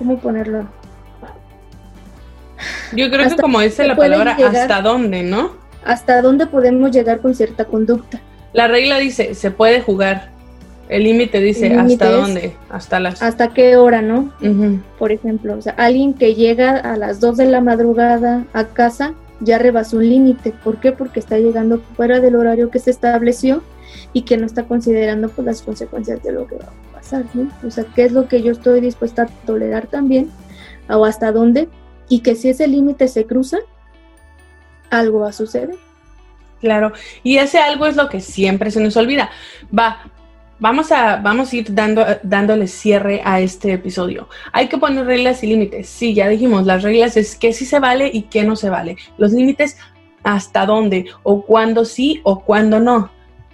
¿Cómo 0.03 0.19
ponerlo? 0.19 0.67
Yo 2.93 3.09
creo 3.09 3.29
que 3.29 3.37
como 3.37 3.61
dice 3.61 3.87
la 3.87 3.95
palabra, 3.95 4.33
hasta 4.33 4.83
dónde, 4.83 5.23
¿no? 5.23 5.53
Hasta 5.85 6.21
dónde 6.21 6.47
podemos 6.49 6.91
llegar 6.91 7.21
con 7.21 7.37
cierta 7.37 7.67
conducta. 7.67 8.21
La 8.53 8.67
regla 8.67 8.99
dice, 8.99 9.37
se 9.37 9.53
puede 9.53 9.81
jugar. 9.81 10.31
El 10.88 11.05
límite 11.05 11.38
dice, 11.38 11.77
¿hasta 11.77 12.11
dónde? 12.11 12.57
Hasta 12.69 12.99
las... 12.99 13.23
¿Hasta 13.23 13.55
qué 13.55 13.77
hora, 13.77 14.03
no? 14.03 14.33
Por 14.99 15.12
ejemplo, 15.12 15.57
o 15.57 15.62
sea, 15.62 15.75
alguien 15.75 16.15
que 16.15 16.35
llega 16.35 16.79
a 16.79 16.97
las 16.97 17.21
2 17.21 17.37
de 17.37 17.45
la 17.47 17.61
madrugada 17.61 18.45
a 18.53 18.65
casa 18.65 19.15
ya 19.38 19.59
rebasó 19.59 19.99
un 19.99 20.09
límite. 20.09 20.53
¿Por 20.65 20.81
qué? 20.81 20.91
Porque 20.91 21.21
está 21.21 21.38
llegando 21.38 21.81
fuera 21.97 22.19
del 22.19 22.35
horario 22.35 22.71
que 22.71 22.81
se 22.81 22.91
estableció 22.91 23.62
y 24.12 24.23
que 24.23 24.37
no 24.37 24.47
está 24.47 24.65
considerando 24.65 25.29
pues, 25.29 25.47
las 25.47 25.62
consecuencias 25.62 26.21
de 26.25 26.33
lo 26.33 26.49
que 26.49 26.57
va 26.57 26.73
o 27.64 27.70
sea, 27.70 27.85
qué 27.94 28.05
es 28.05 28.12
lo 28.12 28.29
que 28.29 28.42
yo 28.42 28.53
estoy 28.53 28.81
dispuesta 28.81 29.22
a 29.22 29.27
tolerar 29.46 29.87
también, 29.87 30.31
o 30.88 31.05
hasta 31.05 31.33
dónde, 31.33 31.68
y 32.09 32.20
que 32.20 32.35
si 32.35 32.48
ese 32.48 32.68
límite 32.68 33.09
se 33.09 33.27
cruza, 33.27 33.59
algo 34.90 35.20
va 35.20 35.31
a 35.31 35.33
suceder. 35.33 35.77
Claro, 36.61 36.92
y 37.22 37.38
ese 37.38 37.59
algo 37.59 37.87
es 37.87 37.96
lo 37.96 38.09
que 38.09 38.20
siempre 38.20 38.70
se 38.70 38.81
nos 38.81 38.96
olvida. 38.96 39.31
Va, 39.77 40.03
vamos 40.61 40.92
a, 40.92 41.16
vamos 41.16 41.53
a 41.53 41.57
ir 41.57 41.75
dando, 41.75 42.07
dándole 42.22 42.68
cierre 42.68 43.20
a 43.25 43.40
este 43.40 43.72
episodio. 43.72 44.29
Hay 44.53 44.68
que 44.68 44.79
poner 44.79 45.07
reglas 45.07 45.42
y 45.42 45.48
límites. 45.48 45.88
Sí, 45.88 46.14
ya 46.14 46.29
dijimos, 46.29 46.66
las 46.66 46.85
reglas 46.85 47.16
es 47.16 47.35
qué 47.35 47.53
sí 47.53 47.64
se 47.64 47.81
vale 47.81 48.11
y 48.12 48.22
qué 48.22 48.44
no 48.44 48.55
se 48.55 48.70
vale. 48.70 48.96
Los 49.18 49.33
límites, 49.33 49.77
hasta 50.22 50.66
dónde, 50.66 51.07
o 51.24 51.43
cuándo 51.45 51.84
sí 51.84 52.20
o 52.22 52.45
cuándo 52.45 52.78
no 52.78 53.11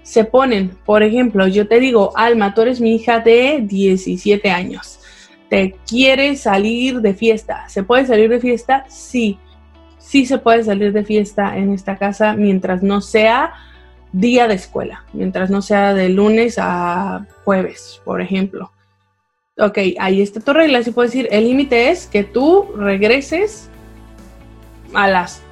se 0.09 0.25
ponen, 0.25 0.71
por 0.87 1.03
ejemplo, 1.03 1.47
yo 1.49 1.69
te 1.69 1.81
digo, 1.81 2.17
Alma, 2.17 2.55
tú 2.55 2.63
eres 2.63 2.81
mi 2.81 2.95
hija 2.95 3.21
de 3.21 3.61
17 3.63 4.51
años, 4.51 5.01
te 5.51 5.77
quieres 5.87 6.41
salir 6.41 7.03
de 7.03 7.13
fiesta, 7.13 7.69
¿se 7.69 7.83
puede 7.83 8.07
salir 8.07 8.31
de 8.31 8.41
fiesta? 8.41 8.87
Sí, 8.89 9.39
sí 9.99 10.25
se 10.25 10.39
puede 10.39 10.65
salir 10.65 10.95
de 10.95 11.05
fiesta 11.05 11.59
en 11.59 11.75
esta 11.75 11.99
casa 11.99 12.33
mientras 12.33 12.83
no 12.83 13.03
sea 13.03 13.53
día 14.11 14.49
de 14.49 14.55
escuela, 14.55 15.05
mientras 15.13 15.51
no 15.51 15.61
sea 15.61 15.93
de 15.93 16.09
lunes 16.09 16.57
a 16.59 17.27
jueves, 17.45 18.01
por 18.03 18.23
ejemplo. 18.23 18.73
Ok, 19.59 19.77
ahí 20.01 20.23
está 20.23 20.41
tu 20.41 20.55
regla, 20.55 20.83
si 20.83 20.91
puedo 20.91 21.07
decir, 21.07 21.29
el 21.31 21.45
límite 21.45 21.91
es 21.91 22.07
que 22.07 22.25
tú 22.25 22.73
regreses 22.79 23.69
a 24.95 25.07
las 25.07 25.43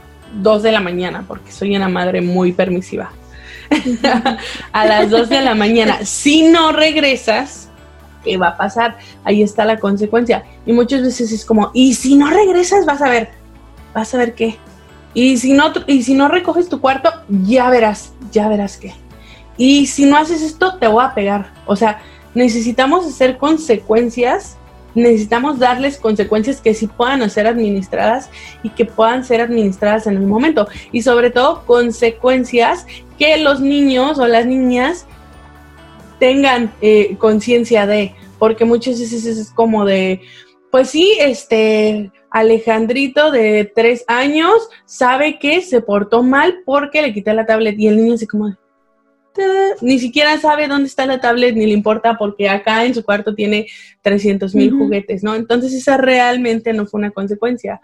2 0.40 0.62
de 0.62 0.72
la 0.72 0.80
mañana, 0.80 1.26
porque 1.28 1.52
soy 1.52 1.76
una 1.76 1.90
madre 1.90 2.22
muy 2.22 2.52
permisiva. 2.52 3.12
a 4.72 4.86
las 4.86 5.10
2 5.10 5.28
de 5.28 5.40
la 5.40 5.54
mañana. 5.54 6.04
Si 6.04 6.42
no 6.42 6.72
regresas, 6.72 7.68
¿qué 8.24 8.36
va 8.36 8.48
a 8.48 8.56
pasar? 8.56 8.98
Ahí 9.24 9.42
está 9.42 9.64
la 9.64 9.78
consecuencia. 9.78 10.44
Y 10.66 10.72
muchas 10.72 11.02
veces 11.02 11.32
es 11.32 11.44
como, 11.44 11.70
y 11.74 11.94
si 11.94 12.16
no 12.16 12.28
regresas, 12.30 12.84
vas 12.86 13.02
a 13.02 13.08
ver, 13.08 13.30
vas 13.94 14.14
a 14.14 14.18
ver 14.18 14.34
qué. 14.34 14.58
Y 15.14 15.38
si 15.38 15.52
no, 15.52 15.72
y 15.86 16.02
si 16.02 16.14
no 16.14 16.28
recoges 16.28 16.68
tu 16.68 16.80
cuarto, 16.80 17.10
ya 17.28 17.70
verás, 17.70 18.12
ya 18.32 18.48
verás 18.48 18.76
qué. 18.76 18.94
Y 19.56 19.86
si 19.86 20.04
no 20.04 20.18
haces 20.18 20.42
esto, 20.42 20.76
te 20.76 20.86
voy 20.86 21.02
a 21.04 21.14
pegar. 21.14 21.52
O 21.64 21.76
sea, 21.76 22.02
necesitamos 22.34 23.06
hacer 23.06 23.38
consecuencias, 23.38 24.58
necesitamos 24.96 25.58
darles 25.58 25.98
consecuencias 25.98 26.60
que 26.60 26.74
sí 26.74 26.86
puedan 26.86 27.28
ser 27.30 27.46
administradas 27.46 28.30
y 28.62 28.70
que 28.70 28.84
puedan 28.84 29.24
ser 29.24 29.40
administradas 29.40 30.06
en 30.06 30.16
el 30.16 30.26
momento. 30.26 30.66
Y 30.90 31.02
sobre 31.02 31.30
todo, 31.30 31.64
consecuencias 31.66 32.86
que 33.18 33.36
los 33.36 33.60
niños 33.60 34.18
o 34.18 34.26
las 34.26 34.46
niñas 34.46 35.06
tengan 36.18 36.72
eh, 36.80 37.16
conciencia 37.18 37.86
de, 37.86 38.14
porque 38.38 38.64
muchas 38.64 38.98
veces 38.98 39.24
es 39.26 39.50
como 39.50 39.84
de, 39.84 40.22
pues 40.70 40.90
sí, 40.90 41.16
este, 41.20 42.10
Alejandrito 42.30 43.30
de 43.30 43.70
tres 43.74 44.04
años 44.08 44.52
sabe 44.84 45.38
que 45.38 45.60
se 45.60 45.80
portó 45.80 46.22
mal 46.22 46.62
porque 46.64 47.02
le 47.02 47.14
quité 47.14 47.32
la 47.32 47.46
tablet 47.46 47.78
y 47.78 47.88
el 47.88 47.96
niño 47.96 48.16
se 48.16 48.26
como, 48.26 48.56
ni 49.80 49.98
siquiera 49.98 50.38
sabe 50.38 50.68
dónde 50.68 50.88
está 50.88 51.06
la 51.06 51.20
tablet 51.20 51.54
ni 51.54 51.66
le 51.66 51.72
importa 51.72 52.16
porque 52.18 52.48
acá 52.48 52.84
en 52.84 52.94
su 52.94 53.04
cuarto 53.04 53.34
tiene 53.34 53.66
300 54.02 54.54
mil 54.54 54.72
juguetes, 54.72 55.22
¿no? 55.22 55.34
Entonces 55.34 55.72
esa 55.72 55.96
realmente 55.96 56.72
no 56.72 56.86
fue 56.86 56.98
una 56.98 57.10
consecuencia. 57.10 57.80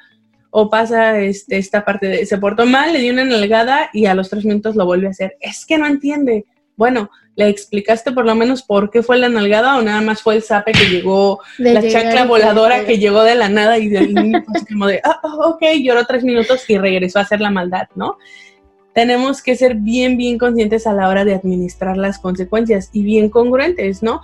O 0.50 0.68
pasa 0.68 1.18
este, 1.18 1.57
esta 1.57 1.84
parte 1.84 2.07
de, 2.07 2.26
se 2.26 2.38
portó 2.38 2.66
mal, 2.66 2.92
le 2.92 2.98
dio 2.98 3.12
una 3.12 3.24
nalgada 3.24 3.88
y 3.92 4.07
a 4.07 4.14
los 4.14 4.28
tres 4.28 4.44
minutos 4.44 4.76
lo 4.76 4.84
vuelve 4.84 5.07
a 5.07 5.11
hacer. 5.11 5.36
Es 5.40 5.64
que 5.64 5.78
no 5.78 5.86
entiende. 5.86 6.44
Bueno, 6.76 7.11
¿le 7.36 7.48
explicaste 7.48 8.12
por 8.12 8.26
lo 8.26 8.34
menos 8.34 8.62
por 8.62 8.90
qué 8.90 9.03
fue 9.03 9.18
la 9.18 9.28
nalgada 9.28 9.78
o 9.78 9.82
nada 9.82 10.00
más 10.00 10.22
fue 10.22 10.36
el 10.36 10.42
sape 10.42 10.72
que 10.72 10.88
llegó, 10.90 11.40
la 11.59 11.86
chacla 11.88 12.24
voladora 12.24 12.84
que 12.84 12.98
llegó 12.98 13.22
de 13.22 13.34
la 13.34 13.48
nada 13.48 13.78
y 13.78 13.88
niño 13.88 14.42
pues, 14.46 14.64
como 14.68 14.86
de, 14.86 15.00
ah, 15.05 15.20
ok, 15.22 15.62
lloró 15.82 16.05
tres 16.05 16.24
minutos 16.24 16.68
y 16.68 16.78
regresó 16.78 17.18
a 17.18 17.22
hacer 17.22 17.40
la 17.40 17.50
maldad, 17.50 17.88
¿no? 17.94 18.18
Tenemos 18.93 19.43
que 19.43 19.57
ser 19.57 19.74
bien, 19.76 20.16
bien 20.16 20.38
conscientes 20.38 20.86
a 20.86 20.93
la 20.93 21.09
hora 21.09 21.24
de 21.24 21.34
administrar 21.34 21.97
las 21.97 22.18
consecuencias 22.18 22.90
y 22.93 23.03
bien 23.03 23.30
congruentes, 23.30 24.03
¿no? 24.03 24.20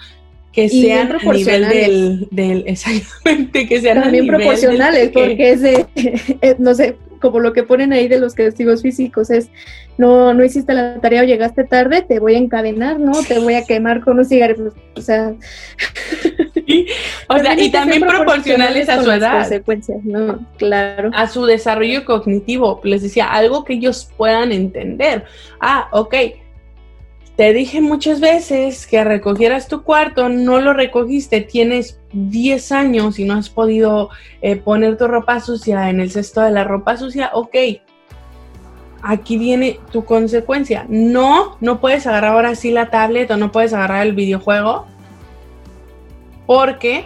Que 0.52 0.68
sean 0.68 1.12
a 1.12 1.32
nivel 1.32 1.68
del, 1.68 2.28
del, 2.30 2.64
exactamente, 2.66 3.68
que 3.68 3.80
sean 3.80 4.02
También 4.02 4.26
proporcionales, 4.26 5.10
porque 5.10 5.50
es 5.52 5.60
de, 5.60 5.86
eh, 6.40 6.56
no 6.58 6.74
sé, 6.74 6.96
como 7.20 7.38
lo 7.38 7.52
que 7.52 7.62
ponen 7.62 7.92
ahí 7.92 8.08
de 8.08 8.18
los 8.18 8.34
castigos 8.34 8.82
físicos, 8.82 9.30
es 9.30 9.50
no, 9.98 10.32
no 10.32 10.44
hiciste 10.44 10.72
la 10.74 11.00
tarea 11.00 11.22
o 11.22 11.24
llegaste 11.24 11.64
tarde, 11.64 12.02
te 12.02 12.20
voy 12.20 12.36
a 12.36 12.38
encadenar, 12.38 13.00
¿no? 13.00 13.12
Te 13.24 13.40
voy 13.40 13.54
a 13.54 13.64
quemar 13.64 14.00
con 14.00 14.18
un 14.18 14.24
cigarro. 14.24 14.72
O 14.94 15.00
sea. 15.00 15.34
o 17.28 17.38
sea, 17.38 17.60
y 17.60 17.70
también 17.72 18.02
proporcionales 18.02 18.88
a 18.88 19.02
su 19.02 19.10
edad. 19.10 19.40
Consecuencias, 19.40 20.04
¿no? 20.04 20.46
Claro. 20.56 21.10
A 21.12 21.26
su 21.26 21.44
desarrollo 21.46 22.04
cognitivo. 22.04 22.80
Les 22.84 23.02
decía, 23.02 23.26
algo 23.26 23.64
que 23.64 23.72
ellos 23.74 24.08
puedan 24.16 24.52
entender. 24.52 25.24
Ah, 25.60 25.88
ok. 25.90 26.14
Te 27.38 27.52
dije 27.52 27.80
muchas 27.80 28.18
veces 28.18 28.84
que 28.84 29.04
recogieras 29.04 29.68
tu 29.68 29.84
cuarto, 29.84 30.28
no 30.28 30.60
lo 30.60 30.72
recogiste, 30.72 31.40
tienes 31.40 32.00
10 32.12 32.72
años 32.72 33.20
y 33.20 33.24
no 33.24 33.34
has 33.34 33.48
podido 33.48 34.10
eh, 34.42 34.56
poner 34.56 34.98
tu 34.98 35.06
ropa 35.06 35.38
sucia 35.38 35.88
en 35.88 36.00
el 36.00 36.10
cesto 36.10 36.40
de 36.40 36.50
la 36.50 36.64
ropa 36.64 36.96
sucia, 36.96 37.30
ok, 37.32 37.54
aquí 39.02 39.38
viene 39.38 39.78
tu 39.92 40.04
consecuencia. 40.04 40.84
No, 40.88 41.56
no 41.60 41.80
puedes 41.80 42.08
agarrar 42.08 42.32
ahora 42.32 42.56
sí 42.56 42.72
la 42.72 42.90
tablet 42.90 43.30
o 43.30 43.36
no 43.36 43.52
puedes 43.52 43.72
agarrar 43.72 44.04
el 44.04 44.14
videojuego 44.14 44.86
porque 46.44 47.04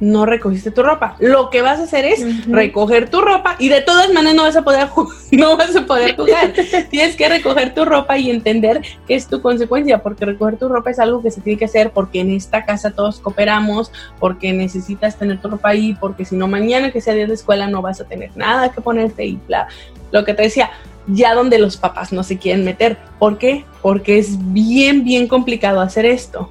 no 0.00 0.26
recogiste 0.26 0.70
tu 0.70 0.82
ropa. 0.82 1.16
Lo 1.18 1.50
que 1.50 1.62
vas 1.62 1.78
a 1.80 1.84
hacer 1.84 2.04
es 2.04 2.46
recoger 2.46 3.10
tu 3.10 3.20
ropa 3.20 3.56
y 3.58 3.68
de 3.68 3.80
todas 3.80 4.12
maneras 4.12 4.34
no 4.34 4.42
vas 4.42 4.56
a 4.56 4.62
poder 4.62 4.88
no 5.32 5.56
vas 5.56 5.74
a 5.74 5.86
poder 5.86 6.16
jugar. 6.16 6.52
Tienes 6.90 7.16
que 7.16 7.28
recoger 7.28 7.74
tu 7.74 7.84
ropa 7.84 8.18
y 8.18 8.30
entender 8.30 8.82
que 9.06 9.14
es 9.14 9.26
tu 9.26 9.40
consecuencia, 9.40 10.02
porque 10.02 10.24
recoger 10.24 10.58
tu 10.58 10.68
ropa 10.68 10.90
es 10.90 10.98
algo 10.98 11.22
que 11.22 11.30
se 11.30 11.40
tiene 11.40 11.58
que 11.58 11.64
hacer 11.66 11.90
porque 11.90 12.20
en 12.20 12.30
esta 12.30 12.64
casa 12.64 12.90
todos 12.90 13.20
cooperamos, 13.20 13.92
porque 14.18 14.52
necesitas 14.52 15.16
tener 15.16 15.40
tu 15.40 15.48
ropa 15.48 15.70
ahí, 15.70 15.96
porque 15.98 16.24
si 16.24 16.36
no 16.36 16.48
mañana 16.48 16.90
que 16.90 17.00
sea 17.00 17.14
día 17.14 17.26
de 17.26 17.34
escuela 17.34 17.66
no 17.68 17.82
vas 17.82 18.00
a 18.00 18.04
tener 18.04 18.30
nada 18.36 18.72
que 18.72 18.80
ponerte 18.80 19.24
y 19.24 19.38
bla. 19.46 19.68
Lo 20.12 20.24
que 20.24 20.34
te 20.34 20.42
decía, 20.42 20.70
ya 21.06 21.34
donde 21.34 21.58
los 21.58 21.76
papás 21.76 22.12
no 22.12 22.22
se 22.22 22.38
quieren 22.38 22.64
meter. 22.64 22.96
¿Por 23.18 23.38
qué? 23.38 23.64
Porque 23.82 24.18
es 24.18 24.36
bien, 24.52 25.04
bien 25.04 25.28
complicado 25.28 25.80
hacer 25.80 26.06
esto. 26.06 26.50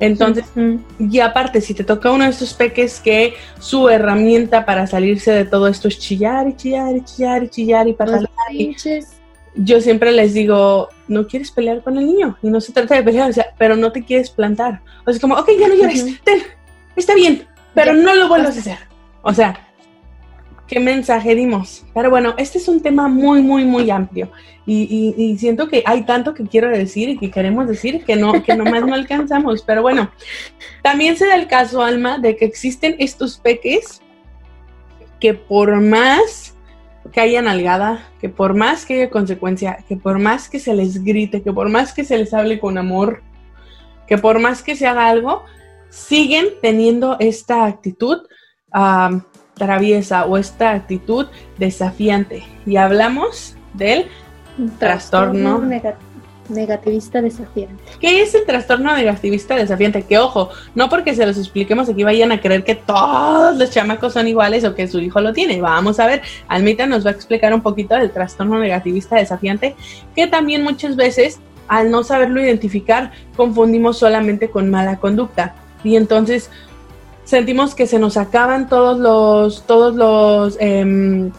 Entonces, 0.00 0.46
y 0.98 1.20
aparte, 1.20 1.60
si 1.60 1.74
te 1.74 1.84
toca 1.84 2.10
uno 2.10 2.24
de 2.24 2.30
estos 2.30 2.54
peques 2.54 3.00
que 3.00 3.34
su 3.58 3.88
herramienta 3.90 4.64
para 4.64 4.86
salirse 4.86 5.30
de 5.30 5.44
todo 5.44 5.68
esto 5.68 5.88
es 5.88 5.98
chillar 5.98 6.48
y 6.48 6.56
chillar 6.56 6.96
y 6.96 7.04
chillar 7.04 7.44
y 7.44 7.48
chillar 7.48 7.88
y 7.88 7.92
para 7.92 8.20
yo 9.54 9.80
siempre 9.80 10.12
les 10.12 10.32
digo, 10.32 10.88
no 11.08 11.26
quieres 11.26 11.50
pelear 11.50 11.82
con 11.82 11.98
el 11.98 12.06
niño 12.06 12.38
y 12.42 12.48
no 12.48 12.60
se 12.60 12.72
trata 12.72 12.94
de 12.94 13.02
pelear, 13.02 13.30
o 13.30 13.32
sea, 13.32 13.46
pero 13.58 13.76
no 13.76 13.92
te 13.92 14.04
quieres 14.04 14.30
plantar. 14.30 14.80
O 15.04 15.12
sea, 15.12 15.20
como, 15.20 15.34
ok, 15.34 15.50
ya 15.58 15.68
no 15.68 15.74
llores, 15.74 16.06
está 16.96 17.14
bien, 17.14 17.46
pero 17.74 17.92
no 17.92 18.14
lo 18.14 18.28
vuelvas 18.28 18.56
a 18.56 18.60
hacer. 18.60 18.78
O 19.22 19.34
sea, 19.34 19.69
qué 20.70 20.78
mensaje 20.78 21.34
dimos. 21.34 21.84
Pero 21.92 22.10
bueno, 22.10 22.34
este 22.38 22.58
es 22.58 22.68
un 22.68 22.80
tema 22.80 23.08
muy, 23.08 23.42
muy, 23.42 23.64
muy 23.64 23.90
amplio. 23.90 24.30
Y, 24.64 25.36
siento 25.36 25.66
que 25.66 25.82
hay 25.84 26.04
tanto 26.04 26.32
que 26.32 26.44
quiero 26.44 26.68
decir 26.68 27.08
y 27.08 27.18
que 27.18 27.28
queremos 27.28 27.66
decir 27.66 28.04
que 28.04 28.14
no, 28.14 28.40
que 28.44 28.54
nomás 28.54 28.86
no 28.86 28.94
alcanzamos. 28.94 29.62
Pero 29.62 29.82
bueno, 29.82 30.12
también 30.80 31.16
se 31.16 31.26
da 31.26 31.34
el 31.34 31.48
caso, 31.48 31.82
Alma, 31.82 32.18
de 32.18 32.36
que 32.36 32.44
existen 32.44 32.94
estos 33.00 33.36
peques 33.38 34.00
que 35.18 35.34
por 35.34 35.80
más 35.80 36.54
que 37.12 37.20
haya 37.20 37.42
nalgada, 37.42 38.08
que 38.20 38.28
por 38.28 38.54
más 38.54 38.86
que 38.86 38.94
haya 38.94 39.10
consecuencia, 39.10 39.84
que 39.88 39.96
por 39.96 40.20
más 40.20 40.48
que 40.48 40.60
se 40.60 40.72
les 40.72 41.02
grite, 41.02 41.42
que 41.42 41.52
por 41.52 41.68
más 41.68 41.92
que 41.92 42.04
se 42.04 42.16
les 42.16 42.32
hable 42.32 42.60
con 42.60 42.78
amor, 42.78 43.24
que 44.06 44.18
por 44.18 44.38
más 44.38 44.62
que 44.62 44.76
se 44.76 44.86
haga 44.86 45.08
algo, 45.08 45.42
siguen 45.88 46.46
teniendo 46.62 47.16
esta 47.18 47.64
actitud 47.64 48.18
traviesa 49.60 50.24
o 50.24 50.38
esta 50.38 50.70
actitud 50.72 51.26
desafiante. 51.58 52.42
Y 52.66 52.76
hablamos 52.76 53.56
del 53.74 54.06
trastorno, 54.78 55.62
negativista 56.48 57.20
desafiante. 57.20 57.76
¿Qué 58.00 58.22
es 58.22 58.34
el 58.34 58.46
trastorno 58.46 58.96
negativista 58.96 59.54
desafiante? 59.54 60.02
Que 60.02 60.18
ojo, 60.18 60.48
no 60.74 60.88
porque 60.88 61.14
se 61.14 61.26
los 61.26 61.36
expliquemos 61.36 61.90
aquí 61.90 62.02
vayan 62.02 62.32
a 62.32 62.40
creer 62.40 62.64
que 62.64 62.74
todos 62.74 63.56
los 63.58 63.70
chamacos 63.70 64.14
son 64.14 64.26
iguales 64.26 64.64
o 64.64 64.74
que 64.74 64.88
su 64.88 64.98
hijo 64.98 65.20
lo 65.20 65.34
tiene. 65.34 65.60
Vamos 65.60 66.00
a 66.00 66.06
ver, 66.06 66.22
Almita 66.48 66.86
nos 66.86 67.04
va 67.04 67.10
a 67.10 67.12
explicar 67.12 67.52
un 67.52 67.60
poquito 67.60 67.94
del 67.94 68.10
trastorno 68.10 68.58
negativista 68.58 69.16
desafiante, 69.16 69.76
que 70.16 70.26
también 70.26 70.64
muchas 70.64 70.96
veces 70.96 71.38
al 71.68 71.90
no 71.90 72.02
saberlo 72.02 72.40
identificar 72.40 73.12
confundimos 73.36 73.98
solamente 73.98 74.48
con 74.48 74.70
mala 74.70 74.96
conducta. 74.96 75.54
Y 75.84 75.96
entonces 75.96 76.50
sentimos 77.30 77.76
que 77.76 77.86
se 77.86 78.00
nos 78.00 78.16
acaban 78.16 78.68
todos 78.68 78.98
los, 78.98 79.64
todos 79.64 79.94
los 79.94 80.56
em, 80.58 81.30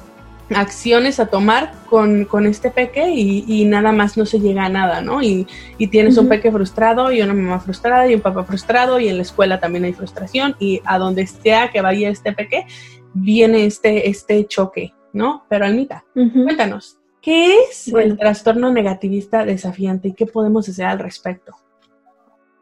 acciones 0.49 1.19
a 1.19 1.25
tomar 1.25 1.73
con, 1.89 2.25
este 2.45 2.71
peque 2.71 3.09
y, 3.09 3.65
nada 3.65 3.91
más 3.91 4.15
no 4.15 4.25
se 4.25 4.39
llega 4.39 4.63
a 4.63 4.69
nada, 4.69 5.01
¿no? 5.01 5.21
Y, 5.21 5.45
tienes 5.91 6.17
un 6.17 6.29
peque 6.29 6.49
frustrado 6.49 7.11
y 7.11 7.21
una 7.21 7.33
mamá 7.33 7.59
frustrada 7.59 8.09
y 8.09 8.15
un 8.15 8.21
papá 8.21 8.45
frustrado 8.45 9.01
y 9.01 9.09
en 9.09 9.17
la 9.17 9.23
escuela 9.23 9.59
también 9.59 9.83
hay 9.83 9.91
frustración 9.91 10.55
y 10.59 10.81
a 10.85 10.97
donde 10.97 11.23
esté 11.23 11.53
que 11.73 11.81
vaya 11.81 12.07
este 12.07 12.31
peque 12.31 12.65
viene 13.13 13.65
este, 13.65 14.09
este 14.09 14.45
choque, 14.45 14.93
¿no? 15.11 15.43
Pero 15.49 15.65
Almita, 15.65 16.05
cuéntanos, 16.13 16.99
¿qué 17.21 17.63
es 17.63 17.89
el 17.89 18.17
trastorno 18.17 18.71
negativista 18.71 19.43
desafiante 19.43 20.07
y 20.07 20.13
qué 20.13 20.25
podemos 20.25 20.69
hacer 20.69 20.85
al 20.85 20.99
respecto? 20.99 21.53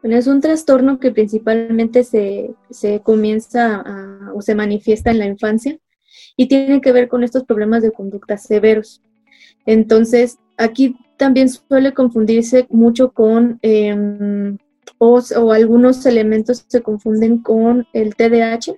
Bueno, 0.02 0.16
es 0.16 0.26
un 0.26 0.40
trastorno 0.40 0.98
que 0.98 1.10
principalmente 1.10 2.04
se, 2.04 2.54
comienza 3.02 3.84
o 4.34 4.40
se 4.40 4.54
manifiesta 4.54 5.10
en 5.10 5.18
la 5.18 5.26
infancia 5.26 5.78
y 6.36 6.48
tiene 6.48 6.80
que 6.80 6.92
ver 6.92 7.08
con 7.08 7.22
estos 7.22 7.44
problemas 7.44 7.82
de 7.82 7.92
conducta 7.92 8.38
severos. 8.38 9.02
Entonces, 9.66 10.38
aquí 10.56 10.96
también 11.18 11.50
suele 11.50 11.92
confundirse 11.92 12.66
mucho 12.70 13.12
con, 13.12 13.58
em, 13.60 14.56
o, 14.96 15.20
algunos 15.52 16.06
elementos 16.06 16.64
se 16.66 16.82
confunden 16.82 17.38
con 17.42 17.86
el 17.92 18.14
TDAH, 18.16 18.74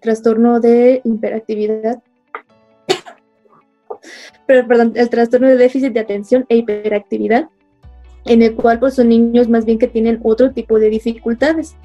trastorno 0.00 0.60
de 0.60 1.00
hiperactividad, 1.04 2.02
perdón, 4.46 4.92
el 4.94 5.08
trastorno 5.08 5.48
de 5.48 5.56
déficit 5.56 5.94
de 5.94 6.00
atención 6.00 6.44
e 6.50 6.58
hiperactividad, 6.58 7.48
en 8.24 8.42
el 8.42 8.54
cual 8.54 8.78
pues 8.78 8.94
son 8.94 9.08
niños 9.08 9.48
más 9.48 9.64
bien 9.64 9.78
que 9.78 9.88
tienen 9.88 10.20
otro 10.22 10.52
tipo 10.52 10.78
de 10.78 10.90
dificultades. 10.90 11.76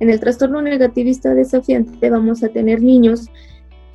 En 0.00 0.10
el 0.10 0.20
trastorno 0.20 0.62
negativista 0.62 1.34
desafiante 1.34 2.10
vamos 2.10 2.42
a 2.42 2.48
tener 2.48 2.82
niños 2.82 3.30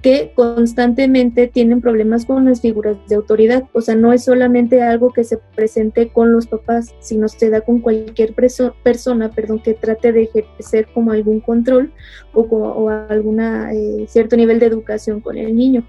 que 0.01 0.33
constantemente 0.35 1.47
tienen 1.47 1.79
problemas 1.79 2.25
con 2.25 2.43
las 2.43 2.59
figuras 2.59 2.97
de 3.07 3.15
autoridad. 3.15 3.63
O 3.71 3.79
sea, 3.79 3.95
no 3.95 4.11
es 4.11 4.25
solamente 4.25 4.81
algo 4.81 5.13
que 5.13 5.23
se 5.23 5.37
presente 5.37 6.09
con 6.09 6.33
los 6.33 6.45
papás, 6.45 6.93
sino 6.99 7.29
se 7.29 7.49
da 7.49 7.61
con 7.61 7.79
cualquier 7.79 8.33
persona 8.33 9.31
perdón, 9.31 9.59
que 9.59 9.73
trate 9.73 10.11
de 10.11 10.23
ejercer 10.23 10.87
como 10.93 11.13
algún 11.13 11.39
control 11.39 11.93
o, 12.33 12.41
o 12.41 12.89
alguna 12.89 13.73
eh, 13.73 14.05
cierto 14.09 14.35
nivel 14.35 14.59
de 14.59 14.65
educación 14.65 15.21
con 15.21 15.37
el 15.37 15.55
niño 15.55 15.85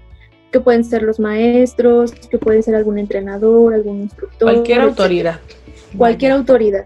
que 0.49 0.61
pueden 0.61 0.85
ser 0.85 1.03
los 1.03 1.19
maestros, 1.19 2.13
que 2.13 2.37
puede 2.37 2.61
ser 2.61 2.75
algún 2.75 2.97
entrenador, 2.97 3.73
algún 3.73 4.03
instructor. 4.03 4.49
Cualquier 4.49 4.79
autoridad 4.79 5.41
cualquier 5.97 6.31
autoridad. 6.31 6.83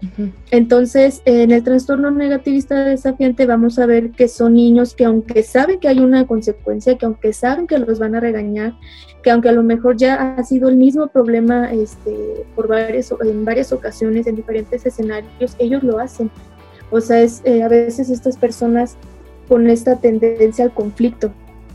Entonces, 0.50 1.22
en 1.24 1.50
el 1.50 1.62
trastorno 1.62 2.10
negativista 2.10 2.84
desafiante 2.84 3.46
vamos 3.46 3.78
a 3.78 3.86
ver 3.86 4.10
que 4.10 4.28
son 4.28 4.54
niños 4.54 4.94
que 4.94 5.04
aunque 5.04 5.42
saben 5.42 5.80
que 5.80 5.88
hay 5.88 6.00
una 6.00 6.26
consecuencia, 6.26 6.96
que 6.96 7.06
aunque 7.06 7.32
saben 7.32 7.66
que 7.66 7.78
los 7.78 7.98
van 7.98 8.14
a 8.14 8.20
regañar, 8.20 8.74
que 9.22 9.30
aunque 9.30 9.48
a 9.48 9.52
lo 9.52 9.62
mejor 9.62 9.96
ya 9.96 10.34
ha 10.34 10.42
sido 10.44 10.68
el 10.68 10.76
mismo 10.76 11.08
problema 11.08 11.72
este, 11.72 12.44
por 12.54 12.68
varias, 12.68 13.12
en 13.22 13.44
varias 13.44 13.72
ocasiones, 13.72 14.26
en 14.26 14.36
diferentes 14.36 14.84
escenarios, 14.86 15.56
ellos 15.58 15.82
lo 15.82 15.98
hacen. 15.98 16.30
O 16.90 17.00
sea, 17.00 17.20
es 17.20 17.42
eh, 17.44 17.62
a 17.62 17.68
veces 17.68 18.10
estas 18.10 18.36
personas 18.36 18.96
con 19.48 19.68
esta 19.68 19.96
tendencia 19.96 20.64
al 20.64 20.72
conflicto. 20.72 21.32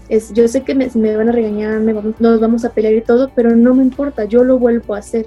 Es, 0.10 0.34
yo 0.34 0.48
sé 0.48 0.64
que 0.64 0.76
me, 0.76 0.88
van 1.16 1.30
a 1.30 1.32
regañar, 1.32 1.80
me 1.80 1.94
nos 1.94 2.40
vamos 2.40 2.64
a 2.64 2.70
pelear 2.70 2.94
y 2.94 3.02
todo, 3.02 3.32
pero 3.36 3.56
no 3.56 3.74
me 3.74 3.84
importa, 3.84 4.26
yo 4.26 4.44
lo 4.44 4.60
vuelvo 4.60 4.94
a 4.94 5.00
hacer 5.00 5.26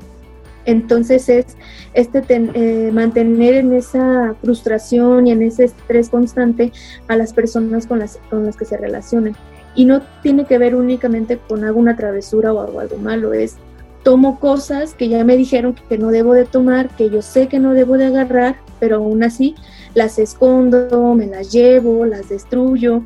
entonces 0.68 1.30
es 1.30 1.56
este 1.94 2.22
eh, 2.28 2.90
mantener 2.92 3.54
en 3.54 3.72
esa 3.72 4.34
frustración 4.42 5.26
y 5.26 5.32
en 5.32 5.42
ese 5.42 5.64
estrés 5.64 6.10
constante 6.10 6.72
a 7.08 7.16
las 7.16 7.32
personas 7.32 7.86
con 7.86 8.00
las, 8.00 8.18
con 8.28 8.44
las 8.44 8.56
que 8.56 8.66
se 8.66 8.76
relacionan. 8.76 9.34
Y 9.74 9.86
no 9.86 10.02
tiene 10.22 10.44
que 10.44 10.58
ver 10.58 10.74
únicamente 10.74 11.38
con 11.38 11.64
alguna 11.64 11.96
travesura 11.96 12.52
o 12.52 12.60
algo, 12.60 12.80
algo 12.80 12.98
malo, 12.98 13.32
es 13.32 13.56
tomo 14.02 14.38
cosas 14.40 14.94
que 14.94 15.08
ya 15.08 15.24
me 15.24 15.36
dijeron 15.36 15.74
que 15.88 15.98
no 15.98 16.10
debo 16.10 16.34
de 16.34 16.44
tomar, 16.44 16.88
que 16.96 17.10
yo 17.10 17.22
sé 17.22 17.48
que 17.48 17.58
no 17.58 17.72
debo 17.74 17.96
de 17.96 18.06
agarrar, 18.06 18.56
pero 18.78 18.96
aún 18.96 19.22
así 19.22 19.54
las 19.94 20.18
escondo, 20.18 21.14
me 21.14 21.26
las 21.26 21.50
llevo, 21.50 22.04
las 22.04 22.28
destruyo. 22.28 23.02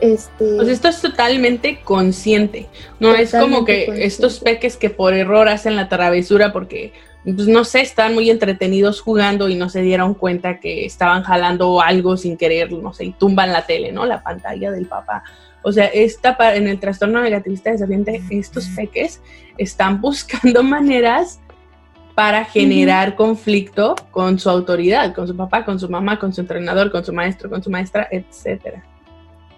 Este, 0.00 0.56
pues 0.56 0.68
esto 0.68 0.88
es 0.88 1.00
totalmente 1.00 1.80
consciente, 1.82 2.66
no 3.00 3.14
es 3.14 3.32
como 3.32 3.64
que 3.64 4.04
estos 4.04 4.40
peques 4.40 4.76
que 4.76 4.90
por 4.90 5.14
error 5.14 5.48
hacen 5.48 5.74
la 5.74 5.88
travesura 5.88 6.52
porque, 6.52 6.92
pues 7.24 7.48
no 7.48 7.64
sé, 7.64 7.80
están 7.80 8.12
muy 8.12 8.28
entretenidos 8.28 9.00
jugando 9.00 9.48
y 9.48 9.54
no 9.54 9.70
se 9.70 9.80
dieron 9.80 10.12
cuenta 10.12 10.60
que 10.60 10.84
estaban 10.84 11.22
jalando 11.22 11.80
algo 11.80 12.18
sin 12.18 12.36
querer, 12.36 12.72
no 12.72 12.92
sé, 12.92 13.06
y 13.06 13.12
tumban 13.12 13.54
la 13.54 13.64
tele, 13.64 13.90
¿no? 13.90 14.04
La 14.04 14.22
pantalla 14.22 14.70
del 14.70 14.84
papá. 14.84 15.24
O 15.62 15.72
sea, 15.72 15.86
esta, 15.86 16.36
en 16.54 16.68
el 16.68 16.78
trastorno 16.78 17.22
negativista 17.22 17.72
desafiante, 17.72 18.22
estos 18.30 18.66
peques 18.76 19.22
están 19.56 20.00
buscando 20.02 20.62
maneras 20.62 21.40
para 22.14 22.44
generar 22.44 23.16
conflicto 23.16 23.94
con 24.10 24.38
su 24.38 24.50
autoridad, 24.50 25.14
con 25.14 25.26
su 25.26 25.34
papá, 25.34 25.64
con 25.64 25.80
su 25.80 25.88
mamá, 25.88 26.18
con 26.18 26.34
su 26.34 26.42
entrenador, 26.42 26.90
con 26.90 27.02
su 27.02 27.14
maestro, 27.14 27.48
con 27.48 27.62
su 27.62 27.70
maestra, 27.70 28.06
etcétera 28.10 28.84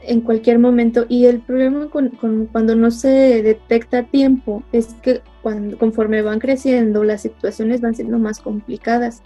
en 0.03 0.21
cualquier 0.21 0.59
momento. 0.59 1.07
Y 1.09 1.27
el 1.27 1.41
problema 1.41 1.89
con, 1.89 2.11
cuando 2.51 2.75
no 2.77 2.91
se 2.91 3.43
detecta 3.43 4.01
a 4.01 4.03
tiempo 4.05 4.63
es 4.73 4.95
que 5.03 5.23
cuando, 5.43 5.79
conforme 5.79 6.23
van 6.23 6.39
creciendo, 6.39 7.05
las 7.05 7.23
situaciones 7.23 7.81
van 7.81 7.95
siendo 7.95 8.19
más 8.19 8.41
complicadas. 8.41 9.23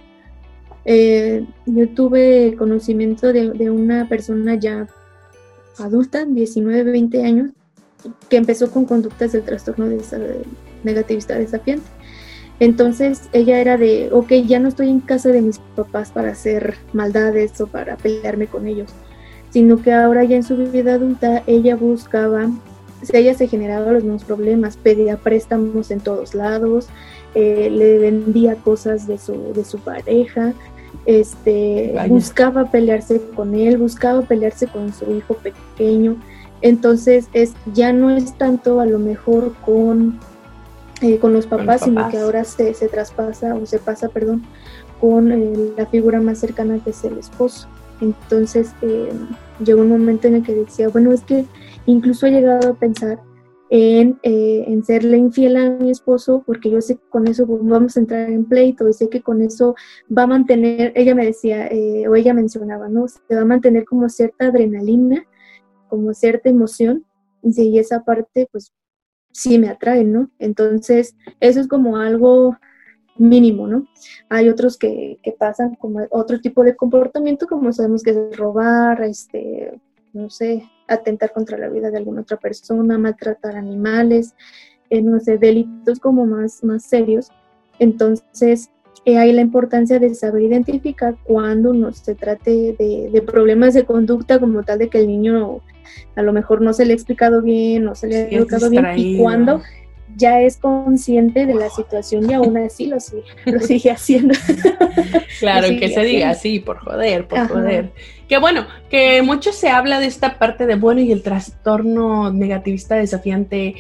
Eh, 0.84 1.46
yo 1.66 1.88
tuve 1.90 2.56
conocimiento 2.56 3.32
de, 3.32 3.70
una 3.70 4.08
persona 4.08 4.56
ya 4.56 4.88
adulta, 5.78 6.24
19, 6.24 6.90
20 6.90 7.24
años, 7.24 7.50
que 8.28 8.36
empezó 8.36 8.70
con 8.70 8.84
conductas 8.84 9.32
del 9.32 9.44
trastorno 9.44 9.88
de, 9.88 10.00
negativista 10.82 11.38
desafiante. 11.38 11.86
Entonces 12.58 13.28
ella 13.32 13.60
era 13.60 13.76
de, 13.76 14.10
ok, 14.12 14.32
ya 14.46 14.58
no 14.58 14.68
estoy 14.68 14.88
en 14.88 15.00
casa 15.00 15.30
de 15.30 15.42
mis 15.42 15.58
papás 15.58 16.10
para 16.10 16.30
hacer 16.30 16.76
maldades 16.92 17.60
o 17.60 17.66
para 17.66 17.96
pelearme 17.96 18.46
con 18.46 18.66
ellos 18.66 18.92
sino 19.52 19.82
que 19.82 19.92
ahora 19.92 20.24
ya 20.24 20.36
en 20.36 20.42
su 20.42 20.56
vida 20.56 20.94
adulta 20.94 21.42
ella 21.46 21.76
buscaba, 21.76 22.50
o 23.02 23.06
sea, 23.06 23.20
ella 23.20 23.34
se 23.34 23.48
generaba 23.48 23.92
los 23.92 24.02
mismos 24.02 24.24
problemas, 24.24 24.76
pedía 24.76 25.18
préstamos 25.18 25.90
en 25.90 26.00
todos 26.00 26.34
lados, 26.34 26.88
eh, 27.34 27.68
le 27.70 27.98
vendía 27.98 28.56
cosas 28.56 29.06
de 29.06 29.18
su, 29.18 29.52
de 29.54 29.64
su 29.64 29.78
pareja, 29.78 30.54
este, 31.04 31.94
buscaba 32.08 32.70
pelearse 32.70 33.20
con 33.34 33.54
él, 33.54 33.76
buscaba 33.76 34.22
pelearse 34.22 34.66
con 34.68 34.92
su 34.92 35.12
hijo 35.12 35.34
pequeño. 35.34 36.16
Entonces 36.62 37.28
es, 37.32 37.52
ya 37.74 37.92
no 37.92 38.10
es 38.10 38.38
tanto 38.38 38.80
a 38.80 38.86
lo 38.86 38.98
mejor 38.98 39.52
con, 39.66 40.18
eh, 41.02 41.18
con 41.18 41.32
los 41.32 41.46
papás, 41.46 41.82
sino 41.82 42.08
que 42.08 42.18
ahora 42.18 42.44
se, 42.44 42.72
se, 42.72 42.88
traspasa 42.88 43.54
o 43.54 43.66
se 43.66 43.78
pasa, 43.78 44.08
perdón, 44.08 44.44
con 45.00 45.32
eh, 45.32 45.72
la 45.76 45.86
figura 45.86 46.20
más 46.20 46.38
cercana 46.38 46.78
que 46.82 46.90
es 46.90 47.04
el 47.04 47.18
esposo. 47.18 47.66
Entonces 48.02 48.74
eh, 48.82 49.12
llegó 49.64 49.80
un 49.80 49.88
momento 49.88 50.26
en 50.26 50.34
el 50.36 50.42
que 50.42 50.54
decía, 50.54 50.88
bueno, 50.88 51.12
es 51.12 51.22
que 51.22 51.46
incluso 51.86 52.26
he 52.26 52.32
llegado 52.32 52.70
a 52.70 52.74
pensar 52.74 53.20
en, 53.70 54.18
eh, 54.22 54.64
en, 54.66 54.84
serle 54.84 55.16
infiel 55.16 55.56
a 55.56 55.70
mi 55.70 55.90
esposo, 55.90 56.42
porque 56.44 56.68
yo 56.68 56.80
sé 56.82 56.96
que 56.96 57.08
con 57.08 57.28
eso 57.28 57.46
vamos 57.46 57.96
a 57.96 58.00
entrar 58.00 58.28
en 58.28 58.44
pleito, 58.44 58.88
y 58.88 58.92
sé 58.92 59.08
que 59.08 59.22
con 59.22 59.40
eso 59.40 59.74
va 60.16 60.24
a 60.24 60.26
mantener, 60.26 60.92
ella 60.94 61.14
me 61.14 61.24
decía, 61.24 61.68
eh, 61.68 62.06
o 62.08 62.14
ella 62.14 62.34
mencionaba, 62.34 62.88
¿no? 62.88 63.06
Se 63.08 63.34
va 63.34 63.42
a 63.42 63.46
mantener 63.46 63.84
como 63.84 64.08
cierta 64.10 64.48
adrenalina, 64.48 65.24
como 65.88 66.12
cierta 66.12 66.50
emoción, 66.50 67.06
y 67.42 67.78
esa 67.78 68.04
parte, 68.04 68.48
pues 68.52 68.72
sí 69.32 69.58
me 69.58 69.68
atrae, 69.68 70.04
¿no? 70.04 70.30
Entonces, 70.38 71.16
eso 71.40 71.60
es 71.60 71.68
como 71.68 71.96
algo 71.96 72.58
mínimo, 73.16 73.66
¿no? 73.66 73.86
Hay 74.28 74.48
otros 74.48 74.76
que, 74.78 75.18
que, 75.22 75.32
pasan 75.32 75.74
como 75.76 76.00
otro 76.10 76.40
tipo 76.40 76.64
de 76.64 76.76
comportamiento, 76.76 77.46
como 77.46 77.72
sabemos 77.72 78.02
que 78.02 78.10
es 78.10 78.36
robar, 78.36 79.02
este, 79.02 79.78
no 80.12 80.30
sé, 80.30 80.68
atentar 80.88 81.32
contra 81.32 81.58
la 81.58 81.68
vida 81.68 81.90
de 81.90 81.98
alguna 81.98 82.22
otra 82.22 82.36
persona, 82.36 82.98
maltratar 82.98 83.56
animales, 83.56 84.34
eh, 84.90 85.02
no 85.02 85.20
sé, 85.20 85.38
delitos 85.38 85.98
como 86.00 86.26
más, 86.26 86.62
más 86.64 86.84
serios. 86.84 87.30
Entonces, 87.78 88.70
eh, 89.04 89.18
hay 89.18 89.32
la 89.32 89.40
importancia 89.40 89.98
de 89.98 90.14
saber 90.14 90.42
identificar 90.42 91.16
cuando 91.24 91.72
no 91.72 91.92
se 91.92 92.14
trate 92.14 92.76
de, 92.78 93.10
de, 93.12 93.22
problemas 93.22 93.74
de 93.74 93.84
conducta 93.84 94.38
como 94.38 94.62
tal 94.62 94.78
de 94.78 94.88
que 94.88 94.98
el 94.98 95.08
niño 95.08 95.60
a 96.14 96.22
lo 96.22 96.32
mejor 96.32 96.60
no 96.60 96.72
se 96.72 96.84
le 96.84 96.92
ha 96.92 96.94
explicado 96.94 97.42
bien, 97.42 97.84
no 97.84 97.94
se 97.94 98.06
le 98.06 98.16
ha 98.16 98.28
educado 98.28 98.70
bien, 98.70 98.86
y 98.96 99.18
cuando 99.18 99.60
ya 100.16 100.40
es 100.40 100.56
consciente 100.56 101.46
de 101.46 101.54
la 101.54 101.70
situación 101.70 102.30
y 102.30 102.34
aún 102.34 102.56
así 102.56 102.86
lo 102.86 103.00
sigue, 103.00 103.24
lo 103.46 103.60
sigue 103.60 103.90
haciendo. 103.90 104.34
claro, 105.40 105.68
que 105.78 105.88
se 105.88 106.02
diga 106.02 106.30
así, 106.30 106.60
por 106.60 106.78
joder, 106.78 107.26
por 107.26 107.48
joder. 107.48 107.90
Que 108.28 108.38
bueno, 108.38 108.66
que 108.90 109.22
mucho 109.22 109.52
se 109.52 109.68
habla 109.68 110.00
de 110.00 110.06
esta 110.06 110.38
parte 110.38 110.66
de, 110.66 110.76
bueno, 110.76 111.00
y 111.00 111.12
el 111.12 111.22
trastorno 111.22 112.32
negativista 112.32 112.94
desafiante, 112.94 113.74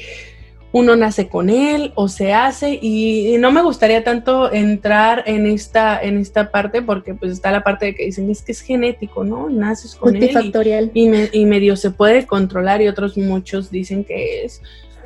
uno 0.72 0.96
nace 0.96 1.28
con 1.28 1.50
él 1.50 1.92
o 1.94 2.08
se 2.08 2.32
hace 2.32 2.78
y, 2.80 3.36
no 3.38 3.52
me 3.52 3.62
gustaría 3.62 4.04
tanto 4.04 4.50
entrar 4.52 5.22
en 5.26 5.46
esta 5.46 6.02
en 6.02 6.16
esta 6.16 6.50
parte 6.50 6.80
porque 6.80 7.14
pues 7.14 7.32
está 7.32 7.52
la 7.52 7.62
parte 7.62 7.86
de 7.86 7.94
que 7.94 8.06
dicen 8.06 8.30
es 8.30 8.42
que 8.42 8.52
es 8.52 8.62
genético, 8.62 9.22
¿no? 9.22 9.50
Naces 9.50 9.94
con 9.94 10.16
él 10.16 10.90
y, 10.94 11.38
y 11.38 11.44
medio 11.44 11.76
se 11.76 11.90
puede 11.90 12.26
controlar 12.26 12.80
y 12.80 12.88
otros 12.88 13.18
muchos 13.18 13.70
dicen 13.70 14.04
que 14.04 14.44
es 14.44 14.62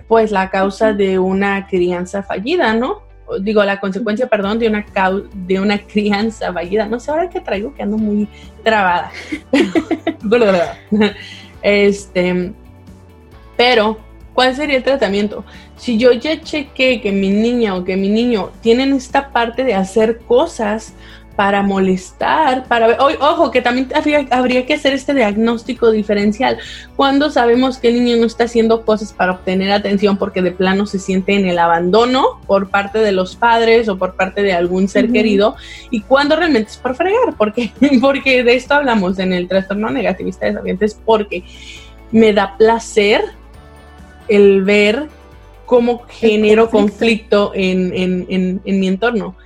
pues 0.09 0.31
la 0.31 0.51
causa 0.51 0.93
de 0.93 1.19
una 1.19 1.67
crianza 1.67 2.23
fallida, 2.23 2.75
¿no? 2.75 3.03
Digo, 3.41 3.65
la 3.65 3.81
consecuencia, 3.81 4.29
perdón, 4.29 4.59
de 4.59 4.69
una, 4.69 4.87
de 5.35 5.61
una 5.61 5.79
crianza 5.87 6.53
fallida. 6.53 6.87
No 6.87 7.01
sé 7.01 7.11
ahora 7.11 7.29
qué 7.29 7.41
traigo, 7.41 7.75
que 7.75 7.83
ando 7.83 7.99
muy 7.99 8.29
trabada. 8.63 9.11
este, 11.63 12.53
pero, 13.57 13.99
¿cuál 14.33 14.55
sería 14.55 14.77
el 14.77 14.85
tratamiento? 14.85 15.45
Si 15.77 15.99
yo 15.99 16.13
ya 16.13 16.41
chequé 16.41 17.01
que 17.01 17.11
mi 17.11 17.31
niña 17.31 17.75
o 17.75 17.85
que 17.85 17.97
mi 17.97 18.09
niño 18.09 18.53
tienen 18.61 18.93
esta 18.93 19.31
parte 19.31 19.65
de 19.65 19.75
hacer 19.75 20.21
cosas 20.21 20.95
para 21.37 21.63
molestar, 21.63 22.67
para 22.67 22.87
ver, 22.87 22.97
ojo, 22.99 23.51
que 23.51 23.61
también 23.61 23.89
habría, 24.31 24.65
que 24.65 24.75
hacer 24.75 24.95
este 24.95 25.13
diagnóstico 25.13 25.91
diferencial. 25.91 26.59
Cuando 26.97 27.31
sabemos 27.31 27.77
que 27.77 27.89
el 27.89 28.03
niño 28.03 28.17
no 28.17 28.25
está 28.25 28.45
haciendo 28.45 28.87
cosas 28.87 29.13
para 29.13 29.33
obtener 29.33 29.71
atención 29.71 30.17
porque 30.17 30.41
de 30.41 30.51
plano 30.51 30.87
se 30.87 30.99
siente 30.99 31.35
en 31.35 31.47
el 31.47 31.59
abandono 31.59 32.41
por 32.47 32.71
parte 32.71 33.01
de 33.01 33.13
los 33.13 33.37
padres 33.37 33.87
o 33.91 33.99
por 33.99 34.15
parte 34.17 34.43
de 34.43 34.55
algún 34.55 34.89
ser 34.89 35.13
querido, 35.13 35.57
y 35.91 36.01
cuando 36.01 36.37
realmente 36.37 36.71
es 36.71 36.79
por 36.79 36.97
fregar, 36.97 37.37
porque, 37.37 37.71
porque 38.01 38.43
de 38.43 38.55
esto 38.55 38.75
hablamos 38.75 39.19
en 39.19 39.35
el 39.35 39.47
trastorno 39.47 39.91
negativista 39.91 40.51
de 40.51 40.77
es 40.81 40.95
porque 40.95 41.45
me 42.13 42.33
da 42.33 42.57
placer 42.57 43.23
el 44.29 44.65
ver 44.65 45.09
cómo 45.67 46.05
genero 46.09 46.71
conflicto, 46.71 47.53
en, 47.55 47.93
en 48.65 48.81
mi 48.81 48.89
entorno. 48.89 49.37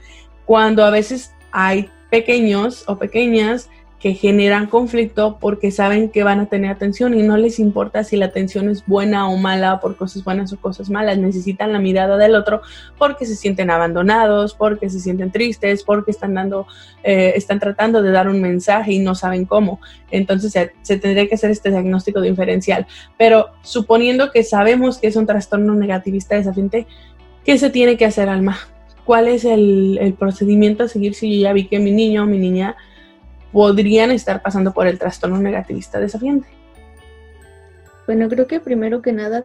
Cuando 0.44 0.84
a 0.84 0.90
veces 0.90 1.32
hay 1.52 1.90
pequeños 2.10 2.84
o 2.86 2.98
pequeñas 2.98 3.68
que 4.00 4.14
generan 4.14 4.66
conflicto 4.66 5.36
porque 5.38 5.70
saben 5.70 6.08
que 6.08 6.24
van 6.24 6.40
a 6.40 6.46
tener 6.46 6.70
atención 6.70 7.12
y 7.12 7.22
no 7.22 7.36
les 7.36 7.58
importa 7.58 8.02
si 8.02 8.16
la 8.16 8.26
atención 8.26 8.70
es 8.70 8.86
buena 8.86 9.28
o 9.28 9.36
mala, 9.36 9.78
por 9.78 9.94
cosas 9.96 10.24
buenas 10.24 10.54
o 10.54 10.56
cosas 10.56 10.88
malas, 10.88 11.18
necesitan 11.18 11.74
la 11.74 11.78
mirada 11.78 12.16
del 12.16 12.34
otro 12.34 12.62
porque 12.96 13.26
se 13.26 13.36
sienten 13.36 13.70
abandonados, 13.70 14.54
porque 14.54 14.88
se 14.88 15.00
sienten 15.00 15.30
tristes, 15.30 15.84
porque 15.84 16.12
están 16.12 16.32
dando, 16.32 16.66
eh, 17.04 17.34
están 17.36 17.60
tratando 17.60 18.00
de 18.00 18.10
dar 18.10 18.26
un 18.26 18.40
mensaje 18.40 18.94
y 18.94 19.00
no 19.00 19.14
saben 19.14 19.44
cómo. 19.44 19.80
Entonces 20.10 20.50
se, 20.50 20.96
tendría 20.96 21.28
que 21.28 21.34
hacer 21.34 21.50
este 21.50 21.68
diagnóstico 21.68 22.22
diferencial. 22.22 22.86
Pero 23.18 23.50
suponiendo 23.60 24.32
que 24.32 24.44
sabemos 24.44 24.96
que 24.96 25.08
es 25.08 25.16
un 25.16 25.26
trastorno 25.26 25.74
negativista 25.74 26.36
desafiante, 26.36 26.86
¿qué 27.44 27.58
se 27.58 27.68
tiene 27.68 27.98
que 27.98 28.06
hacer, 28.06 28.30
Alma? 28.30 28.58
¿Cuál 29.10 29.26
es 29.26 29.44
el, 29.44 29.98
el 30.00 30.14
procedimiento 30.14 30.84
a 30.84 30.88
seguir 30.88 31.14
si 31.14 31.34
yo 31.34 31.42
ya 31.42 31.52
vi 31.52 31.66
que 31.66 31.80
mi 31.80 31.90
niño 31.90 32.22
o 32.22 32.26
mi 32.26 32.38
niña 32.38 32.76
podrían 33.50 34.12
estar 34.12 34.40
pasando 34.40 34.72
por 34.72 34.86
el 34.86 35.00
trastorno 35.00 35.36
negativista 35.40 35.98
desafiante? 35.98 36.46
Bueno, 38.06 38.28
creo 38.28 38.46
que 38.46 38.60
primero 38.60 39.02
que 39.02 39.12
nada 39.12 39.44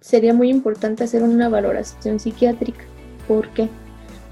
sería 0.00 0.34
muy 0.34 0.50
importante 0.50 1.04
hacer 1.04 1.22
una 1.22 1.48
valoración 1.48 2.20
psiquiátrica. 2.20 2.84
¿Por 3.26 3.48
qué? 3.54 3.70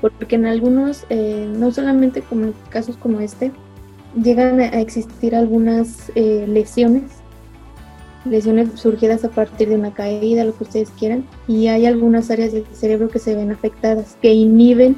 Porque 0.02 0.36
en 0.36 0.44
algunos, 0.44 1.06
eh, 1.08 1.50
no 1.50 1.72
solamente 1.72 2.20
como 2.20 2.52
casos 2.68 2.98
como 2.98 3.20
este, 3.20 3.50
llegan 4.22 4.60
a 4.60 4.78
existir 4.78 5.34
algunas 5.34 6.12
eh, 6.16 6.44
lesiones, 6.46 7.21
lesiones 8.24 8.68
surgidas 8.80 9.24
a 9.24 9.28
partir 9.28 9.68
de 9.68 9.76
una 9.76 9.92
caída, 9.92 10.44
lo 10.44 10.56
que 10.56 10.64
ustedes 10.64 10.90
quieran, 10.98 11.26
y 11.48 11.68
hay 11.68 11.86
algunas 11.86 12.30
áreas 12.30 12.52
del 12.52 12.66
cerebro 12.72 13.08
que 13.08 13.18
se 13.18 13.34
ven 13.34 13.50
afectadas, 13.50 14.16
que 14.20 14.32
inhiben 14.32 14.96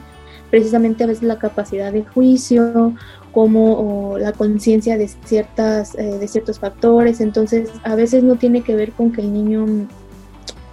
precisamente 0.51 1.05
a 1.05 1.07
veces 1.09 1.25
la 1.25 1.39
capacidad 1.39 1.93
de 1.93 2.05
juicio 2.05 2.95
como 3.33 4.17
la 4.19 4.33
conciencia 4.33 4.97
de 4.97 5.09
ciertas 5.09 5.97
eh, 5.97 6.19
de 6.19 6.29
ciertos 6.29 6.61
factores. 6.61 7.21
Entonces 7.21 7.71
a 7.83 7.97
veces 7.97 8.23
no 8.23 8.37
tiene 8.37 8.63
que 8.63 8.77
ver 8.77 8.93
con 8.93 9.11
que 9.11 9.23
el 9.23 9.33
niño 9.33 9.67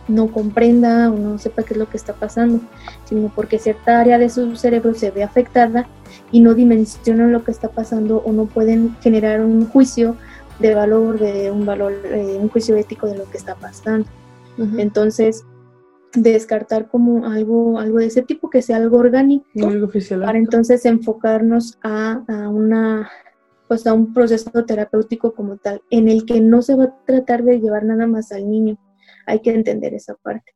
no 0.07 0.31
comprenda 0.31 1.09
o 1.09 1.17
no 1.17 1.39
sepa 1.39 1.63
qué 1.63 1.73
es 1.73 1.79
lo 1.79 1.89
que 1.89 1.97
está 1.97 2.13
pasando 2.13 2.59
sino 3.05 3.31
porque 3.33 3.59
cierta 3.59 3.99
área 3.99 4.17
de 4.17 4.29
su 4.29 4.55
cerebro 4.55 4.93
se 4.93 5.11
ve 5.11 5.23
afectada 5.23 5.87
y 6.31 6.41
no 6.41 6.53
dimensionan 6.53 7.31
lo 7.31 7.43
que 7.43 7.51
está 7.51 7.69
pasando 7.69 8.17
o 8.25 8.31
no 8.31 8.45
pueden 8.45 8.95
generar 9.01 9.41
un 9.41 9.67
juicio 9.67 10.15
de 10.59 10.75
valor 10.75 11.19
de 11.19 11.51
un 11.51 11.65
valor 11.65 11.93
eh, 12.05 12.37
un 12.39 12.49
juicio 12.49 12.75
ético 12.75 13.07
de 13.07 13.17
lo 13.17 13.29
que 13.29 13.37
está 13.37 13.55
pasando 13.55 14.07
entonces 14.77 15.43
descartar 16.13 16.87
como 16.87 17.25
algo, 17.25 17.79
algo 17.79 17.99
de 17.99 18.07
ese 18.07 18.21
tipo, 18.21 18.49
que 18.49 18.61
sea 18.61 18.77
algo 18.77 18.97
orgánico, 18.97 19.45
para 20.21 20.37
entonces 20.37 20.85
enfocarnos 20.85 21.79
a, 21.81 22.23
a, 22.27 22.49
una 22.49 23.09
pues 23.67 23.87
a 23.87 23.93
un 23.93 24.13
proceso 24.13 24.51
terapéutico 24.65 25.33
como 25.33 25.55
tal, 25.57 25.81
en 25.89 26.09
el 26.09 26.25
que 26.25 26.41
no 26.41 26.61
se 26.61 26.75
va 26.75 26.85
a 26.85 27.05
tratar 27.05 27.43
de 27.43 27.59
llevar 27.59 27.85
nada 27.85 28.05
más 28.05 28.33
al 28.33 28.49
niño. 28.49 28.77
Hay 29.25 29.39
que 29.39 29.51
entender 29.51 29.93
esa 29.93 30.15
parte. 30.15 30.53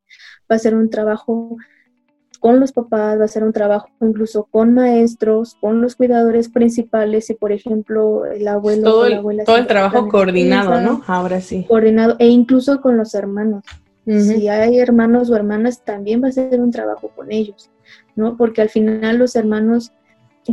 Va 0.51 0.57
a 0.57 0.59
ser 0.59 0.75
un 0.75 0.89
trabajo 0.89 1.55
con 2.45 2.59
los 2.59 2.73
papás, 2.73 3.19
va 3.19 3.25
a 3.25 3.27
ser 3.27 3.43
un 3.43 3.53
trabajo 3.53 3.89
incluso 4.01 4.43
con 4.43 4.75
maestros, 4.75 5.57
con 5.59 5.81
los 5.81 5.95
cuidadores 5.95 6.47
principales, 6.47 7.27
y 7.31 7.33
por 7.33 7.51
ejemplo 7.51 8.23
el 8.27 8.47
abuelo 8.47 8.83
todo 8.83 9.05
el, 9.07 9.13
la 9.13 9.17
abuela. 9.17 9.43
Todo 9.45 9.57
el 9.57 9.65
trabajo 9.65 10.07
coordinado, 10.09 10.79
¿no? 10.79 11.01
Ahora 11.07 11.41
sí. 11.41 11.65
Coordinado, 11.67 12.17
e 12.19 12.27
incluso 12.27 12.81
con 12.81 12.97
los 12.97 13.15
hermanos. 13.15 13.63
Si 14.05 14.47
hay 14.47 14.77
hermanos 14.77 15.31
o 15.31 15.35
hermanas, 15.35 15.83
también 15.83 16.23
va 16.23 16.27
a 16.27 16.33
ser 16.33 16.61
un 16.61 16.69
trabajo 16.69 17.09
con 17.15 17.31
ellos, 17.31 17.71
¿no? 18.15 18.37
Porque 18.37 18.61
al 18.61 18.69
final 18.69 19.17
los 19.17 19.35
hermanos 19.35 19.91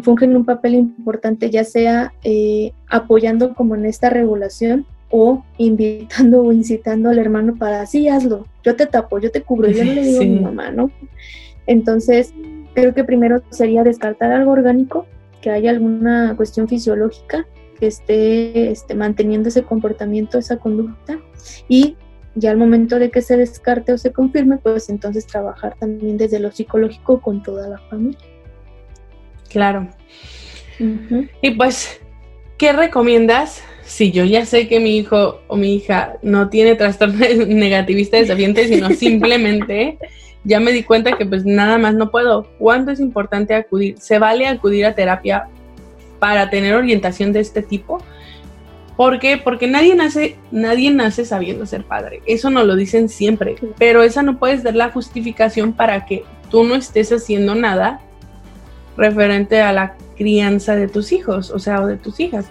fungen 0.02 0.34
un 0.34 0.46
papel 0.46 0.76
importante, 0.76 1.50
ya 1.50 1.64
sea 1.64 2.14
eh, 2.24 2.72
apoyando 2.88 3.52
como 3.52 3.74
en 3.74 3.84
esta 3.84 4.08
regulación 4.08 4.86
o 5.10 5.44
invitando 5.58 6.42
o 6.42 6.52
incitando 6.52 7.10
al 7.10 7.18
hermano 7.18 7.56
para, 7.58 7.84
sí, 7.84 8.08
hazlo, 8.08 8.46
yo 8.64 8.76
te 8.76 8.86
tapo, 8.86 9.18
yo 9.18 9.30
te 9.30 9.42
cubro, 9.42 9.68
yo 9.68 9.84
no 9.84 9.92
le 9.92 10.02
digo 10.02 10.22
a 10.22 10.24
mi 10.24 10.40
mamá, 10.40 10.70
¿no? 10.70 10.90
Entonces, 11.66 12.32
creo 12.74 12.94
que 12.94 13.04
primero 13.04 13.42
sería 13.50 13.82
descartar 13.84 14.32
algo 14.32 14.52
orgánico, 14.52 15.06
que 15.40 15.50
haya 15.50 15.70
alguna 15.70 16.34
cuestión 16.36 16.68
fisiológica 16.68 17.46
que 17.78 17.88
esté, 17.88 18.70
esté 18.70 18.94
manteniendo 18.94 19.48
ese 19.48 19.64
comportamiento, 19.64 20.38
esa 20.38 20.58
conducta, 20.58 21.18
y 21.68 21.96
ya 22.34 22.50
al 22.50 22.56
momento 22.56 22.98
de 22.98 23.10
que 23.10 23.20
se 23.20 23.36
descarte 23.36 23.92
o 23.92 23.98
se 23.98 24.12
confirme, 24.12 24.58
pues 24.58 24.88
entonces 24.88 25.26
trabajar 25.26 25.76
también 25.78 26.16
desde 26.16 26.38
lo 26.38 26.50
psicológico 26.50 27.20
con 27.20 27.42
toda 27.42 27.68
la 27.68 27.78
familia. 27.78 28.18
Claro. 29.50 29.88
Y 31.42 31.50
pues, 31.50 32.00
¿qué 32.56 32.72
recomiendas 32.72 33.62
si 33.84 34.10
yo 34.10 34.24
ya 34.24 34.46
sé 34.46 34.68
que 34.68 34.80
mi 34.80 34.96
hijo 34.96 35.40
o 35.48 35.56
mi 35.56 35.74
hija 35.74 36.14
no 36.22 36.48
tiene 36.48 36.74
trastorno 36.74 37.18
negativista 37.46 38.16
desafiante, 38.16 38.66
sino 38.66 38.90
simplemente 38.94 39.98
ya 40.44 40.60
me 40.60 40.72
di 40.72 40.82
cuenta 40.82 41.16
que 41.16 41.26
pues 41.26 41.44
nada 41.44 41.78
más 41.78 41.94
no 41.94 42.10
puedo? 42.10 42.48
¿Cuándo 42.58 42.90
es 42.92 43.00
importante 43.00 43.54
acudir? 43.54 43.96
¿Se 43.98 44.18
vale 44.18 44.46
acudir 44.46 44.86
a 44.86 44.94
terapia 44.94 45.48
para 46.18 46.50
tener 46.50 46.74
orientación 46.74 47.32
de 47.32 47.40
este 47.40 47.62
tipo? 47.62 48.02
¿Por 48.96 49.18
qué? 49.18 49.38
Porque 49.38 49.66
nadie 49.66 49.94
nace, 49.94 50.36
nadie 50.50 50.90
nace 50.90 51.24
sabiendo 51.24 51.66
ser 51.66 51.84
padre. 51.84 52.22
Eso 52.26 52.50
nos 52.50 52.66
lo 52.66 52.76
dicen 52.76 53.08
siempre. 53.08 53.56
Pero 53.78 54.02
esa 54.02 54.22
no 54.22 54.38
puede 54.38 54.58
ser 54.58 54.76
la 54.76 54.90
justificación 54.90 55.72
para 55.72 56.04
que 56.04 56.24
tú 56.50 56.64
no 56.64 56.74
estés 56.74 57.10
haciendo 57.12 57.54
nada 57.54 58.00
referente 58.96 59.60
a 59.60 59.72
la 59.72 59.96
crianza 60.16 60.76
de 60.76 60.88
tus 60.88 61.12
hijos, 61.12 61.50
o 61.50 61.58
sea, 61.58 61.80
o 61.80 61.86
de 61.86 61.96
tus 61.96 62.20
hijas. 62.20 62.46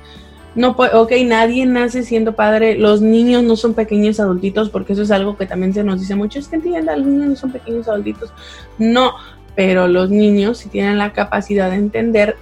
No 0.54 0.72
ok, 0.72 1.12
nadie 1.26 1.66
nace 1.66 2.04
siendo 2.04 2.34
padre, 2.34 2.78
los 2.78 3.02
niños 3.02 3.44
no 3.44 3.56
son 3.56 3.74
pequeños 3.74 4.20
adultitos, 4.20 4.70
porque 4.70 4.94
eso 4.94 5.04
es 5.04 5.12
algo 5.12 5.38
que 5.38 5.46
también 5.46 5.74
se 5.74 5.84
nos 5.84 6.00
dice 6.00 6.16
mucho, 6.16 6.40
es 6.40 6.50
que 6.50 6.58
entienda, 6.58 6.96
los 6.98 7.08
niños 7.08 7.30
no 7.30 7.36
son 7.36 7.52
pequeños 7.52 7.88
adultitos. 7.88 8.34
No, 8.78 9.14
pero 9.56 9.88
los 9.88 10.10
niños 10.10 10.58
si 10.58 10.70
tienen 10.70 10.98
la 10.98 11.14
capacidad 11.14 11.70
de 11.70 11.78
entender 11.78 12.36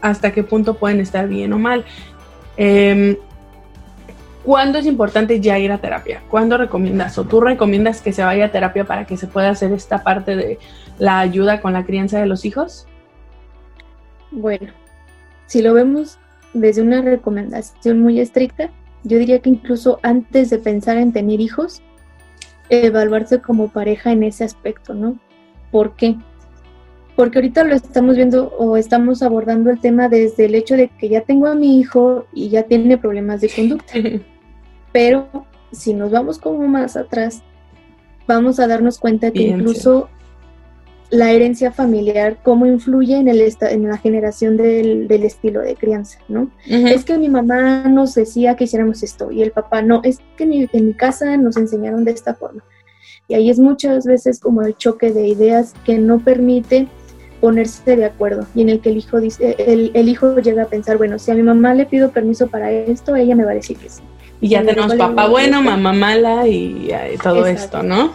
hasta 0.00 0.32
qué 0.32 0.42
punto 0.42 0.74
pueden 0.74 1.00
estar 1.00 1.28
bien 1.28 1.52
o 1.52 1.58
mal. 1.58 1.84
Eh, 2.56 3.18
¿Cuándo 4.44 4.78
es 4.78 4.86
importante 4.86 5.40
ya 5.40 5.58
ir 5.58 5.70
a 5.70 5.78
terapia? 5.78 6.22
¿Cuándo 6.28 6.58
recomiendas 6.58 7.16
o 7.16 7.24
tú 7.24 7.40
recomiendas 7.40 8.02
que 8.02 8.12
se 8.12 8.24
vaya 8.24 8.46
a 8.46 8.50
terapia 8.50 8.84
para 8.84 9.06
que 9.06 9.16
se 9.16 9.28
pueda 9.28 9.50
hacer 9.50 9.70
esta 9.72 10.02
parte 10.02 10.34
de 10.34 10.58
la 10.98 11.20
ayuda 11.20 11.60
con 11.60 11.72
la 11.72 11.84
crianza 11.84 12.18
de 12.18 12.26
los 12.26 12.44
hijos? 12.44 12.88
Bueno, 14.32 14.72
si 15.46 15.62
lo 15.62 15.74
vemos 15.74 16.18
desde 16.54 16.82
una 16.82 17.02
recomendación 17.02 18.00
muy 18.00 18.20
estricta, 18.20 18.70
yo 19.04 19.18
diría 19.18 19.40
que 19.40 19.50
incluso 19.50 19.98
antes 20.02 20.50
de 20.50 20.58
pensar 20.58 20.96
en 20.96 21.12
tener 21.12 21.40
hijos, 21.40 21.82
evaluarse 22.68 23.40
como 23.40 23.68
pareja 23.68 24.12
en 24.12 24.22
ese 24.22 24.44
aspecto, 24.44 24.94
¿no? 24.94 25.18
¿Por 25.70 25.96
qué? 25.96 26.16
porque 27.16 27.38
ahorita 27.38 27.64
lo 27.64 27.74
estamos 27.74 28.16
viendo 28.16 28.48
o 28.58 28.76
estamos 28.76 29.22
abordando 29.22 29.70
el 29.70 29.80
tema 29.80 30.08
desde 30.08 30.46
el 30.46 30.54
hecho 30.54 30.76
de 30.76 30.88
que 30.88 31.08
ya 31.08 31.22
tengo 31.22 31.46
a 31.46 31.54
mi 31.54 31.78
hijo 31.78 32.26
y 32.32 32.48
ya 32.48 32.64
tiene 32.64 32.98
problemas 32.98 33.40
de 33.40 33.50
conducta. 33.50 33.92
Pero 34.92 35.28
si 35.72 35.94
nos 35.94 36.10
vamos 36.10 36.38
como 36.38 36.66
más 36.68 36.96
atrás, 36.96 37.42
vamos 38.26 38.58
a 38.60 38.66
darnos 38.66 38.98
cuenta 38.98 39.30
que 39.30 39.42
incluso 39.42 40.08
la 41.12 41.30
herencia 41.30 41.70
familiar, 41.70 42.38
cómo 42.42 42.64
influye 42.64 43.18
en, 43.18 43.28
el 43.28 43.54
en 43.60 43.86
la 43.86 43.98
generación 43.98 44.56
del, 44.56 45.06
estilo 45.10 45.60
de 45.60 45.76
crianza, 45.76 46.18
¿no? 46.26 46.50
Es 46.66 47.04
que 47.04 47.18
mi 47.18 47.28
mamá 47.28 47.84
nos 47.86 48.14
decía 48.14 48.56
que 48.56 48.64
hiciéramos 48.64 49.02
esto 49.02 49.30
y 49.30 49.42
el 49.42 49.50
papá 49.50 49.82
no, 49.82 50.00
es 50.04 50.20
que 50.38 50.44
en 50.72 50.86
mi 50.86 50.94
casa 50.94 51.36
nos 51.36 51.58
enseñaron 51.58 52.04
de 52.04 52.12
esta 52.12 52.34
forma. 52.34 52.64
Y 53.28 53.34
ahí 53.34 53.50
es 53.50 53.58
muchas 53.58 54.06
veces 54.06 54.40
como 54.40 54.62
el 54.62 54.74
choque 54.74 55.12
de 55.12 55.28
ideas 55.28 55.74
que 55.84 55.98
no 55.98 56.18
permite 56.18 56.88
ponerse 57.42 57.94
de 57.94 58.06
acuerdo 58.06 58.46
y 58.54 58.62
en 58.62 58.70
el 58.70 58.80
que 58.80 58.88
el 58.88 58.96
hijo 58.96 59.20
dice, 59.20 59.54
el, 59.58 60.08
hijo 60.08 60.38
llega 60.38 60.62
a 60.62 60.66
pensar, 60.66 60.96
bueno, 60.96 61.18
si 61.18 61.30
a 61.30 61.34
mi 61.34 61.42
mamá 61.42 61.74
le 61.74 61.84
pido 61.84 62.10
permiso 62.10 62.46
para 62.46 62.70
esto, 62.70 63.16
ella 63.16 63.36
me 63.36 63.44
va 63.44 63.50
a 63.50 63.54
decir 63.54 63.76
que 63.76 63.90
sí. 63.90 64.00
Y 64.40 64.48
ya 64.48 64.64
tenemos 64.64 64.94
papá 64.94 65.28
bueno, 65.28 65.60
mamá 65.60 65.92
mala 65.92 66.48
y, 66.48 66.90
todo 67.22 67.46
esto, 67.46 67.82
¿no? 67.82 68.12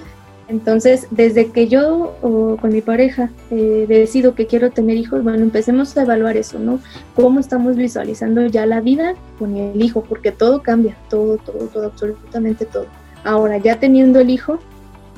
Entonces, 0.49 1.07
desde 1.11 1.51
que 1.51 1.67
yo 1.67 2.15
o 2.21 2.57
con 2.57 2.71
mi 2.71 2.81
pareja 2.81 3.29
eh, 3.51 3.85
decido 3.87 4.33
que 4.33 4.47
quiero 4.47 4.71
tener 4.71 4.95
hijos, 4.95 5.21
bueno, 5.23 5.39
empecemos 5.39 5.95
a 5.97 6.03
evaluar 6.03 6.37
eso, 6.37 6.57
¿no? 6.57 6.79
Cómo 7.15 7.39
estamos 7.39 7.75
visualizando 7.75 8.45
ya 8.45 8.65
la 8.65 8.79
vida 8.79 9.15
con 9.39 9.57
el 9.57 9.81
hijo, 9.81 10.03
porque 10.03 10.31
todo 10.31 10.61
cambia, 10.61 10.95
todo, 11.09 11.37
todo, 11.37 11.67
todo, 11.67 11.87
absolutamente 11.87 12.65
todo. 12.65 12.85
Ahora, 13.25 13.57
ya 13.57 13.77
teniendo 13.77 14.21
el 14.21 14.29
hijo, 14.29 14.59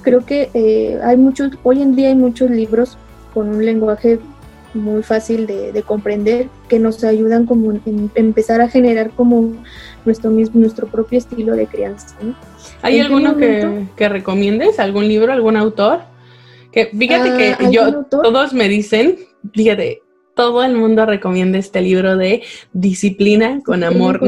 creo 0.01 0.25
que 0.25 0.49
eh, 0.55 0.99
hay 1.03 1.17
muchos, 1.17 1.51
hoy 1.61 1.83
en 1.83 1.95
día 1.95 2.07
hay 2.07 2.15
muchos 2.15 2.49
libros 2.49 2.97
con 3.33 3.49
un 3.49 3.63
lenguaje 3.63 4.19
muy 4.73 5.03
fácil 5.03 5.45
de, 5.47 5.83
comprender 5.85 6.47
que 6.67 6.79
nos 6.79 7.03
ayudan 7.03 7.45
como 7.45 7.71
en, 7.71 8.11
empezar 8.15 8.61
a 8.61 8.69
generar 8.69 9.11
como 9.11 9.51
nuestro 10.05 10.29
nuestro 10.29 10.87
propio 10.87 11.17
estilo 11.17 11.55
de 11.55 11.65
crianza 11.65 12.15
¿Hay 12.81 12.99
alguno 12.99 13.37
que, 13.37 14.09
recomiendes? 14.09 14.79
¿Algún 14.79 15.07
libro, 15.07 15.33
algún 15.33 15.57
autor? 15.57 16.01
Que 16.71 16.87
fíjate 16.87 17.37
que 17.37 17.55
ah, 17.59 17.69
yo 17.71 18.03
todos 18.05 18.53
me 18.53 18.69
dicen, 18.69 19.17
fíjate, 19.53 20.01
todo 20.35 20.63
el 20.63 20.75
mundo 20.75 21.05
recomienda 21.05 21.57
este 21.57 21.81
libro 21.81 22.15
de 22.15 22.43
Disciplina 22.71 23.59
con 23.65 23.83
amor. 23.83 24.21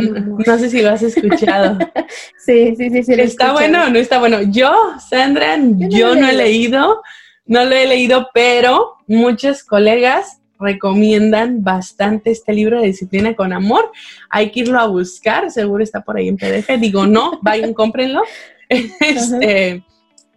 No 0.46 0.58
sé 0.58 0.70
si 0.70 0.82
lo 0.82 0.90
has 0.90 1.04
escuchado. 1.04 1.78
sí, 2.46 2.76
sí, 2.76 2.90
sí, 2.90 3.04
sí. 3.04 3.14
¿Está 3.14 3.54
bueno 3.54 3.86
o 3.86 3.90
no 3.90 3.98
está 3.98 4.20
bueno? 4.20 4.42
Yo, 4.42 4.74
Sandra, 5.10 5.58
yo 5.62 6.16
no, 6.16 6.28
he 6.28 6.34
leído, 6.34 7.02
no 7.46 7.64
lo 7.64 7.76
he 7.76 7.88
leído, 7.88 8.30
pero 8.34 8.98
muchos 9.08 9.64
colegas 9.64 10.41
recomiendan 10.62 11.64
bastante 11.64 12.32
este 12.32 12.54
libro 12.54 12.80
de 12.80 12.88
Disciplina 12.88 13.36
con 13.36 13.52
Amor. 13.52 13.92
Hay 14.30 14.52
que 14.52 14.62
irlo 14.62 14.80
a 14.80 14.88
buscar, 14.88 15.52
seguro 15.52 15.84
está 15.84 16.02
por 16.02 16.18
ahí 16.18 16.28
en 16.28 16.38
PDF. 16.38 16.80
Digo, 16.80 17.06
no, 17.06 17.40
vayan, 17.42 17.74
cómprenlo. 17.74 18.22
este, 18.70 19.84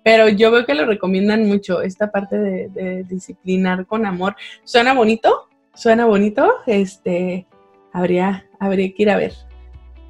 pero 0.03 0.29
yo 0.29 0.51
veo 0.51 0.67
que 0.67 0.75
lo 0.75 0.87
recomiendan 0.87 1.47
mucho, 1.47 1.83
esta 1.83 2.11
parte 2.11 2.39
de, 2.39 3.05
disciplinar 3.05 3.87
con 3.87 4.07
amor. 4.07 4.35
¿Suena 4.65 4.95
bonito? 4.95 5.49
suena 5.75 6.07
bonito, 6.07 6.55
este, 6.67 7.47
habría, 7.93 8.47
habría 8.59 8.93
que 8.95 9.03
ir 9.03 9.11
a 9.11 9.17
ver. 9.17 9.33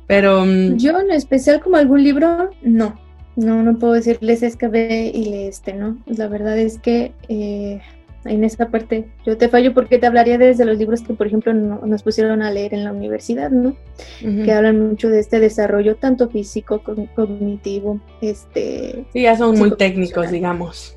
Pero... 0.07 0.45
Mm, 0.45 0.77
Yo 0.77 0.99
en 0.99 1.11
especial 1.11 1.61
como 1.61 1.77
algún 1.77 2.05
libro, 2.05 2.51
no. 2.63 3.01
No, 3.37 3.63
no 3.63 3.79
puedo 3.79 3.95
decirles 3.95 4.43
es 4.45 4.57
que 4.57 4.69
ve 4.69 5.11
y 5.13 5.25
lee 5.25 5.47
este, 5.47 5.73
¿no? 5.73 5.99
La 6.07 6.29
verdad 6.29 6.57
es 6.57 6.79
que 6.79 7.13
eh, 7.29 7.81
en 8.25 8.45
esa 8.45 8.69
parte 8.69 9.07
yo 9.27 9.37
te 9.37 9.49
fallo 9.49 9.75
porque 9.75 9.99
te 9.99 10.07
hablaría 10.07 10.39
desde 10.39 10.65
los 10.65 10.79
libros 10.79 11.03
que, 11.03 11.15
por 11.15 11.27
ejemplo, 11.27 11.53
nos 11.53 12.03
pusieron 12.03 12.43
a 12.43 12.51
leer 12.51 12.75
en 12.75 12.85
la 12.85 12.93
universidad, 12.93 13.51
¿no? 13.51 13.77
Que 14.21 14.53
hablan 14.53 14.89
mucho 14.89 15.09
de 15.09 15.21
este 15.21 15.41
desarrollo 15.41 15.97
tanto 15.97 16.29
físico, 16.29 16.83
cognitivo, 17.15 18.01
este... 18.21 19.05
Sí, 19.13 19.23
ya 19.23 19.37
son 19.37 19.59
muy 19.59 19.77
técnicos, 19.77 20.31
digamos. 20.31 20.97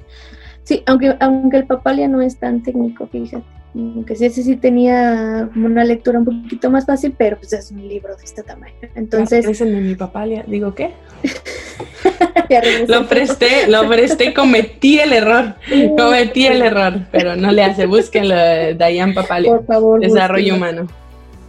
Sí, 0.63 0.83
aunque, 0.85 1.15
aunque 1.19 1.57
el 1.57 1.65
papalia 1.65 2.07
no 2.07 2.21
es 2.21 2.37
tan 2.37 2.63
técnico, 2.63 3.07
fíjate 3.07 3.56
que 4.05 4.15
sí, 4.15 4.25
ese 4.25 4.43
sí 4.43 4.55
tenía 4.55 5.49
como 5.53 5.67
una 5.67 5.83
lectura 5.83 6.19
un 6.19 6.25
poquito 6.25 6.69
más 6.69 6.85
fácil, 6.85 7.13
pero 7.17 7.37
pues 7.37 7.53
es 7.53 7.71
un 7.71 7.87
libro 7.87 8.15
de 8.15 8.23
este 8.23 8.43
tamaño. 8.43 8.73
Entonces... 8.95 9.45
Es 9.45 9.61
el 9.61 9.73
de 9.73 9.81
mi 9.81 9.95
papá, 9.95 10.25
digo, 10.47 10.73
¿qué? 10.73 10.91
lo 12.87 13.07
presté, 13.07 13.67
lo 13.67 13.87
presté, 13.87 14.33
cometí 14.33 14.99
el 14.99 15.13
error, 15.13 15.55
cometí 15.97 16.47
el 16.47 16.61
error, 16.61 17.01
pero 17.11 17.35
no 17.35 17.51
le 17.51 17.63
hace, 17.63 17.85
búsquenlo, 17.85 18.35
Dayan 18.75 19.13
Papalia. 19.13 19.51
Por 19.51 19.65
favor. 19.65 19.99
Desarrollo 19.99 20.55
humano. 20.55 20.87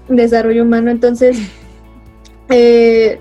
Desarrollo 0.09 0.63
humano, 0.63 0.91
entonces, 0.91 1.39
eh, 2.51 3.19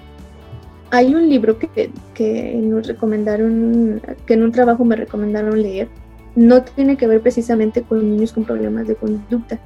hay 0.89 1.13
un 1.13 1.29
libro 1.29 1.59
que, 1.59 1.91
que 2.13 2.53
nos 2.55 2.87
recomendaron, 2.87 4.01
que 4.25 4.33
en 4.33 4.43
un 4.43 4.51
trabajo 4.51 4.85
me 4.85 4.95
recomendaron 4.95 5.61
leer, 5.61 5.89
no 6.37 6.61
tiene 6.61 6.97
que 6.97 7.07
ver 7.07 7.19
precisamente 7.19 7.81
con 7.81 8.11
niños 8.11 8.31
con 8.31 8.45
problemas 8.45 8.87
de 8.87 8.95
conducta. 8.95 9.57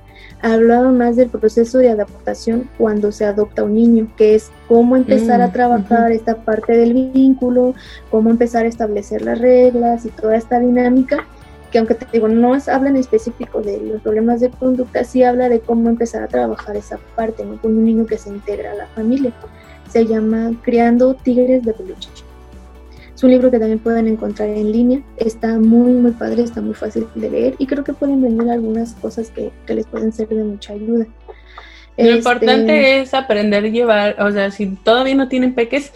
Hablaba 0.41 0.89
más 0.93 1.17
del 1.17 1.29
proceso 1.29 1.79
de 1.79 1.89
adaptación 1.89 2.69
cuando 2.77 3.11
se 3.11 3.25
adopta 3.25 3.65
un 3.65 3.73
niño, 3.73 4.07
que 4.15 4.35
es 4.35 4.51
cómo 4.69 4.95
empezar 4.95 5.41
a 5.41 5.49
mm, 5.49 5.51
trabajar 5.51 6.13
esta 6.13 6.45
parte 6.45 6.77
del 6.77 6.93
vínculo, 6.93 7.75
cómo 8.09 8.29
empezar 8.29 8.63
a 8.63 8.69
establecer 8.69 9.21
las 9.21 9.39
reglas 9.39 10.05
y 10.05 10.09
toda 10.11 10.37
esta 10.37 10.61
dinámica, 10.61 11.27
que 11.71 11.79
aunque 11.79 11.95
te 11.95 12.07
digo, 12.09 12.29
no 12.29 12.53
habla 12.53 12.89
en 12.89 12.95
específico 12.95 13.61
de 13.61 13.77
los 13.81 14.01
problemas 14.01 14.39
de 14.39 14.49
conducta, 14.49 15.03
sí 15.03 15.23
habla 15.23 15.49
de 15.49 15.59
cómo 15.59 15.89
empezar 15.89 16.23
a 16.23 16.29
trabajar 16.29 16.77
esa 16.77 16.99
parte, 17.17 17.45
¿no? 17.45 17.61
Con 17.61 17.77
un 17.77 17.83
niño 17.83 18.05
que 18.05 18.17
se 18.17 18.29
integra 18.29 18.71
a 18.71 18.75
la 18.75 18.87
familia. 18.87 19.33
Se 19.89 20.05
llama 20.05 20.53
Criando 20.63 21.15
Tigres 21.15 21.63
de 21.63 21.73
Peluche. 21.73 22.09
Es 23.21 23.25
un 23.25 23.29
libro 23.29 23.51
que 23.51 23.59
también 23.59 23.77
pueden 23.77 24.07
encontrar 24.07 24.49
en 24.49 24.71
línea. 24.71 24.99
Está 25.15 25.59
muy, 25.59 25.91
muy 25.91 26.09
padre, 26.09 26.41
está 26.41 26.59
muy 26.59 26.73
fácil 26.73 27.05
de 27.13 27.29
leer 27.29 27.55
y 27.59 27.67
creo 27.67 27.83
que 27.83 27.93
pueden 27.93 28.19
vender 28.19 28.49
algunas 28.49 28.93
cosas 28.95 29.29
que, 29.29 29.51
les 29.71 29.85
pueden 29.85 30.11
ser 30.11 30.27
de 30.29 30.43
mucha 30.43 30.73
ayuda. 30.73 31.05
Lo 31.97 32.15
importante 32.15 32.61
este, 32.61 33.01
es 33.01 33.13
aprender 33.13 33.63
a 33.63 33.67
llevar, 33.67 34.15
o 34.23 34.31
sea, 34.31 34.49
si 34.49 34.75
todavía 34.75 35.13
no 35.13 35.27
tienen 35.27 35.53
peques, 35.53 35.93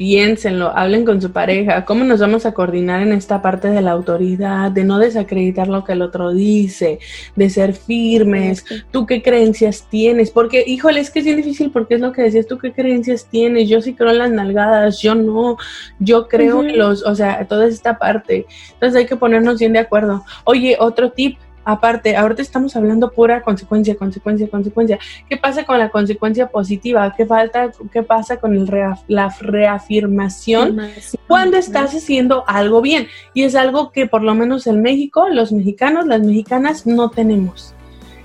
piénsenlo, 0.00 0.74
hablen 0.74 1.04
con 1.04 1.20
su 1.20 1.30
pareja, 1.30 1.84
cómo 1.84 2.04
nos 2.04 2.20
vamos 2.20 2.46
a 2.46 2.54
coordinar 2.54 3.02
en 3.02 3.12
esta 3.12 3.42
parte 3.42 3.68
de 3.68 3.82
la 3.82 3.90
autoridad, 3.90 4.70
de 4.70 4.82
no 4.82 4.98
desacreditar 4.98 5.68
lo 5.68 5.84
que 5.84 5.92
el 5.92 6.00
otro 6.00 6.32
dice, 6.32 7.00
de 7.36 7.50
ser 7.50 7.74
firmes, 7.74 8.64
tú 8.90 9.04
qué 9.04 9.20
creencias 9.20 9.86
tienes, 9.90 10.30
porque 10.30 10.64
híjole, 10.66 11.00
es 11.00 11.10
que 11.10 11.18
es 11.18 11.26
bien 11.26 11.36
difícil 11.36 11.70
porque 11.70 11.96
es 11.96 12.00
lo 12.00 12.12
que 12.12 12.22
decías, 12.22 12.46
tú 12.46 12.56
qué 12.56 12.72
creencias 12.72 13.26
tienes, 13.26 13.68
yo 13.68 13.82
sí 13.82 13.92
creo 13.92 14.12
en 14.12 14.18
las 14.20 14.30
nalgadas, 14.30 15.02
yo 15.02 15.14
no, 15.14 15.58
yo 15.98 16.28
creo 16.28 16.62
en 16.62 16.78
los, 16.78 17.04
o 17.04 17.14
sea, 17.14 17.46
toda 17.46 17.66
esta 17.66 17.98
parte, 17.98 18.46
entonces 18.72 19.00
hay 19.00 19.06
que 19.06 19.16
ponernos 19.16 19.58
bien 19.58 19.74
de 19.74 19.80
acuerdo. 19.80 20.24
Oye, 20.44 20.78
otro 20.80 21.10
tip, 21.10 21.36
Aparte, 21.70 22.16
ahorita 22.16 22.42
estamos 22.42 22.74
hablando 22.74 23.12
pura 23.12 23.42
consecuencia, 23.42 23.94
consecuencia, 23.94 24.48
consecuencia. 24.50 24.98
¿Qué 25.28 25.36
pasa 25.36 25.64
con 25.64 25.78
la 25.78 25.88
consecuencia 25.88 26.48
positiva? 26.48 27.14
¿Qué 27.16 27.24
falta? 27.24 27.70
¿Qué 27.92 28.02
pasa 28.02 28.38
con 28.38 28.56
el 28.56 28.68
la 29.06 29.32
reafirmación 29.38 30.80
cuando 31.28 31.58
estás 31.58 31.94
haciendo 31.94 32.42
algo 32.48 32.82
bien? 32.82 33.06
Y 33.34 33.44
es 33.44 33.54
algo 33.54 33.92
que 33.92 34.06
por 34.06 34.22
lo 34.22 34.34
menos 34.34 34.66
en 34.66 34.82
México, 34.82 35.28
los 35.28 35.52
mexicanos, 35.52 36.08
las 36.08 36.22
mexicanas 36.22 36.88
no 36.88 37.10
tenemos. 37.10 37.72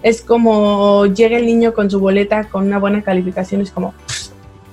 Es 0.02 0.24
como 0.24 1.06
llega 1.06 1.38
el 1.38 1.46
niño 1.46 1.76
con 1.76 1.92
su 1.92 2.00
boleta 2.00 2.46
con 2.50 2.66
una 2.66 2.80
buena 2.80 3.04
calificación, 3.04 3.62
es 3.62 3.70
como, 3.70 3.94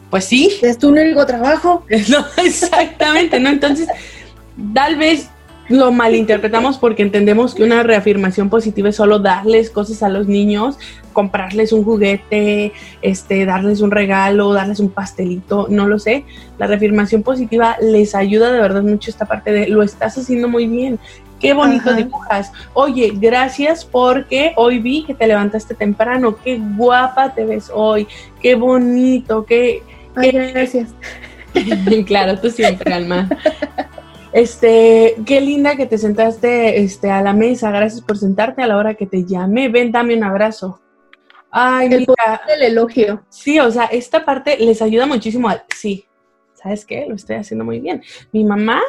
pues 0.08 0.24
sí. 0.24 0.58
Es 0.62 0.78
tu 0.78 0.88
único 0.88 1.26
trabajo. 1.26 1.84
No, 2.08 2.24
exactamente, 2.42 3.38
¿no? 3.38 3.50
Entonces, 3.50 3.86
tal 4.72 4.96
vez 4.96 5.28
lo 5.72 5.90
malinterpretamos 5.90 6.78
porque 6.78 7.02
entendemos 7.02 7.54
que 7.54 7.64
una 7.64 7.82
reafirmación 7.82 8.50
positiva 8.50 8.90
es 8.90 8.96
solo 8.96 9.18
darles 9.18 9.70
cosas 9.70 10.02
a 10.02 10.08
los 10.08 10.26
niños, 10.26 10.78
comprarles 11.12 11.72
un 11.72 11.82
juguete, 11.82 12.72
este, 13.00 13.46
darles 13.46 13.80
un 13.80 13.90
regalo, 13.90 14.52
darles 14.52 14.80
un 14.80 14.90
pastelito, 14.90 15.66
no 15.70 15.88
lo 15.88 15.98
sé. 15.98 16.24
La 16.58 16.66
reafirmación 16.66 17.22
positiva 17.22 17.76
les 17.80 18.14
ayuda 18.14 18.52
de 18.52 18.60
verdad 18.60 18.82
mucho 18.82 19.10
esta 19.10 19.24
parte 19.24 19.50
de 19.50 19.68
lo 19.68 19.82
estás 19.82 20.18
haciendo 20.18 20.48
muy 20.48 20.66
bien. 20.66 20.98
Qué 21.40 21.54
bonito 21.54 21.92
dibujas. 21.94 22.52
Oye, 22.72 23.12
gracias 23.14 23.84
porque 23.84 24.52
hoy 24.56 24.78
vi 24.78 25.04
que 25.04 25.14
te 25.14 25.26
levantaste 25.26 25.74
temprano. 25.74 26.36
Qué 26.36 26.60
guapa 26.76 27.34
te 27.34 27.44
ves 27.44 27.70
hoy. 27.74 28.06
Qué 28.40 28.54
bonito. 28.54 29.44
Qué, 29.44 29.82
gracias. 30.14 30.90
claro, 32.06 32.38
tú 32.38 32.50
siempre, 32.50 32.92
Alma. 32.92 33.28
Este, 34.32 35.16
qué 35.26 35.42
linda 35.42 35.76
que 35.76 35.84
te 35.84 35.98
sentaste 35.98 36.80
este, 36.80 37.10
a 37.10 37.22
la 37.22 37.34
mesa. 37.34 37.70
Gracias 37.70 38.00
por 38.00 38.16
sentarte 38.16 38.62
a 38.62 38.66
la 38.66 38.78
hora 38.78 38.94
que 38.94 39.06
te 39.06 39.24
llamé. 39.24 39.68
Ven, 39.68 39.92
dame 39.92 40.16
un 40.16 40.24
abrazo. 40.24 40.80
Ay, 41.50 41.88
el 41.92 42.00
mira. 42.00 42.40
El 42.48 42.62
elogio. 42.62 43.24
Sí, 43.28 43.58
o 43.60 43.70
sea, 43.70 43.84
esta 43.84 44.24
parte 44.24 44.56
les 44.58 44.80
ayuda 44.80 45.04
muchísimo. 45.04 45.50
sí, 45.76 46.06
¿sabes 46.54 46.86
qué? 46.86 47.04
Lo 47.06 47.14
estoy 47.14 47.36
haciendo 47.36 47.62
muy 47.62 47.78
bien. 47.78 48.02
Mi 48.32 48.42
mamá, 48.42 48.80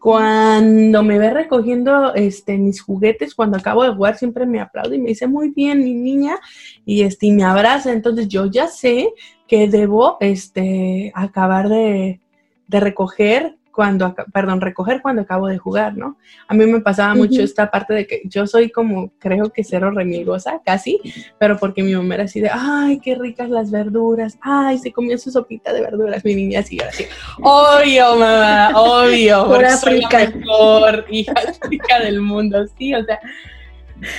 cuando 0.00 1.04
me 1.04 1.20
ve 1.20 1.30
recogiendo 1.30 2.12
este, 2.14 2.58
mis 2.58 2.82
juguetes, 2.82 3.36
cuando 3.36 3.56
acabo 3.56 3.84
de 3.84 3.94
jugar, 3.94 4.18
siempre 4.18 4.46
me 4.46 4.60
aplaude 4.60 4.96
y 4.96 5.00
me 5.00 5.10
dice, 5.10 5.28
muy 5.28 5.50
bien, 5.50 5.84
mi 5.84 5.94
niña, 5.94 6.38
y, 6.84 7.02
este, 7.02 7.30
me 7.30 7.44
abraza. 7.44 7.92
Entonces 7.92 8.26
yo 8.26 8.46
ya 8.46 8.66
sé 8.66 9.12
que 9.46 9.68
debo 9.68 10.16
este, 10.18 11.12
acabar 11.14 11.68
de, 11.68 12.20
de 12.66 12.80
recoger 12.80 13.57
cuando, 13.78 14.12
perdón, 14.32 14.60
recoger 14.60 15.00
cuando 15.00 15.22
acabo 15.22 15.46
de 15.46 15.56
jugar, 15.56 15.96
¿no? 15.96 16.16
A 16.48 16.54
mí 16.54 16.66
me 16.66 16.80
pasaba 16.80 17.14
mucho 17.14 17.42
esta 17.42 17.70
parte 17.70 17.94
de 17.94 18.08
que 18.08 18.22
yo 18.24 18.44
soy 18.44 18.70
como, 18.70 19.12
creo 19.20 19.52
que 19.52 19.62
cero 19.62 19.92
remilgosa, 19.92 20.60
casi, 20.64 21.00
pero 21.38 21.56
porque 21.58 21.84
mi 21.84 21.94
mamá 21.94 22.16
era 22.16 22.24
así 22.24 22.40
de, 22.40 22.50
ay, 22.52 22.98
qué 22.98 23.14
ricas 23.14 23.48
las 23.48 23.70
verduras, 23.70 24.36
ay, 24.40 24.78
se 24.78 24.90
comió 24.90 25.16
su 25.16 25.30
sopita 25.30 25.72
de 25.72 25.82
verduras, 25.82 26.24
mi 26.24 26.34
niña 26.34 26.58
así, 26.58 26.76
así, 26.80 27.06
obvio, 27.40 28.16
mamá, 28.16 28.72
obvio, 28.74 29.46
por 29.46 29.70
soy 29.70 30.00
la 30.00 30.26
mejor 30.26 31.04
hija, 31.08 31.34
hija 31.70 32.00
del 32.00 32.20
mundo, 32.20 32.66
sí, 32.76 32.92
o 32.96 33.04
sea, 33.04 33.20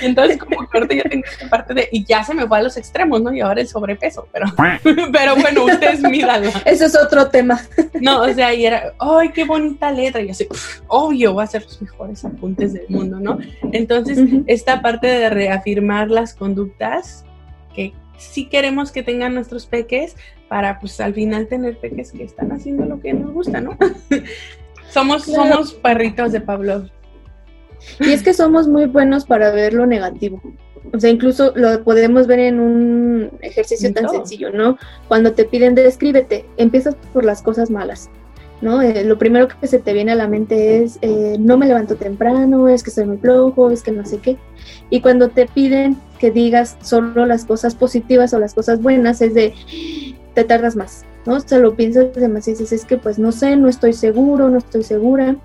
y 0.02 0.06
entonces 0.06 0.38
como 0.38 0.68
que 0.68 0.78
ahorita 0.78 0.94
ya 0.94 1.02
tengo 1.04 1.24
esta 1.24 1.48
parte 1.48 1.74
de, 1.74 1.88
y 1.90 2.04
ya 2.04 2.22
se 2.22 2.34
me 2.34 2.46
fue 2.46 2.58
a 2.58 2.62
los 2.62 2.76
extremos, 2.76 3.22
¿no? 3.22 3.32
Y 3.32 3.40
ahora 3.40 3.60
el 3.60 3.68
sobrepeso, 3.68 4.28
pero, 4.32 4.46
pero 5.12 5.36
bueno, 5.36 5.64
ustedes 5.64 6.00
mídanlo. 6.02 6.50
Eso 6.64 6.86
es 6.86 6.96
otro 6.96 7.28
tema. 7.28 7.60
No, 8.00 8.22
o 8.22 8.32
sea, 8.32 8.52
y 8.54 8.66
era, 8.66 8.92
ay, 8.98 9.30
qué 9.30 9.44
bonita 9.44 9.90
letra, 9.90 10.20
y 10.20 10.30
así, 10.30 10.46
obvio, 10.88 11.34
va 11.34 11.44
a 11.44 11.46
ser 11.46 11.62
los 11.62 11.80
mejores 11.80 12.24
apuntes 12.24 12.72
del 12.72 12.86
mundo, 12.88 13.18
¿no? 13.20 13.38
Entonces, 13.72 14.18
esta 14.46 14.82
parte 14.82 15.06
de 15.06 15.30
reafirmar 15.30 16.10
las 16.10 16.34
conductas 16.34 17.24
que 17.74 17.92
sí 18.18 18.46
queremos 18.46 18.92
que 18.92 19.02
tengan 19.02 19.34
nuestros 19.34 19.66
peques 19.66 20.16
para, 20.48 20.80
pues, 20.80 21.00
al 21.00 21.14
final 21.14 21.46
tener 21.46 21.78
peques 21.78 22.12
que 22.12 22.24
están 22.24 22.52
haciendo 22.52 22.84
lo 22.84 23.00
que 23.00 23.12
nos 23.12 23.32
gusta, 23.32 23.60
¿no? 23.60 23.76
somos, 24.90 25.24
somos 25.24 25.72
perritos 25.74 26.32
de 26.32 26.40
Pablo. 26.40 26.88
Y 28.00 28.12
es 28.12 28.22
que 28.22 28.34
somos 28.34 28.68
muy 28.68 28.86
buenos 28.86 29.24
para 29.24 29.50
ver 29.50 29.74
lo 29.74 29.86
negativo. 29.86 30.40
O 30.92 30.98
sea, 30.98 31.10
incluso 31.10 31.52
lo 31.54 31.82
podemos 31.84 32.26
ver 32.26 32.40
en 32.40 32.58
un 32.58 33.30
ejercicio 33.42 33.92
tan 33.92 34.08
sencillo, 34.08 34.50
¿no? 34.50 34.78
Cuando 35.08 35.32
te 35.32 35.44
piden 35.44 35.74
descríbete, 35.74 36.46
empiezas 36.56 36.96
por 37.12 37.24
las 37.24 37.42
cosas 37.42 37.70
malas, 37.70 38.10
¿no? 38.60 38.82
Eh, 38.82 39.04
lo 39.04 39.18
primero 39.18 39.48
que 39.48 39.66
se 39.66 39.78
te 39.78 39.92
viene 39.92 40.12
a 40.12 40.16
la 40.16 40.26
mente 40.26 40.82
es, 40.82 40.98
eh, 41.02 41.36
no 41.38 41.58
me 41.58 41.66
levanto 41.66 41.96
temprano, 41.96 42.68
es 42.68 42.82
que 42.82 42.90
soy 42.90 43.04
muy 43.04 43.18
flojo, 43.18 43.70
es 43.70 43.82
que 43.82 43.92
no 43.92 44.04
sé 44.04 44.18
qué. 44.18 44.36
Y 44.88 45.00
cuando 45.00 45.28
te 45.28 45.46
piden 45.46 45.96
que 46.18 46.30
digas 46.30 46.76
solo 46.82 47.26
las 47.26 47.44
cosas 47.44 47.74
positivas 47.74 48.32
o 48.34 48.38
las 48.38 48.54
cosas 48.54 48.80
buenas, 48.82 49.20
es 49.20 49.34
de 49.34 49.54
te 50.34 50.44
tardas 50.44 50.76
más, 50.76 51.04
¿no? 51.26 51.40
Se 51.40 51.58
lo 51.58 51.76
piensas 51.76 52.12
demasiado 52.14 52.58
y 52.58 52.62
dices, 52.62 52.80
es 52.80 52.84
que 52.86 52.96
pues 52.96 53.18
no 53.18 53.32
sé, 53.32 53.56
no 53.56 53.68
estoy 53.68 53.92
seguro, 53.92 54.48
no 54.48 54.58
estoy 54.58 54.82
segura. 54.82 55.36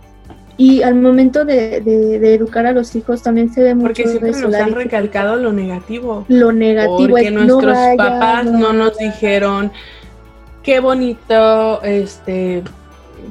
Y 0.58 0.84
al 0.84 0.95
momento 0.95 1.43
de, 1.43 1.82
de, 1.82 2.34
educar 2.34 2.66
a 2.66 2.72
los 2.72 2.95
hijos 2.95 3.22
también 3.22 3.51
se 3.53 3.62
ve 3.62 3.76
mucho 3.76 3.88
Porque 3.88 4.08
siempre 4.08 4.32
nos 4.32 4.53
han 4.56 4.74
recalcado 4.74 5.36
lo 5.36 5.51
negativo. 5.51 6.26
Lo 6.30 6.51
negativo. 6.53 7.10
Porque 7.10 7.32
nuestros 7.32 7.78
papás 7.97 8.45
no, 8.45 8.72
nos 8.72 8.97
dijeron 8.97 9.72
qué 10.64 10.80
bonito 10.80 11.82
este 11.84 12.64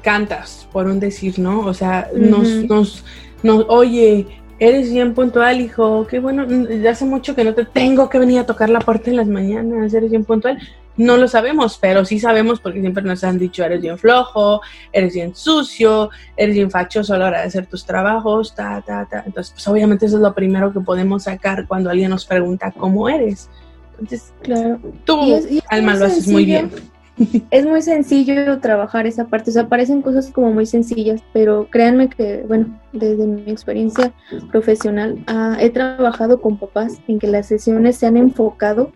cantas, 0.03 0.68
por 0.72 0.87
un 0.87 1.01
decir, 1.01 1.39
¿no? 1.39 1.61
O 1.61 1.72
sea, 1.72 2.11
nos, 2.14 2.49
nos, 2.64 3.05
nos, 3.43 3.64
oye, 3.68 4.27
eres 4.59 4.93
bien 4.93 5.14
puntual, 5.14 5.61
hijo, 5.61 6.07
qué 6.07 6.20
bueno, 6.20 6.47
ya 6.47 6.91
hace 6.91 7.05
mucho 7.05 7.35
que 7.35 7.45
no 7.45 7.55
te 7.55 7.64
tengo 7.64 8.09
que 8.09 8.18
venir 8.18 8.41
a 8.41 8.47
tocar 8.47 8.70
la 8.70 8.81
puerta 8.81 9.11
en 9.11 9.16
las 9.16 9.29
mañanas, 9.29 9.95
eres 9.95 10.11
bien 10.11 10.25
puntual. 10.25 10.59
No 10.97 11.16
lo 11.16 11.26
sabemos, 11.26 11.78
pero 11.80 12.05
sí 12.05 12.20
sabemos 12.20 12.61
porque 12.61 12.80
siempre 12.80 13.03
nos 13.03 13.24
han 13.24 13.38
dicho 13.38 13.64
eres 13.64 13.80
bien 13.80 13.99
flojo, 13.99 14.61
eres 14.92 15.14
bien 15.14 15.34
sucio, 15.34 16.11
eres 16.36 16.55
bien 16.55 16.70
fachoso 16.70 17.14
a 17.14 17.18
la 17.18 17.26
hora 17.26 17.40
de 17.40 17.47
hacer 17.47 17.66
tus 17.66 17.84
trabajos, 17.84 18.55
ta, 18.55 18.80
ta, 18.86 19.07
ta. 19.11 19.24
Entonces, 19.26 19.53
pues 19.53 19.66
obviamente 19.66 20.07
eso 20.07 20.16
es 20.16 20.22
lo 20.22 20.34
primero 20.34 20.72
que 20.72 20.80
podemos 20.80 21.24
sacar 21.24 21.66
cuando 21.66 21.90
alguien 21.90 22.11
nos 22.11 22.24
pregunta 22.24 22.70
cómo 22.70 23.09
eres. 23.09 23.51
Entonces, 23.99 24.32
claro. 24.42 24.80
tú, 25.05 25.40
Alma, 25.68 25.95
lo 25.95 26.07
haces 26.07 26.28
muy 26.28 26.45
bien 26.45 26.70
es 27.51 27.67
muy 27.67 27.81
sencillo 27.83 28.59
trabajar 28.59 29.07
esa 29.07 29.27
parte, 29.27 29.51
o 29.51 29.53
sea, 29.53 29.69
parecen 29.69 30.03
cosas 30.03 30.31
como 30.31 30.53
muy 30.53 30.67
sencillas, 30.67 31.23
pero 31.33 31.69
créanme 31.71 32.09
que, 32.09 32.45
bueno, 32.49 32.81
desde 32.93 33.27
mi 33.27 33.43
experiencia 33.51 34.12
profesional, 34.51 35.23
ah, 35.27 35.57
he 35.61 35.71
trabajado 35.71 36.41
con 36.41 36.59
papás 36.59 36.99
en 37.07 37.19
que 37.19 37.29
las 37.29 37.47
sesiones 37.47 37.97
se 37.97 38.07
han 38.07 38.17
enfocado 38.17 38.93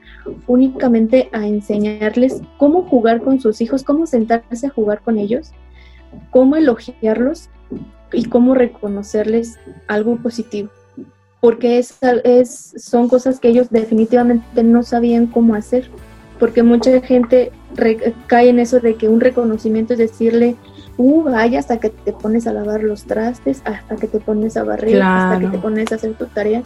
únicamente 0.47 1.29
a 1.33 1.47
enseñarles 1.47 2.43
cómo 2.57 2.83
jugar 2.83 3.23
con 3.23 3.41
sus 3.41 3.61
hijos, 3.61 3.85
cómo 3.85 4.07
sentarse 4.07 4.67
a 4.67 4.71
jugar 4.71 5.01
con 5.03 5.19
ellos, 5.19 5.53
cómo 6.31 6.57
elogiarlos 6.57 7.51
y 8.13 8.25
cómo 8.25 8.55
reconocerles 8.55 9.59
algo 9.87 10.17
positivo. 10.17 10.71
Porque 11.41 11.79
es, 11.79 11.97
es, 12.25 12.75
son 12.79 13.09
cosas 13.09 13.39
que 13.39 13.49
ellos 13.49 13.71
definitivamente 13.71 14.65
no 14.65 14.83
sabían 14.83 15.29
cómo 15.29 15.55
hacer 15.55 15.89
porque 16.39 16.63
mucha 16.63 17.01
gente 17.01 17.53
cae 18.27 18.49
en 18.49 18.59
eso 18.59 18.81
de 18.81 18.95
que 18.95 19.09
un 19.09 19.21
reconocimiento 19.21 19.93
es 19.93 19.99
decirle, 19.99 20.57
uh, 20.97 21.23
vaya 21.23 21.59
hasta 21.59 21.79
que 21.79 21.91
te 21.91 22.13
pones 22.13 22.47
a 22.47 22.53
lavar 22.53 22.83
los 22.83 23.05
trastes, 23.05 23.63
hasta 23.65 23.97
que 23.97 24.07
te 24.07 24.21
pones 24.21 24.57
a 24.57 24.65
barrer, 24.65 25.03
hasta 25.03 25.41
que 25.41 25.47
te 25.49 25.59
pones 25.59 25.93
a 25.93 25.97
hacer 25.97 26.15
tu 26.15 26.27
tarea, 26.27 26.63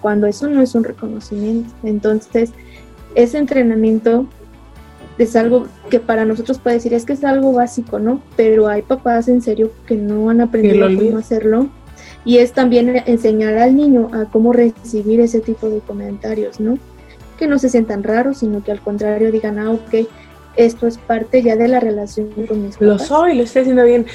cuando 0.00 0.26
eso 0.26 0.48
no 0.48 0.62
es 0.62 0.74
un 0.74 0.84
reconocimiento. 0.84 1.72
Entonces, 1.82 2.52
ese 3.14 3.38
entrenamiento 3.38 4.26
es 5.18 5.34
algo 5.36 5.66
que 5.90 6.00
para 6.00 6.24
nosotros 6.24 6.58
puede 6.58 6.76
decir, 6.76 6.92
es 6.94 7.04
que 7.04 7.14
es 7.14 7.24
algo 7.24 7.52
básico, 7.52 7.98
¿no? 7.98 8.20
Pero 8.36 8.68
hay 8.68 8.82
papás 8.82 9.28
en 9.28 9.40
serio 9.40 9.72
que 9.86 9.96
no 9.96 10.30
han 10.30 10.40
aprendido 10.40 10.86
cómo 10.94 11.18
hacerlo. 11.18 11.68
Y 12.24 12.38
es 12.38 12.52
también 12.52 13.02
enseñar 13.06 13.56
al 13.56 13.76
niño 13.76 14.10
a 14.12 14.24
cómo 14.26 14.52
recibir 14.52 15.20
ese 15.20 15.40
tipo 15.40 15.70
de 15.70 15.78
comentarios, 15.78 16.60
¿no? 16.60 16.76
Que 17.36 17.46
no 17.46 17.58
se 17.58 17.68
sientan 17.68 18.02
raros, 18.02 18.38
sino 18.38 18.62
que 18.62 18.72
al 18.72 18.80
contrario 18.80 19.30
digan, 19.30 19.58
ah, 19.58 19.70
ok, 19.70 20.06
esto 20.56 20.86
es 20.86 20.98
parte 20.98 21.42
ya 21.42 21.56
de 21.56 21.68
la 21.68 21.80
relación 21.80 22.30
con 22.46 22.62
mis 22.62 22.80
Lo 22.80 22.98
soy, 22.98 23.34
lo 23.34 23.44
estoy 23.44 23.62
haciendo 23.62 23.84
bien. 23.84 24.06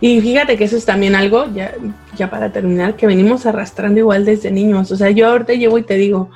Y 0.00 0.20
fíjate 0.20 0.56
que 0.56 0.64
eso 0.64 0.76
es 0.76 0.84
también 0.84 1.14
algo, 1.14 1.46
ya, 1.54 1.74
ya 2.16 2.28
para 2.28 2.50
terminar, 2.50 2.96
que 2.96 3.06
venimos 3.06 3.46
arrastrando 3.46 4.00
igual 4.00 4.24
desde 4.24 4.50
niños. 4.50 4.90
O 4.90 4.96
sea, 4.96 5.10
yo 5.10 5.28
ahorita 5.28 5.52
llevo 5.52 5.78
y 5.78 5.84
te 5.84 5.94
digo, 5.94 6.28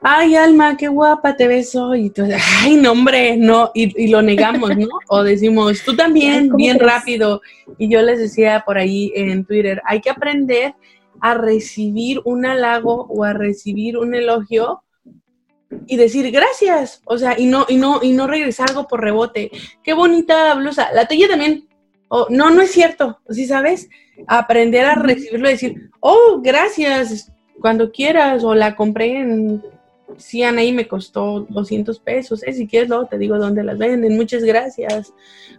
ay, 0.00 0.34
Alma, 0.34 0.78
qué 0.78 0.88
guapa 0.88 1.36
te 1.36 1.46
ves 1.46 1.74
hoy. 1.74 2.06
Y 2.06 2.10
tú, 2.10 2.22
ay, 2.62 2.76
no, 2.76 2.92
hombre, 2.92 3.36
no. 3.36 3.70
Y, 3.74 4.04
y 4.04 4.08
lo 4.08 4.22
negamos, 4.22 4.76
¿no? 4.78 4.88
o 5.08 5.22
decimos, 5.22 5.82
tú 5.84 5.94
también, 5.94 6.54
bien 6.56 6.78
rápido. 6.78 7.42
Y 7.76 7.90
yo 7.90 8.00
les 8.00 8.18
decía 8.18 8.62
por 8.64 8.78
ahí 8.78 9.12
en 9.14 9.44
Twitter, 9.44 9.82
hay 9.84 10.00
que 10.00 10.08
aprender 10.08 10.74
a 11.20 11.34
recibir 11.34 12.20
un 12.24 12.46
halago 12.46 13.06
o 13.10 13.24
a 13.24 13.34
recibir 13.34 13.98
un 13.98 14.14
elogio 14.14 14.82
y 15.86 15.96
decir 15.96 16.30
gracias, 16.30 17.02
o 17.04 17.16
sea, 17.18 17.38
y 17.38 17.46
no, 17.46 17.66
y 17.68 17.76
no, 17.76 18.00
y 18.02 18.12
no 18.12 18.26
regresar 18.26 18.70
algo 18.70 18.88
por 18.88 19.00
rebote. 19.00 19.50
Qué 19.82 19.92
bonita 19.92 20.54
blusa, 20.54 20.92
la 20.92 21.06
tuya 21.06 21.28
también. 21.28 21.68
Oh, 22.08 22.26
no, 22.28 22.50
no 22.50 22.62
es 22.62 22.72
cierto, 22.72 23.20
¿sí 23.30 23.46
sabes? 23.46 23.88
Aprender 24.26 24.84
a 24.84 24.96
recibirlo 24.96 25.48
y 25.48 25.52
decir, 25.52 25.90
oh, 26.00 26.40
gracias, 26.42 27.30
cuando 27.60 27.92
quieras, 27.92 28.42
o 28.42 28.54
la 28.54 28.74
compré 28.74 29.20
en 29.20 29.62
Cian 30.18 30.58
y 30.58 30.72
me 30.72 30.88
costó 30.88 31.46
200 31.48 32.00
pesos, 32.00 32.42
¿eh? 32.42 32.52
si 32.52 32.66
quieres 32.66 32.88
luego 32.88 33.06
te 33.06 33.18
digo 33.18 33.38
dónde 33.38 33.62
las 33.62 33.78
venden, 33.78 34.16
muchas 34.16 34.42
gracias, 34.42 35.12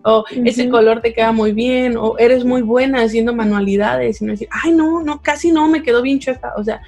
o 0.04 0.26
ese 0.44 0.70
color 0.70 1.02
te 1.02 1.14
queda 1.14 1.32
muy 1.32 1.54
bien, 1.54 1.96
o 1.98 2.18
eres 2.18 2.44
muy 2.44 2.62
buena 2.62 3.02
haciendo 3.02 3.34
manualidades, 3.34 4.22
y 4.22 4.26
no 4.26 4.32
decir, 4.34 4.50
ay, 4.52 4.72
no, 4.72 5.02
no, 5.02 5.22
casi 5.22 5.52
no, 5.52 5.68
me 5.68 5.84
quedó 5.84 6.02
bien 6.02 6.20
chueca, 6.20 6.54
o 6.58 6.64
sea, 6.64 6.82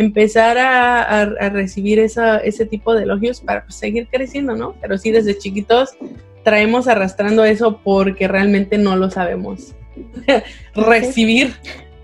empezar 0.00 0.56
a, 0.58 1.26
recibir 1.50 1.98
esa, 1.98 2.38
ese 2.38 2.64
tipo 2.66 2.94
de 2.94 3.02
elogios 3.02 3.40
para 3.40 3.64
pues, 3.64 3.74
seguir 3.74 4.08
creciendo, 4.10 4.56
¿no? 4.56 4.74
Pero 4.80 4.96
sí, 4.96 5.10
desde 5.10 5.36
chiquitos 5.36 5.90
traemos 6.42 6.88
arrastrando 6.88 7.44
eso 7.44 7.80
porque 7.84 8.26
realmente 8.26 8.78
no 8.78 8.96
lo 8.96 9.10
sabemos. 9.10 9.74
recibir. 10.74 11.54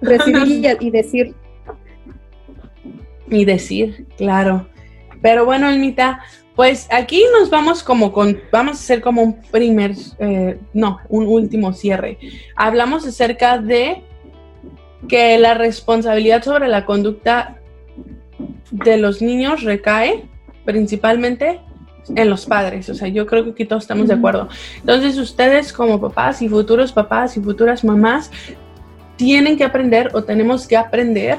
Recibir 0.02 0.76
y, 0.80 0.90
decir. 0.90 1.34
Y 3.30 3.44
decir, 3.44 4.06
claro. 4.18 4.68
Pero 5.22 5.46
bueno, 5.46 5.66
Almita, 5.66 6.20
pues 6.54 6.86
aquí 6.90 7.24
nos 7.38 7.48
vamos 7.48 7.82
como 7.82 8.12
con, 8.12 8.38
vamos 8.52 8.76
a 8.76 8.80
hacer 8.80 9.00
como 9.00 9.22
un 9.22 9.40
primer, 9.40 9.92
eh, 10.18 10.58
no, 10.74 11.00
un 11.08 11.26
último 11.26 11.72
cierre. 11.72 12.18
Hablamos 12.56 13.06
acerca 13.06 13.58
de 13.58 14.02
que 15.08 15.38
la 15.38 15.54
responsabilidad 15.54 16.42
sobre 16.42 16.68
la 16.68 16.84
conducta 16.84 17.56
de 18.70 18.96
los 18.96 19.22
niños 19.22 19.62
recae 19.62 20.24
principalmente 20.64 21.60
en 22.14 22.30
los 22.30 22.46
padres. 22.46 22.88
O 22.88 22.94
sea, 22.94 23.08
yo 23.08 23.26
creo 23.26 23.44
que 23.44 23.50
aquí 23.50 23.64
todos 23.64 23.84
estamos 23.84 24.08
de 24.08 24.14
acuerdo. 24.14 24.48
Entonces, 24.78 25.18
ustedes 25.18 25.72
como 25.72 26.00
papás 26.00 26.42
y 26.42 26.48
futuros 26.48 26.92
papás 26.92 27.36
y 27.36 27.40
futuras 27.40 27.84
mamás 27.84 28.30
tienen 29.16 29.56
que 29.56 29.64
aprender 29.64 30.10
o 30.12 30.22
tenemos 30.22 30.66
que 30.66 30.76
aprender 30.76 31.38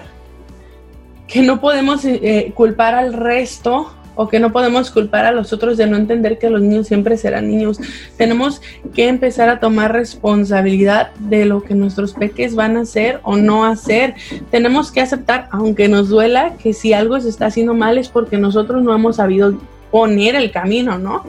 que 1.27 1.41
no 1.41 1.59
podemos 1.59 2.05
eh, 2.05 2.51
culpar 2.55 2.95
al 2.95 3.13
resto 3.13 3.93
o 4.17 4.27
que 4.27 4.39
no 4.39 4.51
podemos 4.51 4.91
culpar 4.91 5.25
a 5.25 5.31
los 5.31 5.53
otros 5.53 5.77
de 5.77 5.87
no 5.87 5.95
entender 5.95 6.37
que 6.37 6.49
los 6.49 6.61
niños 6.61 6.87
siempre 6.87 7.15
serán 7.17 7.47
niños. 7.47 7.79
Tenemos 8.17 8.61
que 8.93 9.07
empezar 9.07 9.47
a 9.47 9.59
tomar 9.59 9.93
responsabilidad 9.93 11.11
de 11.19 11.45
lo 11.45 11.63
que 11.63 11.75
nuestros 11.75 12.13
peques 12.13 12.55
van 12.55 12.75
a 12.75 12.81
hacer 12.81 13.19
o 13.23 13.37
no 13.37 13.63
hacer. 13.63 14.15
Tenemos 14.51 14.91
que 14.91 15.01
aceptar, 15.01 15.47
aunque 15.51 15.87
nos 15.87 16.09
duela, 16.09 16.55
que 16.61 16.73
si 16.73 16.93
algo 16.93 17.19
se 17.21 17.29
está 17.29 17.45
haciendo 17.45 17.75
mal 17.75 17.97
es 17.97 18.09
porque 18.09 18.37
nosotros 18.37 18.83
no 18.83 18.93
hemos 18.93 19.17
sabido 19.17 19.57
poner 19.91 20.35
el 20.35 20.51
camino, 20.51 20.97
¿no? 20.97 21.23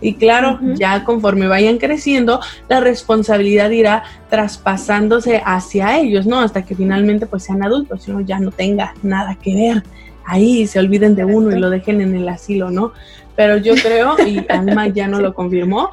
Y 0.00 0.14
claro, 0.14 0.58
ya 0.74 1.04
conforme 1.04 1.46
vayan 1.46 1.78
creciendo, 1.78 2.40
la 2.68 2.80
responsabilidad 2.80 3.70
irá 3.70 4.02
traspasándose 4.28 5.40
hacia 5.44 5.96
ellos, 5.96 6.26
¿no? 6.26 6.40
Hasta 6.40 6.64
que 6.64 6.74
finalmente 6.74 7.26
pues 7.26 7.44
sean 7.44 7.62
adultos, 7.62 8.02
sino 8.02 8.20
ya 8.20 8.40
no 8.40 8.50
tenga 8.50 8.94
nada 9.04 9.36
que 9.40 9.54
ver 9.54 9.84
ahí 10.24 10.66
se 10.66 10.78
olviden 10.78 11.14
de 11.14 11.24
uno 11.24 11.54
y 11.54 11.58
lo 11.58 11.70
dejen 11.70 12.00
en 12.00 12.14
el 12.14 12.28
asilo, 12.28 12.70
¿no? 12.70 12.92
Pero 13.36 13.56
yo 13.56 13.74
creo, 13.74 14.16
y 14.26 14.44
Alma 14.48 14.88
ya 14.88 15.08
no 15.08 15.20
lo 15.20 15.34
confirmó, 15.34 15.90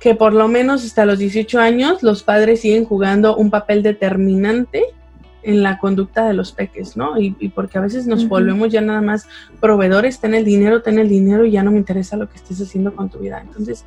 que 0.00 0.14
por 0.14 0.32
lo 0.32 0.48
menos 0.48 0.84
hasta 0.84 1.04
los 1.04 1.18
18 1.18 1.58
años 1.58 2.02
los 2.02 2.22
padres 2.22 2.60
siguen 2.60 2.84
jugando 2.84 3.36
un 3.36 3.50
papel 3.50 3.82
determinante 3.82 4.84
en 5.42 5.62
la 5.62 5.78
conducta 5.78 6.26
de 6.26 6.34
los 6.34 6.52
peques, 6.52 6.96
¿no? 6.96 7.18
Y, 7.18 7.30
porque 7.54 7.78
a 7.78 7.80
veces 7.80 8.06
nos 8.06 8.28
volvemos 8.28 8.70
ya 8.70 8.80
nada 8.80 9.00
más 9.00 9.26
proveedores, 9.60 10.20
ten 10.20 10.34
el 10.34 10.44
dinero, 10.44 10.82
ten 10.82 10.98
el 10.98 11.08
dinero 11.08 11.44
y 11.44 11.52
ya 11.52 11.62
no 11.62 11.70
me 11.70 11.78
interesa 11.78 12.16
lo 12.16 12.28
que 12.28 12.36
estés 12.36 12.60
haciendo 12.60 12.94
con 12.94 13.08
tu 13.08 13.18
vida. 13.18 13.40
Entonces, 13.40 13.84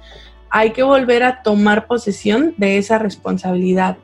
hay 0.49 0.71
que 0.71 0.83
volver 0.83 1.23
a 1.23 1.43
tomar 1.43 1.87
posesión 1.87 2.53
de 2.57 2.77
esa 2.77 2.97
responsabilidad. 2.97 3.97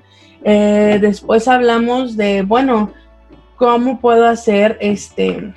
Eh, 0.44 1.00
después 1.02 1.48
hablamos 1.48 2.16
de, 2.16 2.44
bueno, 2.44 2.94
¿cómo 3.58 4.00
puedo 4.00 4.28
hacer 4.28 4.78
este 4.80 5.54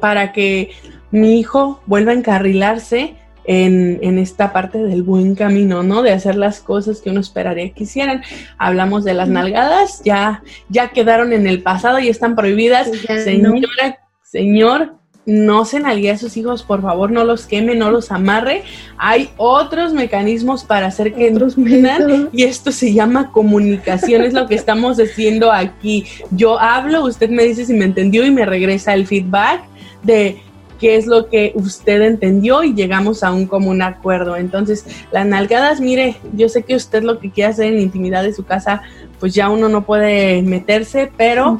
para 0.00 0.32
que 0.32 0.70
mi 1.10 1.38
hijo 1.38 1.80
vuelva 1.86 2.12
a 2.12 2.14
encarrilarse 2.14 3.16
en, 3.44 4.18
esta 4.18 4.52
parte 4.52 4.78
del 4.78 5.02
buen 5.02 5.34
camino, 5.34 5.82
¿no? 5.82 6.02
De 6.02 6.12
hacer 6.12 6.36
las 6.36 6.60
cosas 6.60 7.00
que 7.00 7.10
uno 7.10 7.20
esperaría 7.20 7.72
que 7.72 7.84
hicieran. 7.84 8.22
Hablamos 8.58 9.04
de 9.04 9.14
las 9.14 9.28
nalgadas, 9.28 10.02
ya, 10.04 10.42
ya 10.68 10.90
quedaron 10.90 11.32
en 11.32 11.46
el 11.46 11.62
pasado 11.62 11.98
y 11.98 12.08
están 12.08 12.36
prohibidas. 12.36 12.90
Señora, 13.24 13.98
señor, 14.22 14.99
no 15.30 15.64
se 15.64 15.78
nalguee 15.78 16.10
a 16.10 16.18
sus 16.18 16.36
hijos, 16.36 16.64
por 16.64 16.82
favor, 16.82 17.12
no 17.12 17.22
los 17.22 17.46
queme, 17.46 17.76
no 17.76 17.90
los 17.92 18.10
amarre. 18.10 18.64
Hay 18.98 19.30
otros 19.36 19.92
mecanismos 19.92 20.64
para 20.64 20.88
hacer 20.88 21.14
que 21.14 21.28
entiendan 21.28 22.28
y 22.32 22.42
esto 22.42 22.72
se 22.72 22.92
llama 22.92 23.30
comunicación, 23.30 24.22
es 24.22 24.34
lo 24.34 24.48
que 24.48 24.56
estamos 24.56 24.98
haciendo 24.98 25.52
aquí. 25.52 26.04
Yo 26.32 26.58
hablo, 26.58 27.04
usted 27.04 27.30
me 27.30 27.44
dice 27.44 27.64
si 27.64 27.74
me 27.74 27.84
entendió 27.84 28.26
y 28.26 28.32
me 28.32 28.44
regresa 28.44 28.92
el 28.92 29.06
feedback 29.06 29.62
de 30.02 30.42
qué 30.80 30.96
es 30.96 31.06
lo 31.06 31.28
que 31.28 31.52
usted 31.54 32.00
entendió 32.00 32.64
y 32.64 32.74
llegamos 32.74 33.22
a 33.22 33.30
un 33.32 33.46
común 33.46 33.82
acuerdo. 33.82 34.36
Entonces, 34.36 34.86
las 35.12 35.26
nalgadas, 35.26 35.80
mire, 35.80 36.16
yo 36.32 36.48
sé 36.48 36.62
que 36.62 36.74
usted 36.74 37.02
lo 37.02 37.20
que 37.20 37.30
quiere 37.30 37.50
hacer 37.50 37.66
en 37.66 37.76
la 37.76 37.82
intimidad 37.82 38.22
de 38.22 38.32
su 38.32 38.44
casa, 38.44 38.82
pues 39.20 39.34
ya 39.34 39.50
uno 39.50 39.68
no 39.68 39.84
puede 39.84 40.40
meterse, 40.42 41.12
pero 41.16 41.58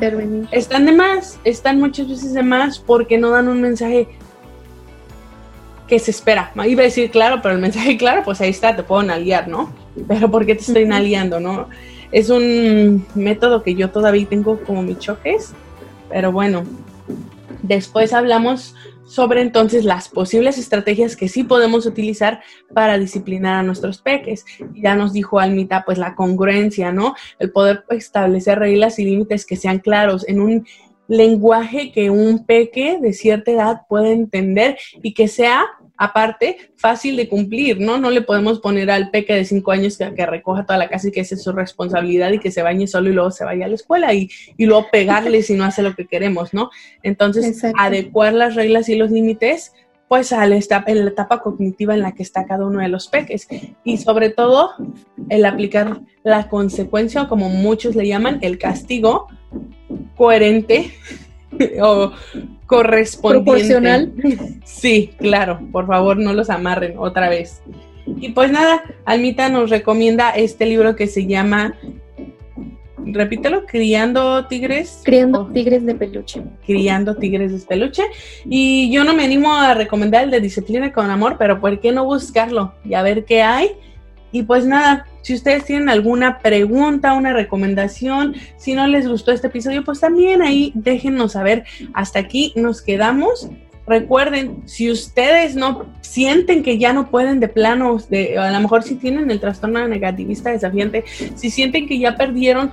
están 0.50 0.86
de 0.86 0.92
más, 0.92 1.38
están 1.44 1.78
muchas 1.78 2.08
veces 2.08 2.32
de 2.32 2.42
más 2.42 2.78
porque 2.78 3.18
no 3.18 3.30
dan 3.30 3.48
un 3.48 3.60
mensaje 3.60 4.08
que 5.86 5.98
se 5.98 6.10
espera. 6.10 6.52
Iba 6.66 6.80
a 6.80 6.84
decir 6.84 7.10
claro, 7.10 7.40
pero 7.42 7.54
el 7.54 7.60
mensaje 7.60 7.98
claro, 7.98 8.22
pues 8.24 8.40
ahí 8.40 8.50
está, 8.50 8.74
te 8.74 8.82
puedo 8.82 9.02
nalguear, 9.02 9.48
¿no? 9.48 9.70
Pero 10.08 10.30
¿por 10.30 10.46
qué 10.46 10.54
te 10.54 10.62
estoy 10.62 10.86
nalgueando, 10.86 11.40
no? 11.40 11.68
Es 12.10 12.30
un 12.30 13.06
método 13.14 13.62
que 13.62 13.74
yo 13.74 13.90
todavía 13.90 14.26
tengo 14.26 14.58
como 14.60 14.82
mis 14.82 14.98
choques, 14.98 15.52
pero 16.08 16.32
bueno, 16.32 16.64
después 17.62 18.12
hablamos 18.12 18.74
sobre 19.10 19.42
entonces 19.42 19.84
las 19.84 20.08
posibles 20.08 20.56
estrategias 20.56 21.16
que 21.16 21.28
sí 21.28 21.42
podemos 21.42 21.84
utilizar 21.84 22.42
para 22.72 22.96
disciplinar 22.96 23.56
a 23.56 23.62
nuestros 23.64 24.00
peques. 24.00 24.44
Ya 24.74 24.94
nos 24.94 25.12
dijo 25.12 25.40
Almita, 25.40 25.84
pues 25.84 25.98
la 25.98 26.14
congruencia, 26.14 26.92
¿no? 26.92 27.16
El 27.40 27.50
poder 27.50 27.84
establecer 27.90 28.60
reglas 28.60 29.00
y 29.00 29.04
límites 29.04 29.44
que 29.44 29.56
sean 29.56 29.80
claros 29.80 30.26
en 30.28 30.40
un 30.40 30.66
lenguaje 31.08 31.90
que 31.90 32.08
un 32.08 32.46
peque 32.46 32.98
de 33.02 33.12
cierta 33.12 33.50
edad 33.50 33.80
pueda 33.88 34.10
entender 34.10 34.78
y 35.02 35.12
que 35.12 35.26
sea 35.26 35.66
aparte, 36.00 36.56
fácil 36.76 37.14
de 37.14 37.28
cumplir, 37.28 37.78
¿no? 37.78 37.98
No 37.98 38.10
le 38.10 38.22
podemos 38.22 38.58
poner 38.58 38.90
al 38.90 39.10
peque 39.10 39.34
de 39.34 39.44
cinco 39.44 39.70
años 39.70 39.98
que, 39.98 40.24
recoja 40.24 40.64
toda 40.64 40.78
la 40.78 40.88
casa 40.88 41.08
y 41.08 41.12
que 41.12 41.20
esa 41.20 41.34
es 41.34 41.42
su 41.42 41.52
responsabilidad 41.52 42.32
y 42.32 42.38
que 42.38 42.50
se 42.50 42.62
bañe 42.62 42.86
solo 42.86 43.10
y 43.10 43.12
luego 43.12 43.30
se 43.30 43.44
vaya 43.44 43.66
a 43.66 43.68
la 43.68 43.74
escuela 43.74 44.14
y, 44.14 44.30
luego 44.56 44.86
pegarle 44.90 45.42
si 45.42 45.54
no 45.54 45.64
hace 45.64 45.82
lo 45.82 45.94
que 45.94 46.06
queremos, 46.06 46.54
¿no? 46.54 46.70
Entonces, 47.02 47.62
adecuar 47.76 48.32
las 48.32 48.54
reglas 48.54 48.88
y 48.88 48.96
los 48.96 49.10
límites 49.10 49.74
pues 50.08 50.32
a 50.32 50.46
la 50.46 50.56
etapa, 50.56 50.90
en 50.90 51.04
la 51.04 51.10
etapa 51.10 51.40
cognitiva 51.40 51.92
en 51.92 52.00
la 52.00 52.12
que 52.12 52.22
está 52.22 52.46
cada 52.46 52.64
uno 52.64 52.80
de 52.80 52.88
los 52.88 53.06
peques. 53.06 53.46
Y 53.84 53.98
sobre 53.98 54.30
todo, 54.30 54.72
el 55.28 55.44
aplicar 55.44 56.00
la 56.24 56.48
consecuencia, 56.48 57.28
como 57.28 57.50
muchos 57.50 57.94
le 57.94 58.08
llaman, 58.08 58.38
el 58.40 58.56
castigo 58.56 59.28
coherente 60.16 60.92
o 61.82 62.12
correspondiente. 62.66 63.44
Proporcional. 63.44 64.12
Sí, 64.64 65.12
claro, 65.18 65.60
por 65.72 65.86
favor 65.86 66.16
no 66.16 66.32
los 66.32 66.50
amarren 66.50 66.94
otra 66.98 67.28
vez. 67.28 67.62
Y 68.06 68.30
pues 68.30 68.50
nada, 68.50 68.82
Almita 69.04 69.48
nos 69.48 69.70
recomienda 69.70 70.30
este 70.30 70.66
libro 70.66 70.96
que 70.96 71.06
se 71.06 71.26
llama, 71.26 71.74
repítelo, 73.04 73.66
Criando 73.66 74.46
Tigres. 74.46 75.00
Criando 75.04 75.46
Tigres 75.46 75.84
de 75.84 75.94
Peluche. 75.94 76.42
Criando 76.66 77.16
Tigres 77.16 77.52
de 77.52 77.66
Peluche. 77.66 78.04
Y 78.46 78.90
yo 78.90 79.04
no 79.04 79.14
me 79.14 79.24
animo 79.24 79.54
a 79.54 79.74
recomendar 79.74 80.24
el 80.24 80.30
de 80.30 80.40
Disciplina 80.40 80.92
con 80.92 81.10
Amor, 81.10 81.36
pero 81.38 81.60
¿por 81.60 81.80
qué 81.80 81.92
no 81.92 82.04
buscarlo 82.04 82.74
y 82.84 82.94
a 82.94 83.02
ver 83.02 83.24
qué 83.24 83.42
hay? 83.42 83.70
Y 84.32 84.42
pues 84.42 84.64
nada, 84.64 85.06
si 85.22 85.34
ustedes 85.34 85.64
tienen 85.64 85.88
alguna 85.88 86.38
pregunta, 86.38 87.12
una 87.12 87.32
recomendación, 87.32 88.34
si 88.56 88.74
no 88.74 88.86
les 88.86 89.06
gustó 89.06 89.32
este 89.32 89.48
episodio, 89.48 89.84
pues 89.84 90.00
también 90.00 90.42
ahí 90.42 90.72
déjenos 90.74 91.32
saber. 91.32 91.64
Hasta 91.92 92.18
aquí 92.18 92.52
nos 92.56 92.82
quedamos. 92.82 93.50
Recuerden, 93.86 94.62
si 94.66 94.90
ustedes 94.90 95.56
no 95.56 95.86
sienten 96.00 96.62
que 96.62 96.78
ya 96.78 96.92
no 96.92 97.10
pueden 97.10 97.40
de 97.40 97.48
plano, 97.48 97.98
de, 98.08 98.38
a 98.38 98.50
lo 98.50 98.60
mejor 98.60 98.82
si 98.82 98.94
tienen 98.94 99.30
el 99.30 99.40
trastorno 99.40 99.86
negativista 99.88 100.50
desafiante, 100.50 101.04
si 101.34 101.50
sienten 101.50 101.88
que 101.88 101.98
ya 101.98 102.16
perdieron 102.16 102.70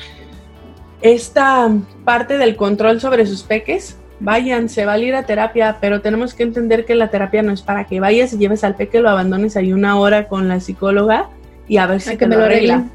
esta 1.02 1.72
parte 2.04 2.38
del 2.38 2.56
control 2.56 3.02
sobre 3.02 3.26
sus 3.26 3.44
peques, 3.44 3.98
vayan, 4.20 4.70
se 4.70 4.86
va 4.86 4.94
a 4.94 5.00
ir 5.00 5.16
a 5.16 5.26
terapia, 5.26 5.78
pero 5.80 6.02
tenemos 6.02 6.34
que 6.34 6.44
entender 6.44 6.86
que 6.86 6.96
la 6.96 7.10
terapia 7.10 7.42
no 7.42 7.52
es 7.52 7.62
para 7.62 7.86
que 7.86 8.00
vayas 8.00 8.34
y 8.34 8.38
lleves 8.38 8.64
al 8.64 8.76
peque, 8.76 9.00
lo 9.00 9.10
abandones 9.10 9.58
ahí 9.58 9.74
una 9.74 10.00
hora 10.00 10.28
con 10.28 10.48
la 10.48 10.60
psicóloga 10.60 11.30
y 11.68 11.78
a 11.78 11.88
ver 11.88 12.02
si 12.02 12.16
te 12.18 12.28
me 12.28 12.36
lo 12.36 12.46
arregla. 12.46 12.86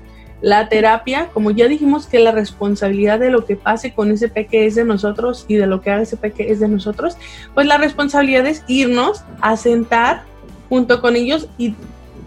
La 0.41 0.69
terapia, 0.69 1.29
como 1.33 1.53
ya 1.53 1.69
dijimos 1.69 2.07
que 2.07 2.19
la 2.19 2.33
responsabilidad 2.33 3.21
de 3.21 3.31
lo 3.31 3.45
que 3.45 3.55
pase 3.55 3.93
con 3.95 4.11
ese 4.11 4.29
peque 4.29 4.67
es 4.67 4.75
de 4.75 4.85
nosotros 4.85 5.45
y 5.47 5.55
de 5.55 5.69
lo 5.69 5.81
que 5.81 5.91
haga 5.91 6.03
ese 6.03 6.17
peque 6.17 6.51
es 6.51 6.59
de 6.59 6.67
nosotros, 6.67 7.17
pues 7.55 7.67
la 7.69 7.79
responsabilidad 7.79 8.45
es 8.47 8.65
irnos 8.67 9.23
a 9.41 9.57
sentar 9.57 10.25
junto 10.69 11.01
con 11.01 11.15
ellos 11.15 11.49
y 11.59 11.75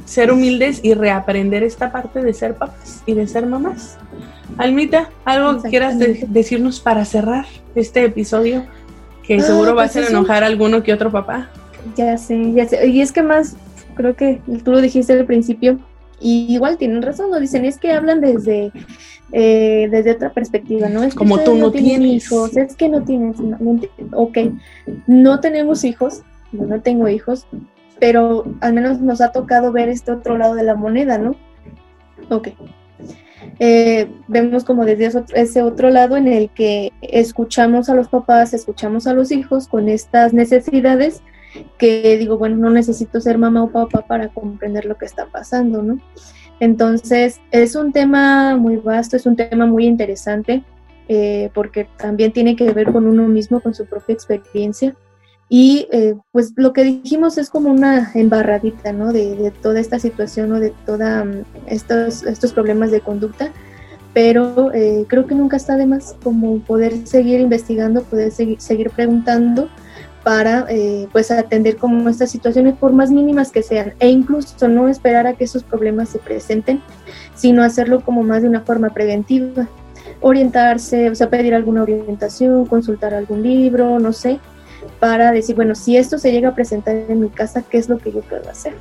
ser 0.05 0.31
humildes 0.31 0.79
y 0.81 0.93
reaprender 0.93 1.63
esta 1.63 1.91
parte 1.91 2.21
de 2.21 2.33
ser 2.33 2.55
papás 2.55 3.03
y 3.05 3.13
de 3.13 3.27
ser 3.27 3.47
mamás. 3.47 3.97
Almita, 4.57 5.09
¿algo 5.25 5.61
que 5.61 5.69
quieras 5.69 5.95
decirnos 5.99 6.79
para 6.79 7.03
cerrar 7.03 7.45
este 7.75 8.05
episodio? 8.05 8.65
Que 9.23 9.37
ah, 9.37 9.41
seguro 9.41 9.75
va 9.75 9.83
a 9.83 9.85
pues 9.87 9.97
hacer 9.97 10.11
enojar 10.11 10.43
a 10.43 10.45
alguno 10.45 10.83
que 10.83 10.93
otro 10.93 11.11
papá. 11.11 11.49
Ya 11.97 12.17
sé, 12.17 12.53
ya 12.53 12.67
sé. 12.67 12.87
Y 12.87 13.01
es 13.01 13.11
que 13.11 13.23
más, 13.23 13.57
creo 13.95 14.15
que 14.15 14.39
tú 14.63 14.71
lo 14.71 14.79
dijiste 14.79 15.13
al 15.13 15.25
principio, 15.25 15.79
y 16.19 16.53
igual 16.53 16.77
tienen 16.77 17.01
razón, 17.01 17.31
nos 17.31 17.41
dicen, 17.41 17.65
es 17.65 17.77
que 17.77 17.91
hablan 17.91 18.21
desde, 18.21 18.71
eh, 19.31 19.87
desde 19.91 20.11
otra 20.11 20.31
perspectiva, 20.31 20.89
¿no? 20.89 21.03
Es 21.03 21.13
Como 21.13 21.39
tú 21.39 21.55
no, 21.55 21.71
tienes 21.71 22.25
hijos, 22.25 22.55
es 22.57 22.75
que 22.75 22.89
no 22.89 23.03
tienes, 23.03 23.37
ok, 24.13 24.37
no 25.07 25.39
tenemos 25.39 25.83
hijos, 25.83 26.23
no 26.51 26.81
tengo 26.81 27.07
hijos, 27.07 27.45
pero 27.99 28.45
al 28.61 28.73
menos 28.73 29.01
nos 29.01 29.21
ha 29.21 29.31
tocado 29.31 29.71
ver 29.71 29.89
este 29.89 30.11
otro 30.11 30.37
lado 30.37 30.55
de 30.55 30.63
la 30.63 30.75
moneda, 30.75 31.17
¿no? 31.17 31.35
Ok. 32.29 32.49
Eh, 33.59 34.09
vemos 34.27 34.63
como 34.63 34.85
desde 34.85 35.21
ese 35.33 35.61
otro 35.61 35.89
lado 35.89 36.17
en 36.17 36.27
el 36.27 36.49
que 36.49 36.91
escuchamos 37.01 37.89
a 37.89 37.95
los 37.95 38.09
papás, 38.09 38.53
escuchamos 38.53 39.07
a 39.07 39.13
los 39.13 39.31
hijos 39.31 39.67
con 39.67 39.87
estas 39.87 40.33
necesidades 40.33 41.21
que 41.77 42.17
digo, 42.17 42.37
bueno, 42.37 42.57
no 42.57 42.69
necesito 42.69 43.19
ser 43.21 43.37
mamá 43.37 43.63
o 43.63 43.69
papá 43.69 44.01
para 44.01 44.29
comprender 44.29 44.85
lo 44.85 44.97
que 44.97 45.05
está 45.05 45.27
pasando, 45.27 45.81
¿no? 45.81 45.99
Entonces, 46.59 47.41
es 47.51 47.75
un 47.75 47.91
tema 47.91 48.55
muy 48.55 48.77
vasto, 48.77 49.17
es 49.17 49.25
un 49.25 49.35
tema 49.35 49.65
muy 49.65 49.85
interesante, 49.85 50.63
eh, 51.07 51.49
porque 51.53 51.87
también 51.97 52.31
tiene 52.31 52.55
que 52.55 52.71
ver 52.71 52.91
con 52.91 53.07
uno 53.07 53.27
mismo, 53.27 53.59
con 53.59 53.73
su 53.73 53.85
propia 53.85 54.13
experiencia. 54.13 54.95
Y 55.47 55.87
eh, 55.91 56.15
pues 56.31 56.53
lo 56.55 56.73
que 56.73 56.83
dijimos 56.83 57.37
es 57.37 57.49
como 57.49 57.69
una 57.69 58.11
embarradita, 58.15 58.93
¿no? 58.93 59.11
De, 59.11 59.51
toda 59.61 59.79
esta 59.79 59.99
situación 59.99 60.51
o 60.53 60.59
de 60.59 60.73
todos 60.85 61.25
mm, 61.25 61.67
estos, 61.67 62.53
problemas 62.53 62.89
de 62.89 63.01
conducta, 63.01 63.51
pero 64.13 64.73
eh, 64.73 65.05
creo 65.07 65.27
que 65.27 65.35
nunca 65.35 65.57
está 65.57 65.75
de 65.75 65.85
más 65.85 66.15
como 66.23 66.59
poder 66.59 67.05
seguir 67.05 67.41
investigando, 67.41 68.01
poder 68.03 68.31
seguir 68.31 68.89
preguntando 68.91 69.69
para 70.25 70.65
eh, 70.69 71.07
pues 71.11 71.29
atender 71.29 71.77
como 71.77 72.09
estas 72.09 72.31
situaciones 72.31 72.73
por 72.73 72.91
más 72.91 73.11
mínimas 73.11 73.51
que 73.51 73.61
sean 73.61 73.93
e 73.99 74.09
incluso 74.09 74.67
no 74.67 74.89
esperar 74.89 75.27
a 75.27 75.33
que 75.33 75.43
esos 75.43 75.63
problemas 75.63 76.09
se 76.09 76.17
presenten, 76.17 76.81
sino 77.35 77.61
hacerlo 77.61 78.01
como 78.01 78.23
más 78.23 78.41
de 78.41 78.49
una 78.49 78.61
forma 78.61 78.89
preventiva, 78.89 79.67
orientarse, 80.21 81.11
o 81.11 81.13
sea, 81.13 81.29
pedir 81.29 81.53
alguna 81.53 81.83
orientación, 81.83 82.65
consultar 82.65 83.13
algún 83.13 83.43
libro, 83.43 83.99
no 83.99 84.13
sé, 84.13 84.39
para 84.99 85.31
decir, 85.31 85.55
bueno, 85.55 85.75
si 85.75 85.95
esto 85.95 86.17
se 86.17 86.31
llega 86.31 86.49
a 86.49 86.55
presentar 86.55 86.95
en 86.95 87.19
mi 87.19 87.29
casa, 87.29 87.61
¿qué 87.61 87.77
es 87.77 87.87
lo 87.87 87.99
que 87.99 88.11
yo 88.11 88.21
puedo 88.21 88.49
hacer? 88.49 88.73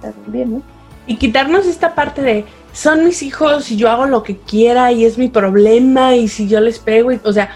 También, 0.00 0.52
¿no? 0.52 0.62
Y 1.08 1.16
quitarnos 1.16 1.66
esta 1.66 1.96
parte 1.96 2.22
de, 2.22 2.44
son 2.72 3.04
mis 3.04 3.20
hijos 3.24 3.68
y 3.72 3.76
yo 3.76 3.90
hago 3.90 4.06
lo 4.06 4.22
que 4.22 4.36
quiera 4.36 4.92
y 4.92 5.04
es 5.04 5.18
mi 5.18 5.28
problema 5.28 6.14
y 6.14 6.28
si 6.28 6.46
yo 6.46 6.60
les 6.60 6.78
pego, 6.78 7.10
y, 7.10 7.20
o 7.24 7.32
sea, 7.32 7.50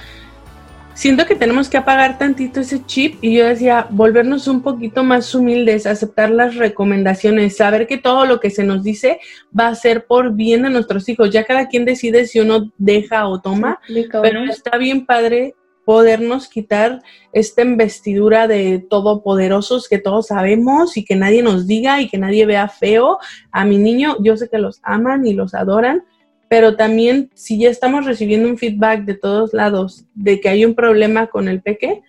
siento 0.98 1.26
que 1.26 1.36
tenemos 1.36 1.68
que 1.68 1.76
apagar 1.76 2.18
tantito 2.18 2.58
ese 2.58 2.84
chip 2.84 3.22
y 3.22 3.36
yo 3.36 3.46
decía, 3.46 3.86
volvernos 3.88 4.48
un 4.48 4.62
poquito 4.62 5.04
más 5.04 5.32
humildes, 5.32 5.86
aceptar 5.86 6.28
las 6.28 6.56
recomendaciones, 6.56 7.56
saber 7.56 7.86
que 7.86 7.98
todo 7.98 8.26
lo 8.26 8.40
que 8.40 8.50
se 8.50 8.64
nos 8.64 8.82
dice 8.82 9.20
va 9.58 9.68
a 9.68 9.76
ser 9.76 10.06
por 10.06 10.34
bien 10.34 10.62
de 10.62 10.70
nuestros 10.70 11.08
hijos. 11.08 11.30
Ya 11.30 11.44
cada 11.44 11.68
quien 11.68 11.84
decide 11.84 12.26
si 12.26 12.40
uno 12.40 12.72
deja 12.78 13.28
o 13.28 13.40
toma, 13.40 13.78
pero 14.10 14.42
está 14.42 14.76
bien 14.76 15.06
padre 15.06 15.54
podernos 15.84 16.48
quitar 16.48 17.00
esta 17.32 17.62
investidura 17.62 18.48
de 18.48 18.84
todopoderosos 18.90 19.88
que 19.88 19.98
todos 19.98 20.26
sabemos 20.26 20.96
y 20.96 21.04
que 21.04 21.14
nadie 21.14 21.44
nos 21.44 21.68
diga 21.68 22.00
y 22.00 22.08
que 22.08 22.18
nadie 22.18 22.44
vea 22.44 22.66
feo 22.68 23.18
a 23.52 23.64
mi 23.64 23.78
niño. 23.78 24.16
Yo 24.20 24.36
sé 24.36 24.48
que 24.48 24.58
los 24.58 24.80
aman 24.82 25.24
y 25.24 25.32
los 25.32 25.54
adoran, 25.54 26.02
pero 26.48 26.76
también 26.76 27.30
si 27.34 27.58
ya 27.58 27.70
estamos 27.70 28.06
recibiendo 28.06 28.48
un 28.48 28.58
feedback 28.58 29.04
de 29.04 29.14
todos 29.14 29.52
lados 29.52 30.04
de 30.14 30.40
que 30.40 30.48
hay 30.48 30.64
un 30.64 30.74
problema 30.74 31.26
con 31.28 31.48
el 31.48 31.60
peque, 31.60 32.02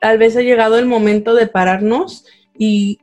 tal 0.00 0.18
vez 0.18 0.36
ha 0.36 0.42
llegado 0.42 0.78
el 0.78 0.86
momento 0.86 1.34
de 1.34 1.46
pararnos 1.46 2.26
y 2.58 2.98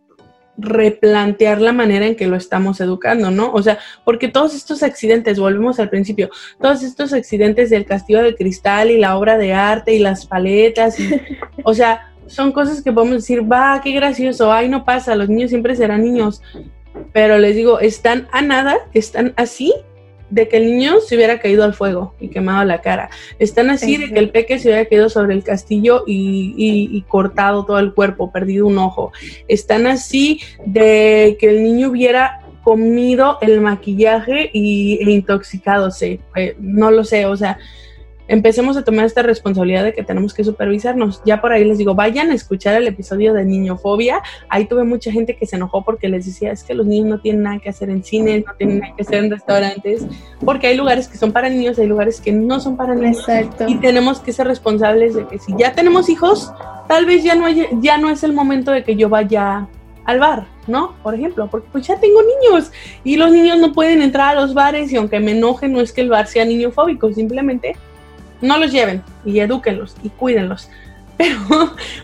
replantear 0.58 1.62
la 1.62 1.74
manera 1.74 2.06
en 2.06 2.16
que 2.16 2.28
lo 2.28 2.36
estamos 2.36 2.82
educando, 2.82 3.32
¿no? 3.32 3.52
O 3.52 3.64
sea, 3.64 3.80
porque 4.04 4.28
todos 4.28 4.54
estos 4.54 4.84
accidentes, 4.84 5.40
volvemos 5.40 5.80
al 5.80 5.90
principio, 5.90 6.30
todos 6.62 6.84
estos 6.84 7.14
accidentes 7.14 7.70
del 7.70 7.86
castillo 7.86 8.22
de 8.22 8.36
cristal 8.36 8.92
y 8.92 8.98
la 8.98 9.18
obra 9.18 9.38
de 9.38 9.54
arte 9.54 9.94
y 9.94 10.00
las 10.00 10.26
paletas, 10.26 11.00
y, 11.00 11.10
o 11.64 11.74
sea, 11.74 12.14
son 12.28 12.52
cosas 12.52 12.82
que 12.82 12.92
podemos 12.92 13.16
decir, 13.16 13.50
va, 13.50 13.82
qué 13.84 13.92
gracioso, 13.92 14.52
ay, 14.52 14.70
no 14.70 14.86
pasa, 14.86 15.16
los 15.16 15.30
niños 15.30 15.50
siempre 15.50 15.76
serán 15.76 16.04
niños. 16.04 16.42
Pero 17.14 17.40
les 17.40 17.56
digo, 17.56 17.80
están 17.80 18.28
a 18.32 18.42
nada, 18.42 18.78
están 18.94 19.34
así 19.38 19.74
de 20.32 20.48
que 20.48 20.58
el 20.58 20.66
niño 20.66 21.00
se 21.02 21.16
hubiera 21.16 21.40
caído 21.40 21.64
al 21.64 21.76
fuego 21.76 22.16
y 22.20 22.30
quemado 22.30 22.64
la 22.64 22.82
cara. 22.82 23.10
Están 23.38 23.70
así 23.70 23.98
de 23.98 24.12
que 24.12 24.20
el 24.20 24.30
peque 24.30 24.58
se 24.58 24.70
hubiera 24.70 24.86
caído 24.86 25.10
sobre 25.10 25.36
el 25.36 25.44
castillo 25.44 26.04
y, 26.08 27.04
cortado 27.08 27.66
todo 27.66 27.80
el 27.80 27.94
cuerpo, 27.94 28.32
perdido 28.32 28.66
un 28.66 28.78
ojo. 28.78 29.12
Están 29.48 29.86
así 29.86 30.40
de 30.66 31.38
que 31.40 31.50
el 31.50 31.64
niño 31.64 31.90
hubiera 31.90 32.42
comido 32.64 33.38
el 33.42 33.60
maquillaje 33.60 34.50
y, 34.54 35.00
e 35.02 35.12
intoxicado, 35.12 35.90
eh, 36.00 36.56
no 36.60 36.92
lo 36.92 37.04
sé, 37.04 37.26
o 37.26 37.36
sea, 37.36 37.58
empecemos 38.32 38.78
a 38.78 38.84
tomar 38.86 39.06
esta 39.06 39.24
responsabilidad 39.24 39.84
de 39.84 39.94
que 39.94 40.04
tenemos 40.04 40.34
que 40.34 40.46
supervisarnos. 40.46 41.22
Ya 41.26 41.42
por 41.42 41.52
ahí 41.52 41.66
les 41.66 41.78
digo, 41.78 41.96
vayan 41.96 42.32
a 42.32 42.34
escuchar 42.34 42.76
el 42.76 42.88
episodio 42.88 43.34
de 43.34 43.44
Niñofobia. 43.44 44.22
Ahí 44.48 44.66
tuve 44.66 44.86
mucha 44.86 45.12
gente 45.12 45.36
que 45.36 45.46
se 45.46 45.58
enojó 45.58 45.84
porque 45.84 46.08
les 46.08 46.26
decía, 46.26 46.54
es 46.54 46.64
que 46.64 46.74
los 46.74 46.86
niños 46.86 47.08
no 47.08 47.20
tienen 47.20 47.44
nada 47.44 47.60
que 47.60 47.68
hacer 47.68 47.90
en 47.90 48.06
cines, 48.06 48.46
no 48.48 48.54
tienen 48.56 48.80
nada 48.80 48.96
que 48.96 49.02
hacer 49.02 49.26
en 49.26 49.32
restaurantes, 49.32 50.06
porque 50.46 50.68
hay 50.68 50.78
lugares 50.78 51.10
que 51.10 51.18
son 51.18 51.34
para 51.34 51.50
niños, 51.50 51.78
hay 51.78 51.88
lugares 51.88 52.22
que 52.22 52.32
no 52.32 52.62
son 52.62 52.78
para 52.78 52.96
niños. 52.96 53.20
Exacto. 53.20 53.66
Y 53.68 53.76
tenemos 53.76 54.22
que 54.22 54.32
ser 54.32 54.48
responsables 54.48 55.14
de 55.14 55.28
que 55.28 55.38
si 55.38 55.54
ya 55.58 55.74
tenemos 55.74 56.08
hijos, 56.08 56.54
tal 56.88 57.06
vez 57.06 57.26
ya 57.26 57.36
no, 57.36 57.50
ya 57.50 57.98
no 57.98 58.10
es 58.10 58.24
el 58.24 58.32
momento 58.32 58.72
de 58.72 58.86
que 58.86 58.96
yo 58.96 59.10
vaya 59.10 59.68
al 60.06 60.20
bar, 60.20 60.48
¿no? 60.68 60.96
Por 61.04 61.16
ejemplo, 61.16 61.50
porque 61.52 61.68
pues 61.70 61.86
ya 61.86 62.00
tengo 62.00 62.22
niños 62.22 62.72
y 63.04 63.18
los 63.18 63.30
niños 63.30 63.60
no 63.60 63.74
pueden 63.74 64.02
entrar 64.02 64.38
a 64.38 64.42
los 64.42 64.54
bares 64.54 64.90
y 64.94 64.96
aunque 64.96 65.20
me 65.20 65.32
enoje 65.32 65.68
no 65.68 65.82
es 65.82 65.92
que 65.92 66.00
el 66.00 66.10
bar 66.10 66.28
sea 66.28 66.46
niñofóbico, 66.46 67.12
simplemente 67.12 67.76
no 68.42 68.58
los 68.58 68.72
lleven 68.72 69.04
y 69.26 69.40
edúquenlos 69.40 69.96
y 70.04 70.10
cuídenlos. 70.10 70.70
Pero 71.18 71.38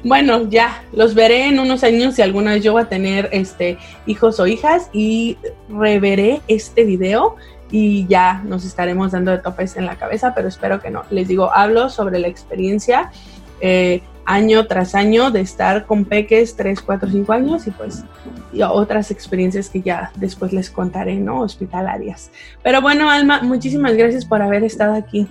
bueno, 0.03 0.47
ya 0.49 0.83
los 0.93 1.15
veré 1.15 1.47
en 1.47 1.59
unos 1.59 1.83
años 1.83 2.15
si 2.15 2.21
alguna 2.21 2.53
vez 2.53 2.63
yo 2.63 2.73
voy 2.73 2.83
a 2.83 2.89
tener 2.89 3.29
este 3.31 3.77
hijos 4.05 4.39
o 4.39 4.45
hijas 4.45 4.89
y 4.93 5.37
reveré 5.69 6.41
este 6.47 6.83
video 6.83 7.35
y 7.71 8.05
ya 8.07 8.41
nos 8.45 8.63
estaremos 8.63 9.11
dando 9.11 9.31
de 9.31 9.39
topes 9.39 9.75
en 9.75 9.85
la 9.85 9.95
cabeza, 9.95 10.33
pero 10.35 10.47
espero 10.47 10.79
que 10.79 10.91
no. 10.91 11.03
Les 11.09 11.27
digo, 11.27 11.51
hablo 11.51 11.89
sobre 11.89 12.19
la 12.19 12.27
experiencia 12.27 13.11
eh, 13.59 14.03
año 14.25 14.67
tras 14.67 14.93
año 14.93 15.31
de 15.31 15.39
estar 15.39 15.85
con 15.85 16.05
peques 16.05 16.55
3, 16.55 16.81
4, 16.81 17.09
5 17.09 17.33
años 17.33 17.65
y 17.65 17.71
pues 17.71 18.03
y 18.51 18.61
otras 18.61 19.09
experiencias 19.09 19.69
que 19.69 19.81
ya 19.81 20.11
después 20.15 20.51
les 20.53 20.69
contaré, 20.69 21.15
¿no? 21.15 21.41
Hospitalarias. 21.41 22.29
Pero 22.61 22.81
bueno, 22.81 23.09
Alma, 23.09 23.41
muchísimas 23.41 23.95
gracias 23.95 24.25
por 24.25 24.41
haber 24.41 24.63
estado 24.63 24.95
aquí. 24.95 25.27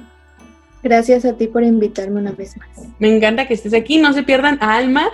Gracias 0.83 1.25
a 1.25 1.33
ti 1.35 1.47
por 1.47 1.63
invitarme 1.63 2.21
una 2.21 2.33
vez 2.33 2.57
más. 2.57 2.69
Me 2.99 3.15
encanta 3.15 3.47
que 3.47 3.55
estés 3.55 3.75
aquí. 3.75 3.99
No 3.99 4.13
se 4.13 4.23
pierdan 4.23 4.59
a 4.61 4.77
Alma, 4.77 5.09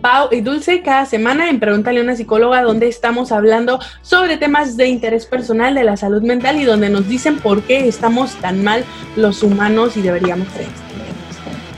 Pau 0.00 0.28
y 0.30 0.40
Dulce 0.40 0.82
cada 0.82 1.04
semana 1.06 1.50
en 1.50 1.60
Pregúntale 1.60 2.00
a 2.00 2.02
una 2.02 2.16
psicóloga 2.16 2.62
donde 2.62 2.88
estamos 2.88 3.30
hablando 3.32 3.78
sobre 4.00 4.36
temas 4.36 4.76
de 4.76 4.88
interés 4.88 5.26
personal 5.26 5.74
de 5.74 5.84
la 5.84 5.96
salud 5.96 6.22
mental 6.22 6.60
y 6.60 6.64
donde 6.64 6.88
nos 6.88 7.08
dicen 7.08 7.38
por 7.38 7.62
qué 7.62 7.86
estamos 7.88 8.34
tan 8.36 8.64
mal 8.64 8.84
los 9.16 9.42
humanos 9.42 9.96
y 9.96 10.02
deberíamos. 10.02 10.48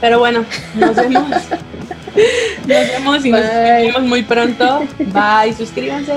Pero 0.01 0.19
bueno, 0.19 0.45
nos 0.75 0.95
vemos. 0.97 1.29
nos 2.67 2.69
vemos 2.69 3.25
y 3.25 3.31
nos 3.31 3.41
vemos 3.41 4.03
muy 4.03 4.23
pronto. 4.23 4.85
Bye, 4.99 5.53
suscríbanse. 5.55 6.13